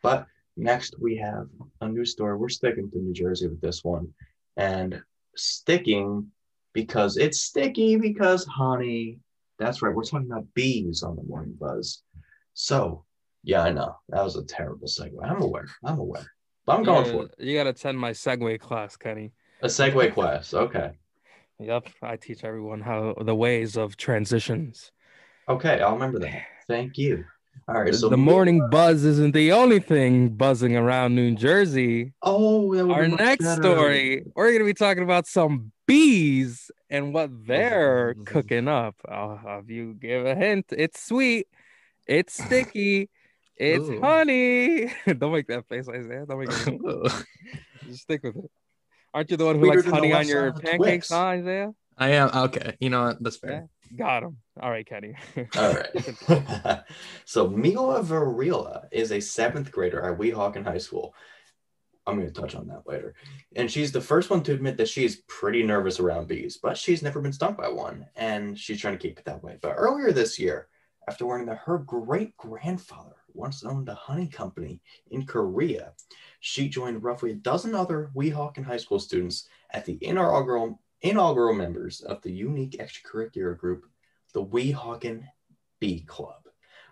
But 0.03 0.27
next 0.57 0.99
we 1.01 1.17
have 1.17 1.47
a 1.81 1.89
new 1.89 2.05
story 2.05 2.37
we're 2.37 2.49
sticking 2.49 2.91
to 2.91 2.99
new 2.99 3.13
jersey 3.13 3.49
with 3.49 3.61
this 3.61 3.85
one. 3.85 4.09
And 4.57 5.01
sticking 5.37 6.29
because 6.73 7.17
it's 7.17 7.41
sticky 7.41 7.97
because 7.97 8.45
honey. 8.45 9.19
That's 9.59 9.83
right. 9.83 9.95
We're 9.95 10.05
talking 10.05 10.31
about 10.31 10.47
bees 10.55 11.03
on 11.03 11.17
the 11.17 11.23
morning 11.25 11.57
buzz. 11.59 12.03
So 12.55 13.05
yeah 13.45 13.63
i 13.63 13.71
know. 13.71 13.97
That 14.09 14.23
was 14.25 14.37
a 14.37 14.45
terrible 14.45 14.87
segue. 14.89 15.13
I'm 15.23 15.43
aware. 15.43 15.67
I'm 15.85 15.99
aware. 15.99 16.27
But 16.67 16.77
i'm 16.79 16.83
going 16.85 17.07
Yeah, 17.07 17.13
for 17.13 17.25
it. 17.25 17.35
You 17.39 17.57
gotta 17.57 17.71
attend 17.71 17.99
my 17.99 18.11
segue 18.11 18.61
class, 18.61 18.97
Kenny. 18.97 19.33
a 19.63 19.67
segue 19.67 20.13
class. 20.13 20.55
Okay. 20.55 20.93
Yep, 21.61 21.89
I 22.03 22.17
teach 22.17 22.45
everyone 22.45 22.81
how 22.81 23.15
the 23.21 23.35
ways 23.35 23.77
of 23.77 23.97
transitions. 23.97 24.93
Okay, 25.49 25.81
I'll 25.81 25.95
remember 25.95 26.19
that. 26.19 26.43
Thank 26.67 26.99
you. 26.99 27.25
All 27.69 27.83
right, 27.83 27.95
so 27.95 28.09
the 28.09 28.17
morning 28.17 28.69
buzz 28.71 29.05
isn't 29.05 29.33
the 29.33 29.53
only 29.53 29.81
thing 29.81 30.31
buzzing 30.31 30.77
around 30.77 31.15
New 31.15 31.35
Jersey. 31.35 32.13
Oh, 32.23 32.75
that 32.75 32.91
our 32.91 33.09
next 33.09 33.45
better. 33.45 33.63
story, 33.63 34.25
we're 34.35 34.53
gonna 34.53 34.65
be 34.65 34.75
talking 34.75 35.03
about 35.03 35.27
some 35.27 35.73
bees 35.87 36.71
and 36.91 37.13
what 37.13 37.31
they're 37.47 38.15
cooking 38.27 38.69
up. 38.69 38.95
I'll 39.09 39.37
have 39.37 39.71
you 39.71 39.95
give 39.95 40.25
a 40.25 40.35
hint. 40.35 40.67
It's 40.71 41.03
sweet. 41.03 41.49
It's 42.07 42.33
sticky. 42.45 43.11
It's 43.57 43.89
Ooh. 43.89 44.01
honey. 44.01 44.93
Don't 45.19 45.33
make 45.33 45.49
that 45.49 45.67
face, 45.67 45.89
Isaiah. 45.89 46.27
Don't 46.27 46.39
make 46.41 46.51
it. 46.51 47.27
Just 47.87 48.03
stick 48.03 48.23
with 48.23 48.37
it. 48.37 48.51
Aren't 49.13 49.31
you 49.31 49.37
the 49.37 49.47
one 49.47 49.57
who 49.57 49.67
Sweeter 49.67 49.83
likes 49.83 49.91
honey 49.91 50.13
on 50.13 50.29
your 50.29 50.41
side 50.41 50.49
of 50.49 50.55
the 50.57 50.63
pancakes, 50.63 51.09
huh, 51.09 51.19
Isaiah? 51.19 51.75
I 51.97 52.11
am 52.11 52.31
okay. 52.45 52.77
You 52.81 52.91
know 52.91 53.07
what? 53.07 53.23
That's 53.23 53.37
fair. 53.37 53.69
Got 53.97 54.23
him. 54.23 54.37
All 54.61 54.71
right, 54.71 54.87
Kenny. 54.87 55.15
All 55.57 55.75
right. 55.75 56.85
so 57.25 57.49
Mila 57.49 58.03
Varela 58.03 58.89
is 58.93 59.13
a 59.13 59.21
seventh 59.21 59.71
grader 59.73 60.03
at 60.03 60.19
Weehawken 60.19 60.65
High 60.65 60.79
School. 60.79 61.15
I'm 62.07 62.17
going 62.17 62.33
to 62.33 62.41
touch 62.41 62.55
on 62.55 62.69
that 62.69 62.87
later. 62.87 63.15
And 63.55 63.71
she's 63.71 63.93
the 63.93 64.01
first 64.01 64.31
one 64.31 64.43
to 64.45 64.55
admit 64.55 64.79
that 64.79 64.89
she's 64.89 65.23
pretty 65.29 65.63
nervous 65.63 66.01
around 66.01 66.27
bees, 66.27 66.57
but 66.57 66.79
she's 66.79 67.03
never 67.03 67.21
been 67.21 67.35
stung 67.35 67.55
by 67.55 67.69
one. 67.69 68.07
And 68.17 68.59
she's 68.59 68.81
trying 68.81 68.97
to 68.97 68.99
keep 68.99 69.19
it 69.19 69.27
that 69.27 69.43
way. 69.43 69.59
But 69.61 69.75
earlier 69.77 70.11
this 70.13 70.39
year, 70.39 70.69
after 71.07 71.27
learning 71.27 71.47
that 71.47 71.59
her 71.65 71.79
great 71.79 72.35
grandfather 72.39 73.17
once 73.35 73.63
owned 73.63 73.89
a 73.89 73.95
honey 73.95 74.27
company 74.27 74.81
in 75.11 75.27
Korea, 75.27 75.93
she 76.41 76.69
joined 76.69 77.03
roughly 77.03 77.33
a 77.33 77.35
dozen 77.35 77.75
other 77.75 78.11
Weehawken 78.15 78.65
High 78.65 78.77
School 78.79 78.99
students 78.99 79.49
at 79.71 79.85
the 79.85 79.99
inaugural, 80.01 80.81
inaugural 81.03 81.55
members 81.55 82.01
of 82.01 82.23
the 82.23 82.33
unique 82.33 82.77
extracurricular 82.79 83.57
group, 83.57 83.85
the 84.35 84.45
Weehawken 84.45 85.25
Bee 85.81 86.01
Club. 86.01 86.43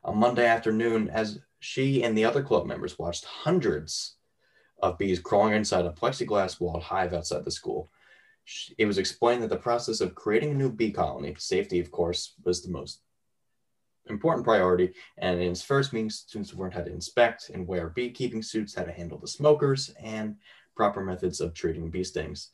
on 0.04 0.16
Monday 0.18 0.46
afternoon 0.46 1.10
as 1.10 1.40
she 1.58 2.04
and 2.04 2.16
the 2.16 2.24
other 2.24 2.42
club 2.42 2.66
members 2.66 2.98
watched 2.98 3.24
hundreds 3.24 4.16
of 4.80 4.98
bees 4.98 5.18
crawling 5.18 5.54
inside 5.54 5.84
a 5.84 5.90
plexiglass 5.90 6.60
walled 6.60 6.82
hive 6.82 7.12
outside 7.12 7.44
the 7.44 7.50
school. 7.50 7.90
It 8.78 8.86
was 8.86 8.98
explained 8.98 9.42
that 9.42 9.48
the 9.48 9.56
process 9.56 10.00
of 10.00 10.14
creating 10.14 10.52
a 10.52 10.54
new 10.54 10.70
bee 10.70 10.92
colony, 10.92 11.34
safety, 11.38 11.80
of 11.80 11.90
course, 11.90 12.34
was 12.44 12.62
the 12.62 12.70
most 12.70 13.00
important 14.08 14.44
priority. 14.44 14.92
And 15.18 15.40
in 15.40 15.50
its 15.50 15.62
first 15.62 15.92
meeting, 15.92 16.10
students 16.10 16.54
learned 16.54 16.74
how 16.74 16.82
to 16.82 16.92
inspect 16.92 17.50
and 17.50 17.66
wear 17.66 17.88
beekeeping 17.88 18.42
suits, 18.42 18.76
how 18.76 18.84
to 18.84 18.92
handle 18.92 19.18
the 19.18 19.26
smokers, 19.26 19.92
and 20.00 20.36
proper 20.76 21.02
methods 21.02 21.40
of 21.40 21.54
treating 21.54 21.90
bee 21.90 22.04
stings. 22.04 22.50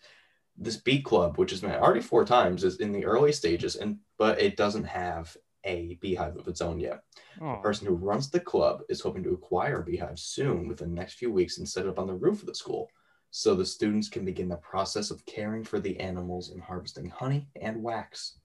This 0.57 0.77
bee 0.77 1.01
club, 1.03 1.39
which 1.39 1.51
has 1.51 1.61
been 1.61 1.71
already 1.73 2.01
four 2.01 2.25
times, 2.25 2.63
is 2.65 2.77
in 2.81 2.93
the 2.93 3.05
early 3.05 3.33
stages, 3.33 3.77
and 3.77 3.99
but 4.19 4.41
it 4.41 4.57
doesn't 4.57 4.85
have 4.85 5.37
a 5.65 5.95
beehive 6.01 6.37
of 6.37 6.47
its 6.49 6.61
own 6.61 6.79
yet. 6.79 7.03
The 7.41 7.45
Oh, 7.45 7.61
person 7.63 7.87
who 7.87 7.95
runs 7.95 8.31
the 8.31 8.41
club 8.41 8.83
is 8.89 9.01
hoping 9.01 9.23
to 9.25 9.33
acquire 9.35 9.81
a 9.81 9.85
beehive 9.85 10.19
soon 10.19 10.69
within 10.69 10.91
the 10.91 10.95
next 11.01 11.15
few 11.15 11.33
weeks 11.33 11.59
and 11.59 11.69
set 11.69 11.87
it 11.87 11.89
up 11.89 11.99
on 11.99 12.07
the 12.07 12.15
roof 12.15 12.41
of 12.41 12.47
the 12.47 12.55
school 12.55 12.91
so 13.31 13.55
the 13.55 13.65
students 13.65 14.09
can 14.09 14.25
begin 14.25 14.49
the 14.49 14.57
process 14.57 15.11
of 15.11 15.25
caring 15.25 15.65
for 15.65 15.81
the 15.81 15.99
animals 16.01 16.51
and 16.51 16.61
harvesting 16.63 17.09
honey 17.09 17.49
and 17.61 17.83
wax. 17.83 18.39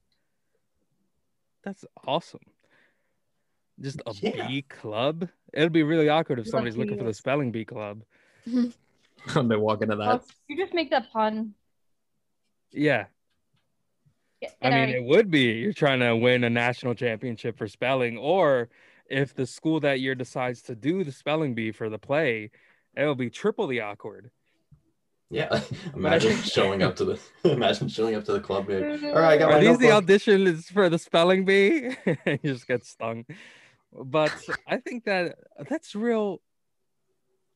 that's 1.62 1.84
awesome. 2.06 2.40
Just 3.80 4.00
a 4.06 4.14
Yeah. 4.22 4.46
bee 4.48 4.62
club. 4.62 5.28
It'll 5.52 5.68
be 5.68 5.82
really 5.82 6.08
awkward 6.08 6.38
if 6.38 6.46
Love 6.46 6.52
somebody's 6.52 6.76
looking 6.76 6.96
for 6.96 7.04
the 7.04 7.12
spelling 7.14 7.52
bee 7.52 7.64
club. 7.64 8.02
they 9.34 9.56
walk 9.56 9.82
into 9.82 9.96
that. 9.96 10.22
You 10.48 10.56
just 10.56 10.72
make 10.74 10.90
that 10.90 11.12
pun. 11.12 11.54
Yeah. 12.72 13.06
Get, 14.40 14.56
I 14.62 14.70
mean, 14.70 14.78
out 14.78 14.88
it 14.90 15.04
would 15.04 15.30
be 15.30 15.44
you're 15.54 15.72
trying 15.72 16.00
to 16.00 16.14
win 16.16 16.44
a 16.44 16.50
national 16.50 16.94
championship 16.94 17.58
for 17.58 17.66
spelling, 17.66 18.16
or 18.16 18.68
if 19.10 19.34
the 19.34 19.46
school 19.46 19.80
that 19.80 20.00
year 20.00 20.14
decides 20.14 20.62
to 20.62 20.76
do 20.76 21.02
the 21.02 21.12
spelling 21.12 21.54
bee 21.54 21.72
for 21.72 21.88
the 21.88 21.98
play, 21.98 22.50
it'll 22.96 23.14
be 23.14 23.30
triply 23.30 23.80
awkward. 23.80 24.30
Yeah, 25.30 25.60
imagine 25.94 26.36
showing 26.36 26.82
up 26.82 26.96
to 26.96 27.04
the 27.04 27.20
imagine 27.44 27.88
showing 27.88 28.14
up 28.14 28.24
to 28.24 28.32
the 28.32 28.40
club. 28.40 28.66
being 28.68 28.82
All 29.04 29.12
right, 29.20 29.32
I 29.32 29.36
got 29.38 29.50
Are 29.50 29.54
my 29.54 29.60
these 29.60 29.78
the 29.78 29.88
notebook." 29.88 30.16
auditions 30.16 30.64
for 30.66 30.88
the 30.88 30.98
spelling 30.98 31.44
bee? 31.44 31.96
you 32.26 32.38
just 32.44 32.66
get 32.66 32.84
stung. 32.84 33.26
But 33.92 34.32
I 34.66 34.78
think 34.78 35.04
that 35.04 35.36
that's 35.68 35.94
real. 35.94 36.40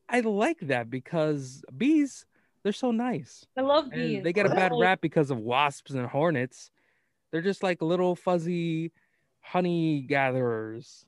I 0.09 0.21
like 0.21 0.61
that 0.61 0.91
because 0.91 1.65
bees, 1.75 2.27
they're 2.63 2.73
so 2.73 2.91
nice. 2.91 3.45
I 3.57 3.63
love 3.63 3.85
And 3.93 3.93
bees. 3.93 4.23
they 4.25 4.33
get 4.33 4.47
a 4.47 4.51
bad 4.51 4.73
rap 4.75 5.01
because 5.01 5.31
of 5.31 5.39
wasps 5.39 5.93
and 5.93 6.07
hornets. 6.07 6.71
They're 7.31 7.43
just 7.43 7.63
like 7.63 7.83
little 7.83 8.15
fuzzy 8.15 8.93
honey 9.41 10.03
gatherers, 10.03 11.05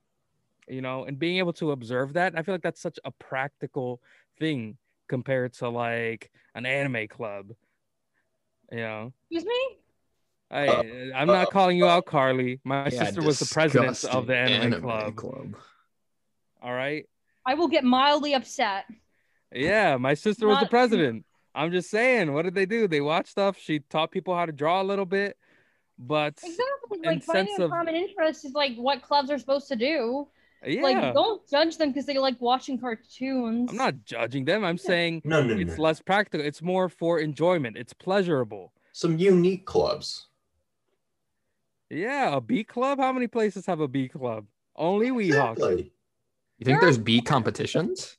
you 0.68 0.80
know, 0.82 1.04
and 1.04 1.18
being 1.18 1.38
able 1.38 1.52
to 1.54 1.70
observe 1.70 2.14
that, 2.14 2.36
I 2.36 2.42
feel 2.42 2.54
like 2.54 2.62
that's 2.62 2.80
such 2.80 2.98
a 3.04 3.10
practical 3.10 4.00
thing 4.38 4.76
compared 5.08 5.52
to 5.54 5.68
like 5.68 6.30
an 6.54 6.66
anime 6.66 7.08
club. 7.08 7.52
You 8.72 8.78
know, 8.78 9.12
Excuse 9.30 9.44
me? 9.44 9.78
I 10.50 11.10
I'm 11.14 11.26
not 11.28 11.50
calling 11.50 11.76
you 11.76 11.86
out, 11.86 12.06
Carly. 12.06 12.60
My 12.64 12.88
Yeah, 12.88 13.04
sister 13.04 13.22
was 13.22 13.38
the 13.38 13.46
president 13.46 14.04
of 14.04 14.26
the 14.26 14.36
anime, 14.36 14.72
anime 14.74 14.80
club. 14.80 15.16
club. 15.16 15.56
All 16.62 16.72
right. 16.72 17.06
I 17.46 17.54
will 17.54 17.68
get 17.68 17.84
mildly 17.84 18.34
upset. 18.34 18.86
Yeah, 19.52 19.96
my 19.98 20.14
sister 20.14 20.46
was 20.48 20.58
the 20.60 20.66
president. 20.66 21.24
I'm 21.54 21.70
just 21.70 21.90
saying, 21.90 22.32
what 22.32 22.42
did 22.42 22.54
they 22.54 22.66
do? 22.66 22.88
They 22.88 23.00
watched 23.00 23.28
stuff. 23.28 23.56
She 23.58 23.78
taught 23.80 24.10
people 24.10 24.34
how 24.34 24.46
to 24.46 24.52
draw 24.52 24.82
a 24.82 24.84
little 24.84 25.06
bit, 25.06 25.36
but 25.98 26.34
Exactly. 26.42 26.98
Like 27.04 27.22
finding 27.22 27.46
sense 27.54 27.58
a 27.60 27.64
of 27.64 27.70
common 27.70 27.94
interest 27.94 28.44
is 28.44 28.52
like 28.54 28.76
what 28.76 29.02
clubs 29.02 29.30
are 29.30 29.38
supposed 29.38 29.68
to 29.68 29.76
do. 29.76 30.26
yeah, 30.66 30.82
Like, 30.82 31.14
don't 31.14 31.48
judge 31.48 31.76
them 31.76 31.90
because 31.90 32.06
they 32.06 32.18
like 32.18 32.40
watching 32.40 32.78
cartoons. 32.78 33.70
I'm 33.70 33.76
not 33.76 34.04
judging 34.04 34.44
them. 34.44 34.64
I'm 34.64 34.78
saying 34.78 35.22
No, 35.24 35.42
no, 35.42 35.54
no. 35.54 35.60
it's 35.60 35.78
less 35.78 36.00
practical. 36.00 36.44
It's 36.44 36.62
more 36.62 36.88
for 36.88 37.20
enjoyment. 37.20 37.76
It's 37.76 37.92
pleasurable. 37.92 38.72
Some 38.92 39.18
unique 39.18 39.64
clubs. 39.66 40.28
Yeah, 41.90 42.36
a 42.36 42.40
bee 42.40 42.64
club. 42.64 42.98
How 42.98 43.12
many 43.12 43.26
places 43.26 43.66
have 43.66 43.80
a 43.80 43.88
bee 43.88 44.08
club? 44.08 44.46
Only 44.74 45.10
Weehawks. 45.10 45.52
Exactly. 45.52 45.92
You 46.58 46.64
think 46.64 46.80
there's 46.80 46.98
bee 46.98 47.20
competitions? 47.20 48.16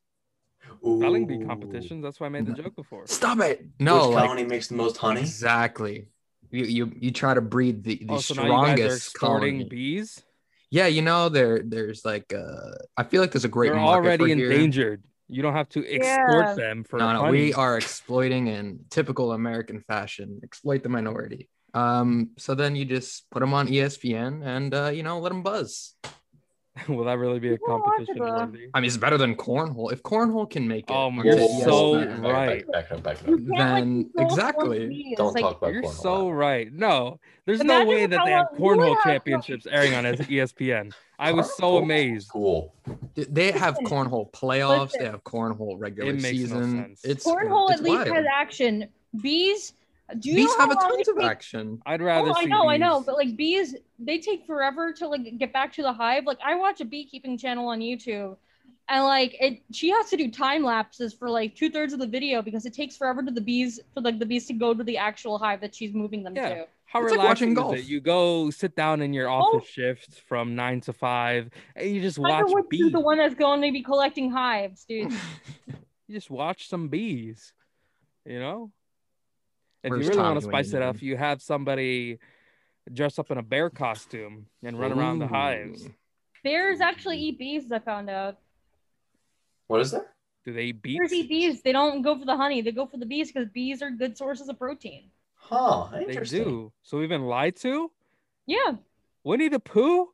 Spelling 0.85 1.25
bee 1.25 1.43
competitions. 1.43 2.03
That's 2.03 2.19
why 2.19 2.27
I 2.27 2.29
made 2.29 2.45
the 2.45 2.53
joke 2.53 2.75
before. 2.75 3.07
Stop 3.07 3.39
it! 3.39 3.65
No, 3.79 3.95
Which 4.07 4.15
like 4.15 4.23
colony 4.25 4.45
makes 4.45 4.67
the 4.67 4.75
most 4.75 4.97
honey? 4.97 5.21
exactly. 5.21 6.09
You 6.51 6.65
you 6.65 6.91
you 6.99 7.11
try 7.11 7.33
to 7.33 7.41
breed 7.41 7.83
the 7.83 7.95
the 8.03 8.13
Oh, 8.13 8.17
so 8.17 8.33
now 8.35 8.45
you 8.45 8.51
guys 8.51 8.57
are 8.57 8.73
strongest 8.75 9.07
exporting 9.07 9.55
colony. 9.57 9.69
bees. 9.69 10.23
Yeah, 10.69 10.87
you 10.87 11.01
know 11.01 11.29
there 11.29 11.61
there's 11.65 12.05
like 12.05 12.33
uh 12.33 12.71
I 12.95 13.03
feel 13.03 13.21
like 13.21 13.31
there's 13.31 13.45
a 13.45 13.49
great 13.49 13.71
They're 13.71 13.79
market 13.81 14.05
already 14.05 14.23
for 14.25 14.27
here. 14.27 14.51
endangered. 14.51 15.03
You 15.27 15.41
don't 15.41 15.53
have 15.53 15.69
to 15.69 15.79
export 15.87 16.45
Yeah. 16.49 16.55
them 16.55 16.83
for 16.83 16.99
No, 16.99 17.13
no, 17.13 17.19
honey. 17.21 17.31
we 17.31 17.53
are 17.55 17.77
exploiting 17.77 18.45
in 18.47 18.85
typical 18.91 19.31
American 19.31 19.79
fashion. 19.81 20.39
Exploit 20.43 20.83
the 20.83 20.89
minority. 20.89 21.49
Um, 21.73 22.29
so 22.37 22.53
then 22.53 22.75
you 22.75 22.85
just 22.85 23.29
put 23.31 23.39
them 23.39 23.53
on 23.53 23.67
ESPN 23.67 24.45
and 24.45 24.73
uh, 24.73 24.89
you 24.93 25.01
know 25.01 25.19
let 25.19 25.29
them 25.29 25.41
buzz. 25.41 25.95
Will 26.89 27.05
that 27.05 27.17
really 27.17 27.39
be 27.39 27.53
a 27.53 27.57
competition 27.57 28.15
the- 28.17 28.23
worthy? 28.23 28.67
I 28.73 28.81
mean, 28.81 28.87
it's 28.87 28.97
better 28.97 29.17
than 29.17 29.35
cornhole. 29.35 29.93
If 29.93 30.03
cornhole 30.03 30.49
can 30.49 30.67
make 30.67 30.89
it, 30.89 30.93
Oh, 30.93 31.07
onto 31.07 31.23
you're 31.23 31.35
ESPN, 31.37 31.63
so 31.63 31.95
back, 32.05 32.09
back, 32.21 32.21
right. 32.33 32.71
Back, 32.71 32.89
back, 32.89 33.03
back, 33.03 33.27
like, 33.27 33.45
Then 33.57 34.09
exactly. 34.17 35.13
Don't 35.15 35.33
Like, 35.33 35.41
talk 35.43 35.57
about 35.59 35.73
You're 35.73 35.83
cornhole. 35.83 36.01
so 36.01 36.29
right. 36.29 36.71
No, 36.73 37.19
there's 37.45 37.61
Imagine 37.61 37.87
no 37.87 37.93
way 37.93 38.05
that 38.07 38.19
how 38.19 38.25
they 38.25 38.31
have 38.31 38.47
long- 38.51 38.59
you 38.59 38.65
would 38.65 38.77
cornhole 38.79 38.95
have- 38.95 39.03
championships 39.03 39.67
airing 39.67 39.93
on 39.93 40.03
ESPN. 40.03 40.93
I 41.17 41.31
was 41.31 41.55
so 41.55 41.77
amazed. 41.77 42.29
Cool. 42.29 42.73
They 43.15 43.51
have 43.53 43.75
cornhole 43.85 44.29
playoffs. 44.33 44.91
They 44.99 45.05
have 45.05 45.23
cornhole 45.23 45.79
regular 45.79 46.09
It 46.09 46.15
makes 46.15 46.25
no 46.25 46.31
season. 46.31 46.75
sense. 46.83 47.05
It's 47.05 47.25
cornhole 47.25 47.69
it's 47.71 47.79
at 47.79 47.83
least 47.85 47.95
wild. 48.03 48.15
has 48.17 48.25
action. 48.29 48.87
Bees, 49.21 49.73
do 50.19 50.29
you 50.29 50.35
Bees 50.35 50.55
have 50.57 50.69
a 50.71 50.75
ton 50.75 51.01
of 51.17 51.23
action. 51.23 51.81
I'd 51.85 52.01
oh, 52.01 52.05
rather 52.05 52.29
Oh, 52.29 52.33
I 52.35 52.43
see 52.43 52.49
know, 52.49 52.69
I 52.69 52.77
know, 52.77 53.01
but 53.01 53.15
like 53.15 53.35
bees, 53.35 53.75
they 53.99 54.19
take 54.19 54.45
forever 54.45 54.93
to 54.93 55.07
like 55.07 55.37
get 55.37 55.51
back 55.51 55.73
to 55.73 55.81
the 55.81 55.91
hive. 55.93 56.25
Like 56.25 56.37
I 56.45 56.55
watch 56.55 56.79
a 56.81 56.85
beekeeping 56.85 57.37
channel 57.37 57.67
on 57.69 57.79
YouTube, 57.79 58.37
and 58.87 59.03
like 59.03 59.35
it, 59.39 59.61
she 59.71 59.89
has 59.89 60.09
to 60.11 60.17
do 60.17 60.29
time 60.29 60.63
lapses 60.63 61.13
for 61.13 61.29
like 61.29 61.55
two 61.55 61.69
thirds 61.71 61.91
of 61.93 61.99
the 61.99 62.07
video 62.07 62.41
because 62.41 62.65
it 62.67 62.73
takes 62.73 62.95
forever 62.95 63.23
to 63.23 63.31
the 63.31 63.41
bees 63.41 63.79
for 63.93 64.01
like 64.01 64.19
the 64.19 64.25
bees 64.25 64.45
to 64.47 64.53
go 64.53 64.73
to 64.73 64.83
the 64.83 64.97
actual 64.97 65.39
hive 65.39 65.61
that 65.61 65.73
she's 65.73 65.93
moving 65.93 66.23
them 66.23 66.35
Yeah. 66.35 66.49
to. 66.49 66.67
How 66.87 67.01
It's 67.01 67.09
like 67.11 67.17
watching 67.27 67.49
relaxing 67.49 67.53
golf. 67.55 67.75
is 67.75 67.81
it? 67.81 67.89
You 67.89 67.99
go 67.99 68.49
sit 68.51 68.75
down 68.75 69.01
in 69.01 69.11
your 69.11 69.27
Oh. 69.27 69.33
office 69.57 69.67
shift 69.67 70.21
from 70.21 70.55
nine 70.55 70.81
to 70.81 70.93
five, 70.93 71.49
and 71.75 71.89
you 71.89 71.99
just 71.99 72.17
Tiger 72.17 72.45
watch 72.45 72.53
Woods 72.53 72.67
bees. 72.69 72.85
is 72.85 72.91
the 72.91 72.99
one 72.99 73.17
that's 73.17 73.33
going 73.35 73.61
to 73.63 73.71
be 73.71 73.81
collecting 73.81 74.29
hives, 74.31 74.85
dude. 74.85 75.11
You 76.07 76.13
just 76.13 76.29
watch 76.29 76.69
some 76.69 76.89
bees. 76.89 77.51
You 78.23 78.39
know. 78.39 78.71
If 79.85 79.91
Where's 79.91 80.05
you 80.05 80.09
really 80.09 80.21
want 80.23 80.39
to 80.39 80.45
spice 80.45 80.73
it 80.73 80.81
up, 80.81 80.99
you 81.01 81.15
have 81.15 81.41
somebody 81.43 82.17
dress 82.91 83.19
up 83.19 83.29
in 83.29 83.37
a 83.37 83.43
bear 83.43 83.69
costume 83.69 84.47
and 84.63 84.79
run 84.79 84.91
around 84.91 85.19
the 85.19 85.27
hives. 85.27 85.87
Bears 86.43 86.81
actually 86.81 87.19
eat 87.19 87.37
bees, 87.37 87.71
I 87.71 87.77
found 87.79 88.09
out. 88.09 88.37
What 89.67 89.81
is 89.81 89.91
that? 89.91 90.07
Do 90.43 90.53
they 90.53 90.63
eat 90.65 90.81
bees? 90.81 90.97
Bears 90.97 91.13
eat 91.13 91.29
bees. 91.29 91.61
They 91.61 91.71
don't 91.71 92.01
go 92.01 92.17
for 92.17 92.25
the 92.25 92.35
honey. 92.35 92.61
They 92.61 92.71
go 92.71 92.87
for 92.87 92.97
the 92.97 93.05
bees 93.05 93.31
because 93.31 93.47
bees 93.49 93.83
are 93.83 93.91
good 93.91 94.17
sources 94.17 94.49
of 94.49 94.57
protein. 94.57 95.11
Huh. 95.35 95.87
They 96.07 96.15
do. 96.15 96.71
So 96.81 96.97
we've 96.97 97.09
been 97.09 97.25
lied 97.25 97.55
to. 97.57 97.91
Yeah. 98.47 98.73
Winnie 99.23 99.49
the 99.49 99.59
Pooh 99.59 100.09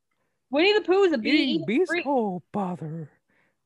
Winnie 0.49 0.73
the 0.73 0.81
Pooh 0.81 1.03
is 1.03 1.13
a 1.13 1.17
bee. 1.17 1.29
eating 1.29 1.49
eating 1.49 1.65
bees. 1.65 1.87
free- 1.87 2.03
Oh 2.05 2.41
bother! 2.51 3.09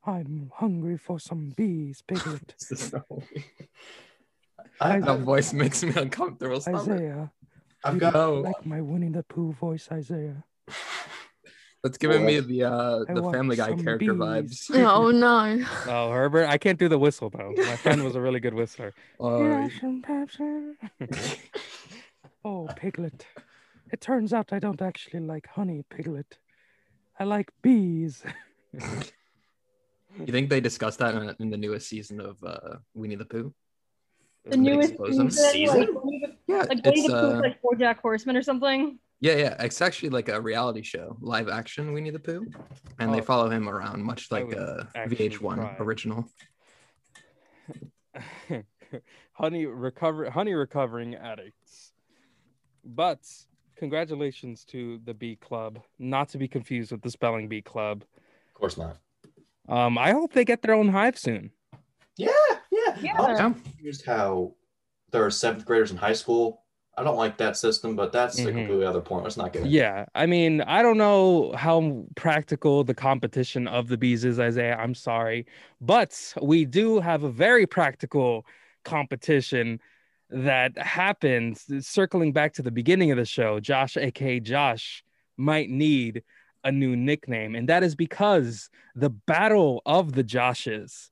I'm 0.05 0.51
hungry 0.53 0.97
for 0.97 1.19
some 1.19 1.53
bees, 1.57 2.03
Piglet. 2.07 2.53
I, 4.81 4.99
That 4.99 5.19
voice 5.19 5.53
makes 5.53 5.83
me 5.83 5.93
uncomfortable. 5.95 6.59
Stop 6.59 6.87
it. 6.87 6.91
Isaiah, 6.91 7.31
I've 7.83 7.97
got. 7.97 8.13
No. 8.13 8.41
like 8.41 8.65
my 8.65 8.81
Winnie 8.81 9.09
the 9.09 9.23
Pooh 9.23 9.53
voice, 9.53 9.87
Isaiah. 9.91 10.43
That's 11.85 11.99
giving 11.99 12.25
me 12.25 12.39
the 12.39 12.63
uh 12.63 13.03
the 13.07 13.21
want 13.21 13.35
Family 13.35 13.55
Guy 13.55 13.75
character 13.75 14.13
bees. 14.15 14.67
vibes. 14.69 14.71
Oh 14.89 15.11
no. 15.11 15.63
Oh, 15.85 16.09
Herbert, 16.09 16.47
I 16.47 16.57
can't 16.57 16.79
do 16.79 16.89
the 16.89 16.97
whistle 16.97 17.29
though. 17.29 17.53
My 17.55 17.75
friend 17.75 18.03
was 18.03 18.15
a 18.15 18.21
really 18.21 18.39
good 18.39 18.55
whistler. 18.55 18.91
Uh, 19.19 19.69
oh, 22.43 22.67
Piglet. 22.75 23.27
It 23.93 24.01
turns 24.01 24.33
out 24.33 24.51
I 24.51 24.57
don't 24.57 24.81
actually 24.81 25.19
like 25.19 25.45
honey, 25.45 25.83
Piglet. 25.91 26.39
I 27.19 27.23
like 27.23 27.51
bees. 27.61 28.23
you 28.73 30.25
think 30.25 30.49
they 30.49 30.61
discussed 30.61 30.97
that 30.97 31.13
in, 31.13 31.35
in 31.39 31.49
the 31.51 31.57
newest 31.57 31.87
season 31.87 32.19
of 32.19 32.43
uh 32.43 32.77
Winnie 32.95 33.13
the 33.13 33.25
Pooh? 33.25 33.53
The 34.47 34.57
newest 34.57 34.95
season, 35.05 35.31
Season? 35.31 35.79
like, 35.79 35.89
Winnie 36.03 36.19
the- 36.25 36.35
Yeah, 36.47 36.57
like 36.59 36.69
Winnie 36.69 36.81
it's 36.85 37.07
the 37.07 37.13
Pooh, 37.13 37.37
uh, 37.37 37.39
like 37.41 37.61
BoJack 37.61 37.97
Horseman 37.97 38.37
or 38.37 38.43
something. 38.43 38.99
yeah, 39.19 39.35
yeah. 39.37 39.55
It's 39.63 39.81
actually 39.81 40.09
like 40.09 40.29
a 40.29 40.39
reality 40.39 40.83
show, 40.83 41.17
live 41.19 41.47
action 41.49 41.93
Winnie 41.93 42.11
the 42.11 42.19
Pooh, 42.19 42.45
and 42.99 43.13
they 43.13 43.19
Oh. 43.21 43.23
follow 43.23 43.49
him 43.49 43.67
around, 43.67 44.03
much 44.03 44.31
like 44.31 44.47
would 44.47 44.57
uh 44.57 44.83
VH1 45.07 45.55
try. 45.55 45.75
original. 45.79 46.25
honey 49.33 49.65
recover 49.65 50.29
honey 50.29 50.53
recovering 50.53 51.15
addicts. 51.15 51.91
But 52.83 53.19
congratulations 53.77 54.63
to 54.65 54.99
the 55.05 55.13
Bee 55.13 55.35
Club, 55.37 55.79
not 55.99 56.29
to 56.29 56.37
be 56.37 56.47
confused 56.47 56.91
with 56.91 57.01
the 57.01 57.09
spelling 57.09 57.47
bee 57.49 57.61
club. 57.63 58.03
Of 58.03 58.53
course 58.53 58.77
not. 58.77 58.97
Um, 59.67 59.97
I 59.97 60.11
hope 60.11 60.33
they 60.33 60.45
get 60.45 60.61
their 60.61 60.75
own 60.75 60.89
hive 60.89 61.17
soon. 61.17 61.49
Yeah, 62.15 62.29
yeah. 63.01 63.13
Yeah. 63.17 63.45
I'm 63.45 63.53
confused 63.55 64.05
how 64.05 64.53
there 65.11 65.25
are 65.25 65.31
seventh 65.31 65.65
graders 65.65 65.91
in 65.91 65.97
high 65.97 66.13
school. 66.13 66.61
I 66.97 67.03
don't 67.03 67.17
like 67.17 67.37
that 67.37 67.57
system, 67.57 67.95
but 67.95 68.13
that's 68.13 68.39
a 68.39 68.43
Mhm. 68.43 68.53
completely 68.53 68.85
other 68.85 69.01
point. 69.01 69.23
Let's 69.23 69.35
not 69.35 69.51
get 69.51 69.63
into 69.63 69.71
Yeah, 69.71 70.05
I 70.15 70.25
mean, 70.25 70.61
I 70.61 70.81
don't 70.81 70.97
know 70.97 71.51
how 71.53 72.05
practical 72.15 72.83
the 72.85 72.93
competition 72.93 73.67
of 73.67 73.89
the 73.89 73.97
bees 73.97 74.23
is, 74.23 74.39
Isaiah. 74.39 74.77
I'm 74.77 74.95
sorry, 74.95 75.45
but 75.81 76.33
we 76.41 76.63
do 76.65 77.01
have 77.01 77.23
a 77.23 77.31
very 77.31 77.67
practical 77.67 78.45
competition 78.85 79.81
that 80.29 80.77
happens. 80.77 81.65
Circling 81.85 82.31
back 82.31 82.53
to 82.53 82.61
the 82.61 82.71
beginning 82.71 83.11
of 83.11 83.17
the 83.17 83.25
show, 83.25 83.59
Josh, 83.59 83.97
aka 83.97 84.39
Josh, 84.39 85.03
might 85.37 85.69
need 85.69 86.23
a 86.63 86.71
new 86.71 86.95
nickname, 86.95 87.55
and 87.55 87.67
that 87.69 87.83
is 87.83 87.93
because 87.93 88.69
the 88.95 89.09
Battle 89.09 89.81
of 89.85 90.13
the 90.13 90.23
Joshes. 90.23 91.09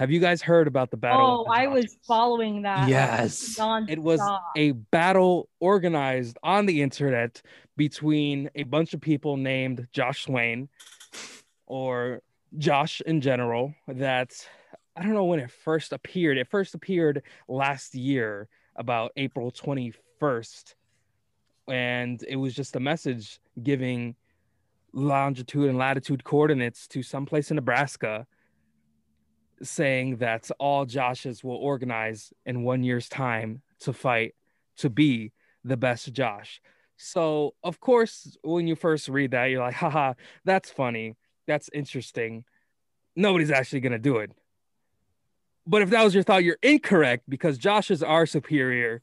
Have 0.00 0.10
you 0.10 0.18
guys 0.18 0.40
heard 0.40 0.66
about 0.66 0.90
the 0.90 0.96
Battle? 0.96 1.44
Oh, 1.46 1.52
the 1.52 1.60
I 1.60 1.66
was 1.66 1.98
following 2.08 2.62
that. 2.62 2.88
Yes. 2.88 3.58
it 3.86 3.98
was 3.98 4.18
a 4.56 4.70
battle 4.70 5.50
organized 5.60 6.38
on 6.42 6.64
the 6.64 6.80
internet 6.80 7.42
between 7.76 8.48
a 8.54 8.62
bunch 8.62 8.94
of 8.94 9.02
people 9.02 9.36
named 9.36 9.86
Josh 9.92 10.24
Swain 10.24 10.70
or 11.66 12.22
Josh 12.56 13.02
in 13.02 13.20
general 13.20 13.74
that 13.88 14.32
I 14.96 15.02
don't 15.02 15.12
know 15.12 15.26
when 15.26 15.38
it 15.38 15.50
first 15.50 15.92
appeared. 15.92 16.38
It 16.38 16.48
first 16.48 16.74
appeared 16.74 17.22
last 17.46 17.94
year 17.94 18.48
about 18.76 19.12
April 19.18 19.52
21st 19.52 20.76
and 21.68 22.24
it 22.26 22.36
was 22.36 22.54
just 22.54 22.74
a 22.74 22.80
message 22.80 23.38
giving 23.62 24.14
longitude 24.94 25.68
and 25.68 25.76
latitude 25.76 26.24
coordinates 26.24 26.88
to 26.88 27.02
someplace 27.02 27.50
in 27.50 27.56
Nebraska 27.56 28.26
saying 29.62 30.16
that 30.16 30.50
all 30.58 30.86
Joshes 30.86 31.44
will 31.44 31.56
organize 31.56 32.32
in 32.46 32.62
one 32.62 32.82
year's 32.82 33.08
time 33.08 33.62
to 33.80 33.92
fight 33.92 34.34
to 34.78 34.90
be 34.90 35.32
the 35.64 35.76
best 35.76 36.12
Josh. 36.12 36.60
So, 36.96 37.54
of 37.62 37.80
course, 37.80 38.36
when 38.42 38.66
you 38.66 38.76
first 38.76 39.08
read 39.08 39.30
that, 39.30 39.46
you're 39.46 39.62
like, 39.62 39.74
haha, 39.74 40.14
that's 40.44 40.70
funny. 40.70 41.16
That's 41.46 41.70
interesting. 41.72 42.44
Nobody's 43.16 43.50
actually 43.50 43.80
going 43.80 43.92
to 43.92 43.98
do 43.98 44.18
it. 44.18 44.32
But 45.66 45.82
if 45.82 45.90
that 45.90 46.04
was 46.04 46.14
your 46.14 46.22
thought, 46.22 46.44
you're 46.44 46.58
incorrect 46.62 47.24
because 47.28 47.58
Joshes 47.58 48.06
are 48.06 48.26
superior. 48.26 49.02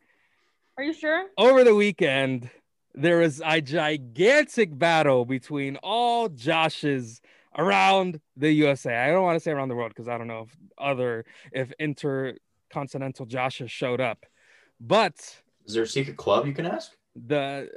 Are 0.77 0.83
you 0.83 0.93
sure? 0.93 1.25
Over 1.37 1.63
the 1.63 1.75
weekend, 1.75 2.49
there 2.93 3.19
was 3.19 3.41
a 3.45 3.61
gigantic 3.61 4.77
battle 4.77 5.25
between 5.25 5.77
all 5.77 6.29
Joshes 6.29 7.19
around 7.57 8.19
the 8.35 8.51
USA. 8.51 8.95
I 8.95 9.07
don't 9.11 9.23
want 9.23 9.35
to 9.35 9.39
say 9.39 9.51
around 9.51 9.69
the 9.69 9.75
world 9.75 9.91
because 9.95 10.07
I 10.07 10.17
don't 10.17 10.27
know 10.27 10.47
if 10.47 10.55
other 10.77 11.25
if 11.51 11.71
intercontinental 11.79 13.25
Joshes 13.25 13.69
showed 13.69 14.01
up. 14.01 14.25
But 14.79 15.15
Is 15.65 15.73
there 15.73 15.83
a 15.83 15.87
secret 15.87 16.17
club 16.17 16.45
you 16.45 16.53
can 16.53 16.65
ask? 16.65 16.91
the 17.15 17.69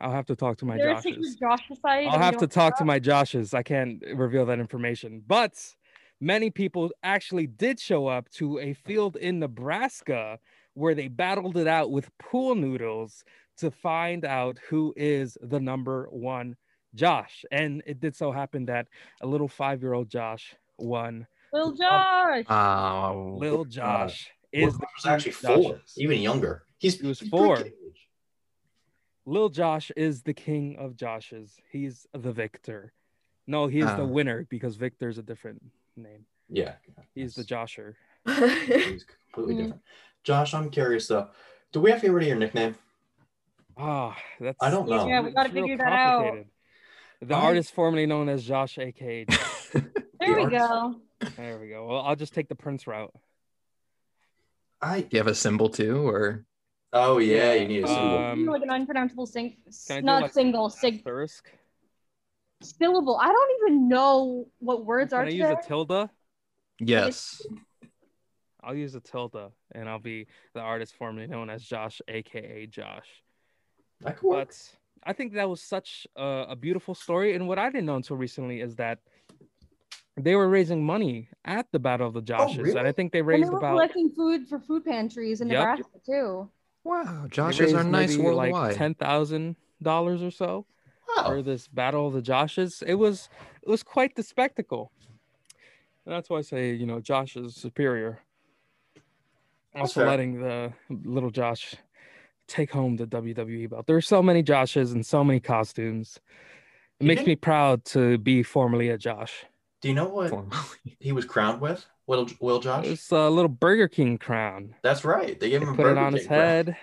I'll 0.00 0.12
have 0.12 0.26
to 0.26 0.36
talk 0.36 0.58
to 0.58 0.64
my 0.66 0.74
Is 0.74 0.80
there 0.80 0.90
a 0.90 0.94
Joshes. 0.96 1.02
secret 1.02 1.38
Josh 1.40 1.68
society? 1.68 2.06
I'll 2.08 2.18
have 2.18 2.34
to 2.34 2.40
don't 2.40 2.52
talk 2.52 2.76
to 2.78 2.84
my 2.84 3.00
Joshes. 3.00 3.54
I 3.54 3.62
can't 3.62 4.02
reveal 4.14 4.44
that 4.46 4.58
information. 4.60 5.22
But 5.26 5.54
many 6.20 6.50
people 6.50 6.90
actually 7.02 7.46
did 7.46 7.80
show 7.80 8.06
up 8.06 8.28
to 8.30 8.58
a 8.58 8.74
field 8.74 9.16
in 9.16 9.38
Nebraska 9.38 10.38
where 10.74 10.94
they 10.94 11.08
battled 11.08 11.56
it 11.56 11.66
out 11.68 11.90
with 11.90 12.10
pool 12.18 12.54
noodles 12.54 13.24
to 13.58 13.70
find 13.70 14.24
out 14.24 14.58
who 14.68 14.92
is 14.96 15.38
the 15.40 15.60
number 15.60 16.06
one 16.10 16.56
Josh. 16.94 17.44
And 17.50 17.82
it 17.86 18.00
did 18.00 18.14
so 18.16 18.32
happen 18.32 18.66
that 18.66 18.88
a 19.20 19.26
little 19.26 19.48
five 19.48 19.82
year 19.82 19.92
old 19.94 20.08
Josh 20.08 20.54
won. 20.78 21.26
Lil 21.52 21.72
Josh. 21.72 22.44
Oh, 22.48 23.36
Lil 23.38 23.64
Josh 23.64 24.30
Well, 24.52 24.68
is 24.68 24.74
he 24.74 24.80
was 24.96 25.06
actually 25.06 25.32
four, 25.32 25.74
Joshes. 25.74 25.92
even 25.98 26.20
younger. 26.20 26.64
He's 26.78 27.00
He 27.00 27.06
was 27.06 27.20
he's 27.20 27.28
four. 27.30 27.64
Lil 29.26 29.48
Josh 29.48 29.90
is 29.96 30.22
the 30.22 30.34
king 30.34 30.76
of 30.78 30.96
Joshes. 30.96 31.52
He's 31.70 32.06
the 32.12 32.32
victor. 32.32 32.92
No, 33.46 33.66
he 33.66 33.78
is 33.80 33.86
the 33.86 34.02
Ah. 34.02 34.06
winner 34.06 34.46
because 34.50 34.76
Victor's 34.76 35.18
a 35.18 35.22
different 35.22 35.62
name. 35.96 36.26
Yeah, 36.48 36.74
He's 37.14 37.34
the 37.34 37.44
Josher. 37.44 37.96
he's 38.26 39.04
completely 39.32 39.62
different. 39.62 39.82
Josh, 40.24 40.52
I'm 40.54 40.70
curious 40.70 41.08
though. 41.08 41.28
Do 41.72 41.80
we 41.80 41.90
have 41.90 42.00
to 42.00 42.06
get 42.06 42.12
rid 42.12 42.22
of 42.24 42.28
your 42.28 42.36
nickname? 42.38 42.74
Ah, 43.76 44.16
that's 44.40 44.62
I 44.62 44.70
don't 44.70 44.88
know. 44.88 45.06
Yeah, 45.08 45.20
we 45.22 45.30
gotta 45.30 45.50
figure 45.50 45.76
that 45.78 45.92
out. 45.92 46.36
Complicated. 47.24 47.28
The 47.28 47.34
I- 47.34 47.48
artist 47.48 47.74
formerly 47.74 48.06
known 48.06 48.28
as 48.28 48.44
Josh, 48.44 48.78
aka. 48.78 49.24
Josh. 49.28 49.68
There 49.72 50.34
we 50.36 50.44
artist. 50.44 50.50
go. 50.70 51.00
there 51.36 51.58
we 51.58 51.68
go. 51.68 51.86
Well, 51.86 52.00
I'll 52.00 52.16
just 52.16 52.32
take 52.34 52.48
the 52.48 52.54
Prince 52.54 52.86
route. 52.86 53.12
I 54.80 55.00
Do 55.02 55.08
you 55.12 55.18
have 55.18 55.26
a 55.26 55.34
symbol 55.34 55.68
too, 55.68 56.06
or 56.08 56.44
oh 56.92 57.18
yeah, 57.18 57.54
you 57.54 57.68
need 57.68 57.84
a 57.84 57.88
symbol. 57.88 58.18
Um, 58.18 58.40
You 58.40 58.50
like 58.50 58.62
an 58.62 58.70
unpronounceable 58.70 59.26
sing, 59.26 59.56
Can 59.86 59.96
I 59.96 60.00
do, 60.00 60.06
not 60.06 60.22
like, 60.22 60.32
single, 60.32 60.68
sig, 60.70 60.96
Asterisk. 60.98 61.50
syllable. 62.62 63.18
I 63.20 63.26
don't 63.28 63.50
even 63.62 63.88
know 63.88 64.46
what 64.58 64.84
words 64.84 65.10
Can 65.12 65.20
are 65.20 65.24
Can 65.24 65.32
I 65.32 65.36
use 65.36 65.48
today. 65.48 65.60
a 65.62 65.66
tilde? 65.68 66.10
yes? 66.80 67.42
I'll 68.62 68.74
use 68.74 68.94
a 68.94 69.00
tilde, 69.00 69.52
and 69.74 69.88
I'll 69.88 69.98
be 69.98 70.26
the 70.54 70.60
artist 70.60 70.94
formerly 70.96 71.26
known 71.26 71.50
as 71.50 71.62
Josh, 71.62 72.00
aka 72.08 72.66
Josh. 72.66 73.08
That 74.00 74.16
could 74.18 74.26
work. 74.28 74.48
But 74.48 74.70
I 75.06 75.12
think 75.12 75.34
that 75.34 75.48
was 75.48 75.62
such 75.62 76.06
a, 76.16 76.46
a 76.50 76.56
beautiful 76.56 76.94
story. 76.94 77.34
And 77.34 77.46
what 77.46 77.58
I 77.58 77.68
didn't 77.68 77.86
know 77.86 77.96
until 77.96 78.16
recently 78.16 78.60
is 78.60 78.76
that 78.76 78.98
they 80.16 80.34
were 80.34 80.48
raising 80.48 80.84
money 80.84 81.28
at 81.44 81.66
the 81.72 81.78
Battle 81.78 82.06
of 82.06 82.14
the 82.14 82.20
oh, 82.20 82.46
Joshes, 82.46 82.74
and 82.76 82.86
I 82.86 82.92
think 82.92 83.12
they 83.12 83.18
and 83.18 83.28
they 83.28 83.32
raised 83.36 83.50
were 83.50 83.58
about 83.58 83.72
collecting 83.72 84.10
food 84.10 84.48
for 84.48 84.60
food 84.60 84.84
pantries 84.84 85.40
in 85.40 85.48
Yep. 85.48 85.58
Nebraska 85.58 85.98
too. 86.06 86.50
Wow, 86.84 87.26
Joshes 87.28 87.74
are 87.74 87.82
nice 87.82 88.10
maybe, 88.10 88.22
worldwide. 88.22 88.52
like 88.52 88.76
ten 88.76 88.94
thousand 88.94 89.56
dollars 89.82 90.22
or 90.22 90.30
so 90.30 90.66
Wow. 91.16 91.24
for 91.26 91.42
this 91.42 91.66
Battle 91.68 92.06
of 92.06 92.12
the 92.12 92.22
Joshes. 92.22 92.82
It 92.86 92.94
was 92.94 93.28
it 93.62 93.68
was 93.68 93.82
quite 93.82 94.14
the 94.14 94.22
spectacle. 94.22 94.92
And 96.06 96.14
that's 96.14 96.30
why 96.30 96.38
I 96.38 96.42
say 96.42 96.72
you 96.74 96.86
know 96.86 97.00
Josh 97.00 97.36
is 97.36 97.56
superior. 97.56 98.20
Also 99.74 100.00
fair. 100.00 100.06
letting 100.06 100.40
the 100.40 100.72
little 100.88 101.30
Josh 101.30 101.74
take 102.48 102.70
home 102.72 102.96
the 102.96 103.06
WWE 103.06 103.70
belt. 103.70 103.86
There's 103.86 104.06
so 104.06 104.22
many 104.22 104.42
Joshes 104.42 104.92
and 104.92 105.04
so 105.04 105.24
many 105.24 105.40
costumes. 105.40 106.18
It 107.00 107.04
You 107.04 107.08
makes 107.08 107.18
think- 107.20 107.28
me 107.28 107.36
proud 107.36 107.84
to 107.86 108.18
be 108.18 108.42
formerly 108.42 108.88
a 108.90 108.98
Josh. 108.98 109.44
Do 109.80 109.88
you 109.88 109.94
know 109.94 110.08
what 110.08 110.30
Formally. 110.30 110.56
he 110.98 111.12
was 111.12 111.24
crowned 111.26 111.60
with? 111.60 111.84
Will 112.06 112.26
Will 112.40 112.58
Josh? 112.60 112.86
It's 112.86 113.10
a 113.12 113.28
little 113.28 113.48
Burger 113.50 113.88
King 113.88 114.16
crown. 114.18 114.74
That's 114.82 115.04
right. 115.04 115.38
They 115.38 115.50
gave 115.50 115.60
They 115.60 115.66
him 115.66 115.72
a 115.74 115.76
put 115.76 115.82
it 115.82 115.88
Burger 115.90 116.00
on 116.00 116.12
his 116.14 116.22
King 116.22 116.28
crown. 116.28 116.40
head. 116.40 116.76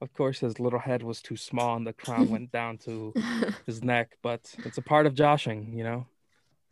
Of 0.00 0.12
course, 0.12 0.40
his 0.40 0.58
little 0.60 0.78
head 0.78 1.02
was 1.02 1.22
too 1.22 1.36
small, 1.36 1.76
and 1.76 1.86
the 1.86 1.92
crown 1.92 2.28
went 2.28 2.52
down 2.52 2.78
to 2.78 3.14
his 3.66 3.82
neck. 3.82 4.18
But 4.22 4.52
it's 4.64 4.76
a 4.78 4.82
part 4.82 5.06
of 5.06 5.14
joshing, 5.14 5.72
you 5.76 5.84
know. 5.84 6.06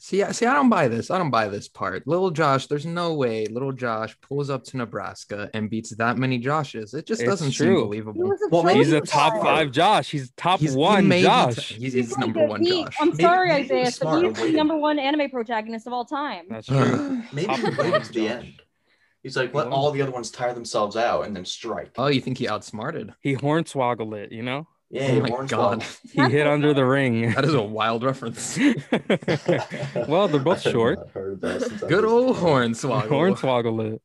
See, 0.06 0.22
I- 0.22 0.32
see, 0.32 0.44
I 0.44 0.52
don't 0.52 0.68
buy 0.68 0.86
this. 0.88 1.10
I 1.10 1.16
don't 1.16 1.30
buy 1.30 1.48
this 1.48 1.66
part. 1.66 2.06
Little 2.06 2.30
Josh, 2.30 2.66
there's 2.66 2.84
no 2.84 3.14
way 3.14 3.46
little 3.46 3.72
Josh 3.72 4.14
pulls 4.20 4.50
up 4.50 4.62
to 4.64 4.76
Nebraska 4.76 5.48
and 5.54 5.70
beats 5.70 5.96
that 5.96 6.18
many 6.18 6.38
Joshes. 6.38 6.92
It 6.92 7.06
just 7.06 7.22
It's 7.22 7.30
doesn't 7.30 7.52
true. 7.52 7.66
seem 7.66 7.74
He 7.76 7.82
believable. 7.84 8.28
was 8.28 8.42
a 8.42 8.48
Well, 8.50 8.64
maybe 8.64 8.80
He's 8.80 8.92
a 8.92 9.00
top 9.00 9.32
one. 9.32 9.42
five 9.42 9.70
Josh. 9.70 10.10
He's 10.10 10.30
top 10.36 10.60
He's 10.60 10.76
one 10.76 11.08
may 11.08 11.20
be 11.20 11.22
Josh. 11.22 11.54
t- 11.68 11.74
he's, 11.76 11.82
He's 11.84 11.92
he's 11.94 12.10
like 12.12 12.20
number 12.20 12.46
one 12.46 12.60
he- 12.60 12.84
Josh. 12.84 12.96
I'm 13.00 13.14
sorry, 13.14 13.48
maybe 13.48 13.62
he 13.62 13.64
Isaiah, 13.76 13.84
was 13.86 13.98
but 13.98 14.22
he's 14.24 14.34
the 14.34 14.42
waited. 14.42 14.56
number 14.56 14.76
one 14.76 14.98
anime 14.98 15.30
protagonist 15.30 15.86
of 15.86 15.94
all 15.94 16.04
time. 16.04 16.44
That's 16.50 16.66
true. 16.66 17.22
Maybe 17.32 17.46
Top 17.46 17.58
he 17.60 17.66
of 17.68 17.78
waited 17.78 18.04
to 18.04 18.12
the 18.12 18.28
end. 18.28 18.52
He's 19.22 19.38
like, 19.38 19.54
let 19.54 19.68
all 19.68 19.90
the 19.90 20.02
other 20.02 20.12
ones 20.12 20.30
tire 20.30 20.52
themselves 20.52 20.96
out 20.98 21.22
and 21.24 21.34
then 21.34 21.46
strike. 21.46 21.92
oh, 21.96 22.08
you 22.08 22.20
think 22.20 22.36
he 22.36 22.46
outsmarted? 22.46 23.14
He 23.22 23.36
hornswoggled 23.36 24.14
it, 24.18 24.32
you 24.32 24.42
know. 24.42 24.68
Yeah, 24.90 25.08
oh 25.08 25.14
he 25.14 25.20
my 25.20 25.28
warns 25.30 25.50
god, 25.50 25.84
He 26.12 26.20
hit 26.22 26.46
under 26.46 26.72
the 26.74 26.84
ring. 26.84 27.32
that 27.32 27.44
is 27.44 27.54
a 27.54 27.62
wild 27.62 28.04
reference. 28.04 28.58
well, 30.08 30.28
they're 30.28 30.40
both 30.40 30.66
I 30.66 30.70
short. 30.70 31.08
heard 31.12 31.40
that 31.40 31.62
since 31.62 31.80
Good 31.80 32.04
was 32.04 32.12
old 32.12 32.36
10. 32.36 32.44
Hornswoggle. 32.44 33.08
Hornswoggle 33.08 33.94
it. 33.94 34.02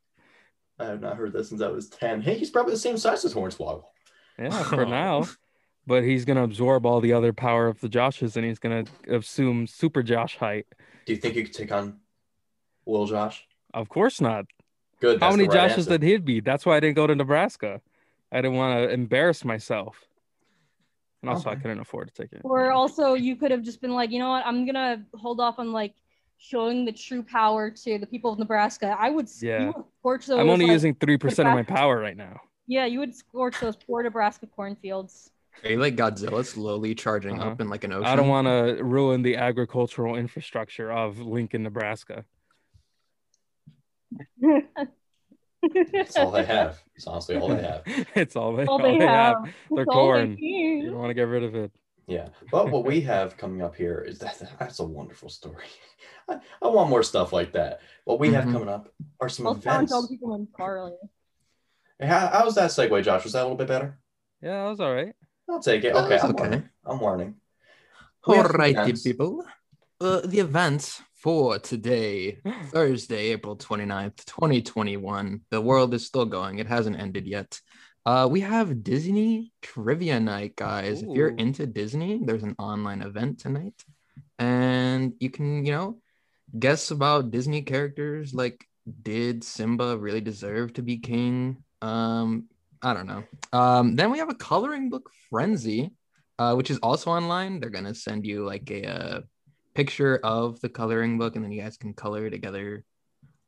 I 0.79 0.85
have 0.85 1.01
not 1.01 1.17
heard 1.17 1.33
that 1.33 1.43
since 1.43 1.61
I 1.61 1.67
was 1.67 1.89
10. 1.89 2.21
Hey, 2.21 2.37
he's 2.37 2.49
probably 2.49 2.73
the 2.73 2.79
same 2.79 2.97
size 2.97 3.23
as 3.25 3.33
Hornswoggle. 3.33 3.83
Yeah, 4.39 4.63
for 4.63 4.85
now. 4.85 5.25
But 5.85 6.03
he's 6.03 6.23
gonna 6.23 6.43
absorb 6.43 6.85
all 6.85 7.01
the 7.01 7.13
other 7.13 7.33
power 7.33 7.67
of 7.67 7.81
the 7.81 7.89
Joshes, 7.89 8.35
and 8.35 8.45
he's 8.45 8.59
gonna 8.59 8.85
assume 9.07 9.67
super 9.67 10.01
Josh 10.03 10.37
height. 10.37 10.65
Do 11.05 11.13
you 11.13 11.19
think 11.19 11.35
you 11.35 11.43
could 11.43 11.53
take 11.53 11.71
on 11.71 11.99
Will 12.85 13.05
Josh? 13.05 13.45
Of 13.73 13.89
course 13.89 14.21
not. 14.21 14.45
Good. 15.01 15.19
How 15.19 15.31
many 15.31 15.47
right 15.47 15.69
Joshes 15.71 15.77
answer. 15.77 15.97
did 15.97 16.03
he 16.03 16.17
beat? 16.17 16.45
That's 16.45 16.65
why 16.65 16.77
I 16.77 16.79
didn't 16.79 16.95
go 16.95 17.07
to 17.07 17.15
Nebraska. 17.15 17.81
I 18.31 18.41
didn't 18.41 18.57
want 18.57 18.77
to 18.77 18.89
embarrass 18.93 19.43
myself. 19.43 20.05
And 21.21 21.29
also, 21.29 21.49
I 21.49 21.55
couldn't 21.55 21.79
afford 21.79 22.07
a 22.07 22.11
ticket. 22.11 22.41
Or 22.43 22.71
also, 22.71 23.13
you 23.13 23.35
could 23.35 23.51
have 23.51 23.61
just 23.61 23.81
been 23.81 23.91
like, 23.93 24.09
you 24.11 24.19
know 24.19 24.29
what? 24.29 24.45
I'm 24.45 24.65
gonna 24.65 25.03
hold 25.15 25.39
off 25.41 25.59
on 25.59 25.73
like 25.73 25.93
showing 26.37 26.85
the 26.85 26.93
true 26.93 27.21
power 27.21 27.69
to 27.69 27.97
the 27.99 28.05
people 28.07 28.31
of 28.31 28.39
Nebraska. 28.39 28.95
I 28.97 29.09
would, 29.09 29.27
Yeah. 29.41 29.65
would 29.67 29.85
scorch 29.99 30.25
those. 30.27 30.39
I'm 30.39 30.49
only 30.49 30.65
like- 30.65 30.71
using 30.73 30.95
3% 30.95 31.47
of 31.49 31.53
my 31.53 31.63
power 31.63 31.99
right 31.99 32.15
now. 32.15 32.39
Yeah, 32.67 32.85
you 32.85 32.99
would 32.99 33.13
scorch 33.13 33.59
those 33.59 33.75
poor 33.75 34.03
Nebraska 34.03 34.47
cornfields. 34.47 35.31
Are 35.63 35.71
you 35.71 35.77
like 35.77 35.97
Godzilla 35.97 36.45
slowly 36.45 36.95
charging 36.95 37.39
Uh-huh. 37.41 37.49
up 37.51 37.59
in 37.59 37.67
like 37.67 37.83
an 37.83 37.91
ocean? 37.91 38.05
I 38.05 38.15
don't 38.15 38.29
want 38.29 38.47
to 38.47 38.81
ruin 38.81 39.21
the 39.23 39.35
agricultural 39.35 40.15
infrastructure 40.15 40.89
of 40.89 41.19
Lincoln, 41.19 41.63
Nebraska. 41.63 42.23
That's 45.93 46.15
all 46.17 46.31
they 46.31 46.45
have. 46.45 46.79
It's 46.95 47.07
honestly 47.07 47.37
all 47.37 47.47
they 47.47 47.61
have. 47.61 47.83
it's 48.15 48.35
all 48.35 48.53
they, 48.55 48.65
All 48.65 48.81
all 48.81 48.91
they 48.91 48.97
they 48.97 49.05
have. 49.05 49.35
have. 49.37 49.53
Their 49.71 49.83
It's 49.83 49.89
all 49.95 50.11
they 50.11 50.25
corn. 50.25 50.37
You 50.37 50.89
don't 50.89 50.99
want 50.99 51.09
to 51.11 51.13
get 51.13 51.23
rid 51.23 51.43
of 51.43 51.55
it. 51.55 51.71
Yeah. 52.07 52.29
But 52.51 52.71
what 52.71 52.83
we 52.85 52.99
have 53.01 53.37
coming 53.37 53.61
up 53.61 53.75
here 53.75 54.03
is 54.05 54.19
that 54.19 54.41
that's 54.59 54.79
a 54.79 54.83
wonderful 54.83 55.29
story. 55.29 55.63
I, 56.29 56.39
I 56.61 56.67
want 56.67 56.89
more 56.89 57.03
stuff 57.03 57.31
like 57.31 57.53
that. 57.53 57.79
What 58.03 58.19
we 58.19 58.31
have 58.33 58.45
Mhm. 58.45 58.51
coming 58.51 58.67
up 58.69 58.91
are 59.21 59.29
some 59.29 59.45
Well, 59.45 59.53
Sean 59.55 59.75
events. 59.75 59.91
told 59.93 60.09
people 60.09 60.35
in 60.35 60.47
Carly. 60.55 60.93
Hey, 61.99 62.07
How, 62.07 62.43
was 62.45 62.55
that 62.55 62.71
segue, 62.71 63.01
Josh? 63.03 63.23
Was 63.23 63.33
that 63.33 63.41
a 63.41 63.43
little 63.43 63.57
bit 63.57 63.67
better? 63.67 63.97
Yeah, 64.41 64.63
that 64.63 64.69
was 64.69 64.79
all 64.79 64.93
right. 64.93 65.13
I'll 65.49 65.61
take 65.61 65.83
it. 65.83 65.93
Okay, 65.95 66.17
I'm 66.19 66.31
okay. 66.31 66.43
learning. 66.43 66.69
I'm 66.85 67.01
learning. 67.01 67.35
We 68.27 68.35
have 68.35 68.47
some 68.47 68.55
Alrighty, 68.59 68.71
events. 68.71 69.03
people. 69.03 69.45
Uh, 70.01 70.21
the 70.21 70.39
events 70.39 71.01
for 71.19 71.59
today, 71.59 72.39
Thursday, 72.67 73.31
April 73.31 73.57
29th, 73.57 74.25
2021. 74.25 75.41
The 75.51 75.61
world 75.61 75.93
is 75.93 76.05
still 76.05 76.25
going. 76.25 76.59
It 76.59 76.67
hasn't 76.67 76.99
ended 76.99 77.27
yet. 77.27 77.59
Uh, 78.05 78.27
we 78.31 78.39
have 78.41 78.83
Disney 78.83 79.51
Trivia 79.61 80.19
Night, 80.19 80.55
guys. 80.55 81.03
If 81.03 81.09
you're 81.09 81.35
into 81.35 81.67
Disney, 81.67 82.21
there's 82.23 82.43
an 82.43 82.55
online 82.57 83.01
event 83.01 83.39
tonight. 83.39 83.83
And 84.39 85.13
you 85.19 85.29
can, 85.29 85.65
you 85.65 85.73
know, 85.73 86.01
guess 86.57 86.91
about 86.91 87.31
Disney 87.31 87.61
characters 87.61 88.33
like 88.33 88.65
did 89.01 89.43
Simba 89.43 89.97
really 89.97 90.21
deserve 90.21 90.73
to 90.73 90.81
be 90.81 90.97
king? 90.97 91.57
Um, 91.81 92.45
I 92.81 92.93
don't 92.93 93.07
know. 93.07 93.23
Um, 93.51 93.95
then 93.95 94.09
we 94.09 94.19
have 94.19 94.29
a 94.29 94.35
coloring 94.35 94.89
book 94.89 95.11
frenzy 95.29 95.91
uh, 96.39 96.55
which 96.55 96.71
is 96.71 96.79
also 96.81 97.11
online. 97.11 97.59
They're 97.59 97.69
gonna 97.69 97.93
send 97.93 98.25
you 98.25 98.45
like 98.45 98.71
a, 98.71 98.85
uh 98.85 99.21
picture 99.73 100.19
of 100.23 100.59
the 100.61 100.69
coloring 100.69 101.17
book, 101.17 101.35
and 101.35 101.43
then 101.43 101.51
you 101.51 101.61
guys 101.61 101.77
can 101.77 101.93
color 101.93 102.29
together 102.29 102.83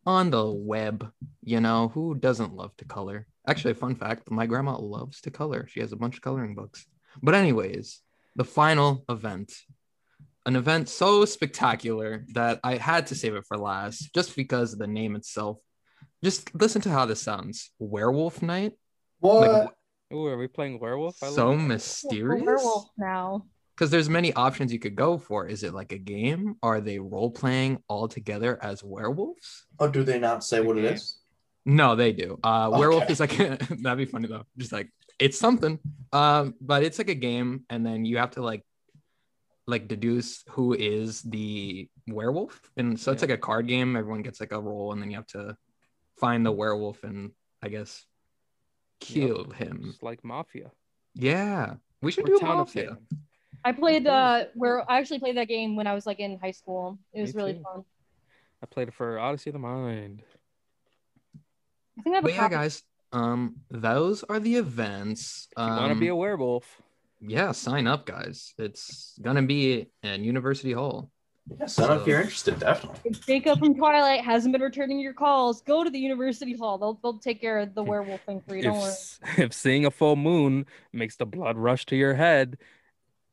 on 0.06 0.30
the 0.30 0.46
web. 0.46 1.12
You 1.44 1.60
know 1.60 1.90
who 1.90 2.16
doesn't 2.16 2.56
love 2.56 2.76
to 2.78 2.86
color? 2.86 3.28
Actually, 3.48 3.74
fun 3.74 3.96
fact: 3.96 4.30
my 4.32 4.46
grandma 4.46 4.78
loves 4.78 5.22
to 5.22 5.32
color. 5.32 5.68
She 5.68 5.80
has 5.80 5.92
a 5.92 5.98
bunch 5.98 6.16
of 6.16 6.22
coloring 6.22 6.56
books. 6.56 6.86
But 7.22 7.36
anyways, 7.36 8.02
the 8.36 8.46
final 8.46 9.04
event, 9.10 9.52
an 10.46 10.56
event 10.56 10.90
so 10.90 11.26
spectacular 11.26 12.26
that 12.34 12.60
I 12.64 12.78
had 12.78 13.08
to 13.08 13.16
save 13.16 13.36
it 13.36 13.46
for 13.46 13.58
last, 13.58 14.14
just 14.14 14.36
because 14.36 14.74
of 14.74 14.80
the 14.80 14.88
name 14.88 15.16
itself. 15.16 15.58
Just 16.24 16.54
listen 16.56 16.82
to 16.84 16.90
how 16.90 17.06
this 17.06 17.22
sounds: 17.22 17.72
Werewolf 17.80 18.42
Night. 18.42 18.74
What? 19.20 19.52
Like, 19.52 19.70
Ooh, 20.14 20.26
are 20.28 20.38
we 20.38 20.48
playing 20.48 20.80
werewolf? 20.80 21.22
I 21.24 21.30
so 21.30 21.50
love 21.50 21.58
that. 21.58 21.64
We're 21.64 21.68
mysterious 21.70 22.46
werewolf 22.46 22.90
now. 22.98 23.46
Because 23.82 23.90
there's 23.90 24.10
many 24.10 24.32
options 24.34 24.72
you 24.72 24.78
could 24.78 24.96
go 24.96 25.18
for. 25.18 25.48
Is 25.48 25.64
it 25.64 25.74
like 25.74 25.92
a 25.92 25.98
game? 25.98 26.56
Are 26.62 26.80
they 26.80 27.00
role 27.00 27.32
playing 27.32 27.82
all 27.88 28.08
together 28.08 28.60
as 28.62 28.84
werewolves? 28.84 29.66
oh, 29.80 29.88
do 29.90 30.04
they 30.04 30.20
not 30.20 30.44
say 30.44 30.62
what 30.62 30.78
it 30.78 30.86
Okay. 30.86 30.94
is? 30.94 31.18
No, 31.66 31.96
they 31.96 32.12
do. 32.14 32.40
Uh, 32.44 32.70
werewolf 32.72 33.10
is 33.10 33.20
like 33.20 33.36
that'd 33.38 33.98
be 33.98 34.06
funny 34.06 34.28
though. 34.28 34.44
Just 34.56 34.72
like 34.72 34.90
it's 35.18 35.40
something. 35.40 35.80
Um, 36.14 36.54
but 36.62 36.84
it's 36.84 37.00
like 37.00 37.10
a 37.10 37.16
game, 37.16 37.66
and 37.72 37.84
then 37.84 38.06
you 38.06 38.18
have 38.20 38.30
to 38.32 38.44
like 38.44 38.62
like 39.66 39.88
deduce 39.88 40.44
who 40.52 40.74
is 40.76 41.24
the 41.24 41.90
werewolf, 42.08 42.62
and 42.78 43.00
so 43.00 43.12
it's 43.12 43.24
Yeah. 43.24 43.30
like 43.30 43.38
a 43.40 43.42
card 43.42 43.66
game. 43.66 43.96
Everyone 43.96 44.22
gets 44.22 44.40
like 44.40 44.52
a 44.52 44.62
role, 44.62 44.92
and 44.94 45.02
then 45.02 45.10
you 45.10 45.16
have 45.18 45.28
to 45.38 45.58
find 46.20 46.46
the 46.46 46.52
werewolf 46.52 47.04
and 47.04 47.32
I 47.64 47.70
guess 47.70 48.06
kill 49.00 49.50
him. 49.50 49.82
Just 49.86 50.04
like 50.04 50.24
Mafia. 50.24 50.70
Yeah, 51.16 51.78
we 52.04 52.12
should 52.12 52.26
Or 52.26 52.28
do 52.28 52.40
Town 52.40 52.52
of 52.60 52.68
mafia. 52.76 52.98
Salem. 53.64 53.76
I 53.76 53.80
played 53.80 54.07
uh 54.07 54.45
where 54.53 54.89
I 54.89 54.99
actually 54.99 55.20
played 55.20 55.38
that 55.38 55.47
game 55.47 55.76
when 55.76 55.88
I 55.88 55.93
was 55.93 56.05
like 56.05 56.20
in 56.20 56.38
high 56.39 56.51
school. 56.51 56.97
It 57.14 57.22
was 57.22 57.34
Me 57.36 57.41
really 57.41 57.53
too. 57.53 57.64
fun. 57.64 57.84
I 58.64 58.66
played 58.68 58.88
it 58.89 58.93
for 58.93 59.18
Odyssey 59.20 59.49
of 59.49 59.53
the 59.53 59.59
Mind. 59.59 60.22
I 61.97 62.01
think 62.03 62.14
I 62.14 62.18
have 62.18 62.24
a 62.24 62.28
But 62.28 62.34
yeah, 62.34 62.39
copy. 62.43 62.55
guys, 62.55 62.84
um, 63.12 63.55
those 63.70 64.24
are 64.24 64.39
the 64.39 64.55
events. 64.55 65.47
If 65.57 65.68
you 65.68 65.74
want 65.74 65.93
to 65.93 65.99
be 65.99 66.07
a 66.07 66.14
Um, 66.14 66.20
werewolf, 66.20 66.82
yeah, 67.20 67.51
sign 67.51 67.88
up, 67.88 68.05
guys. 68.05 68.53
It's 68.57 69.18
gonna 69.22 69.41
be 69.43 69.88
in 70.03 70.24
University 70.24 70.74
Hall. 70.74 71.12
Yeah, 71.59 71.66
sign 71.66 71.89
up 71.89 72.01
if 72.01 72.07
you're 72.07 72.22
interested, 72.22 72.59
definitely. 72.59 72.99
If 73.03 73.26
Jacob 73.26 73.59
from 73.59 73.76
Twilight 73.76 74.24
hasn't 74.24 74.53
been 74.53 74.62
returning 74.62 74.99
your 74.99 75.14
calls, 75.14 75.62
go 75.64 75.84
to 75.84 75.89
the 75.89 75.99
University 75.99 76.55
Hall. 76.55 76.78
They'll 76.78 76.99
they'll 77.01 77.20
take 77.20 77.41
care 77.41 77.59
of 77.59 77.74
the 77.74 77.84
werewolf 77.91 78.22
thing 78.22 78.41
for 78.47 78.55
you. 78.55 78.62
Don't 78.64 78.74
worry. 78.78 78.91
s- 78.91 79.20
if 79.38 79.53
seeing 79.53 79.86
a 79.86 79.91
full 79.91 80.16
moon 80.16 80.66
makes 80.93 81.16
the 81.18 81.26
blood 81.26 81.57
rush 81.57 81.86
to 81.88 81.95
your 81.95 82.14
head, 82.14 82.57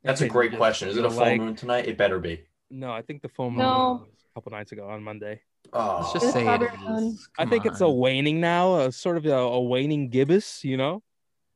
That's 0.03 0.20
a 0.20 0.28
great 0.28 0.57
question. 0.57 0.88
Is 0.88 0.96
it 0.96 1.05
a 1.05 1.11
full 1.11 1.18
like- 1.20 1.40
moon 1.40 1.55
tonight? 1.57 1.86
It 1.86 1.96
better 1.99 2.18
be. 2.18 2.44
No, 2.70 2.90
I 2.92 3.03
think 3.03 3.22
the 3.22 3.28
full 3.28 3.51
moon 3.51 3.61
No. 3.61 4.07
was 4.09 4.24
a 4.30 4.34
couple 4.34 4.53
nights 4.53 4.72
ago 4.72 4.88
on 4.88 5.03
Monday. 5.03 5.40
Oh, 5.72 5.99
Let's 6.01 6.12
just 6.12 6.32
say 6.32 6.40
it 6.40 6.44
Strawberry 6.44 6.76
Moon. 6.78 7.05
is. 7.14 7.28
I 7.38 7.42
Come 7.42 7.51
think 7.51 7.66
it's 7.66 7.80
a 7.80 7.88
waning 7.88 8.40
now, 8.40 8.76
a 8.80 8.92
sort 8.92 9.16
of 9.16 9.26
a, 9.26 9.32
a 9.32 9.61
waning 9.61 10.09
gibbous, 10.11 10.64
you 10.64 10.76
know? 10.76 11.03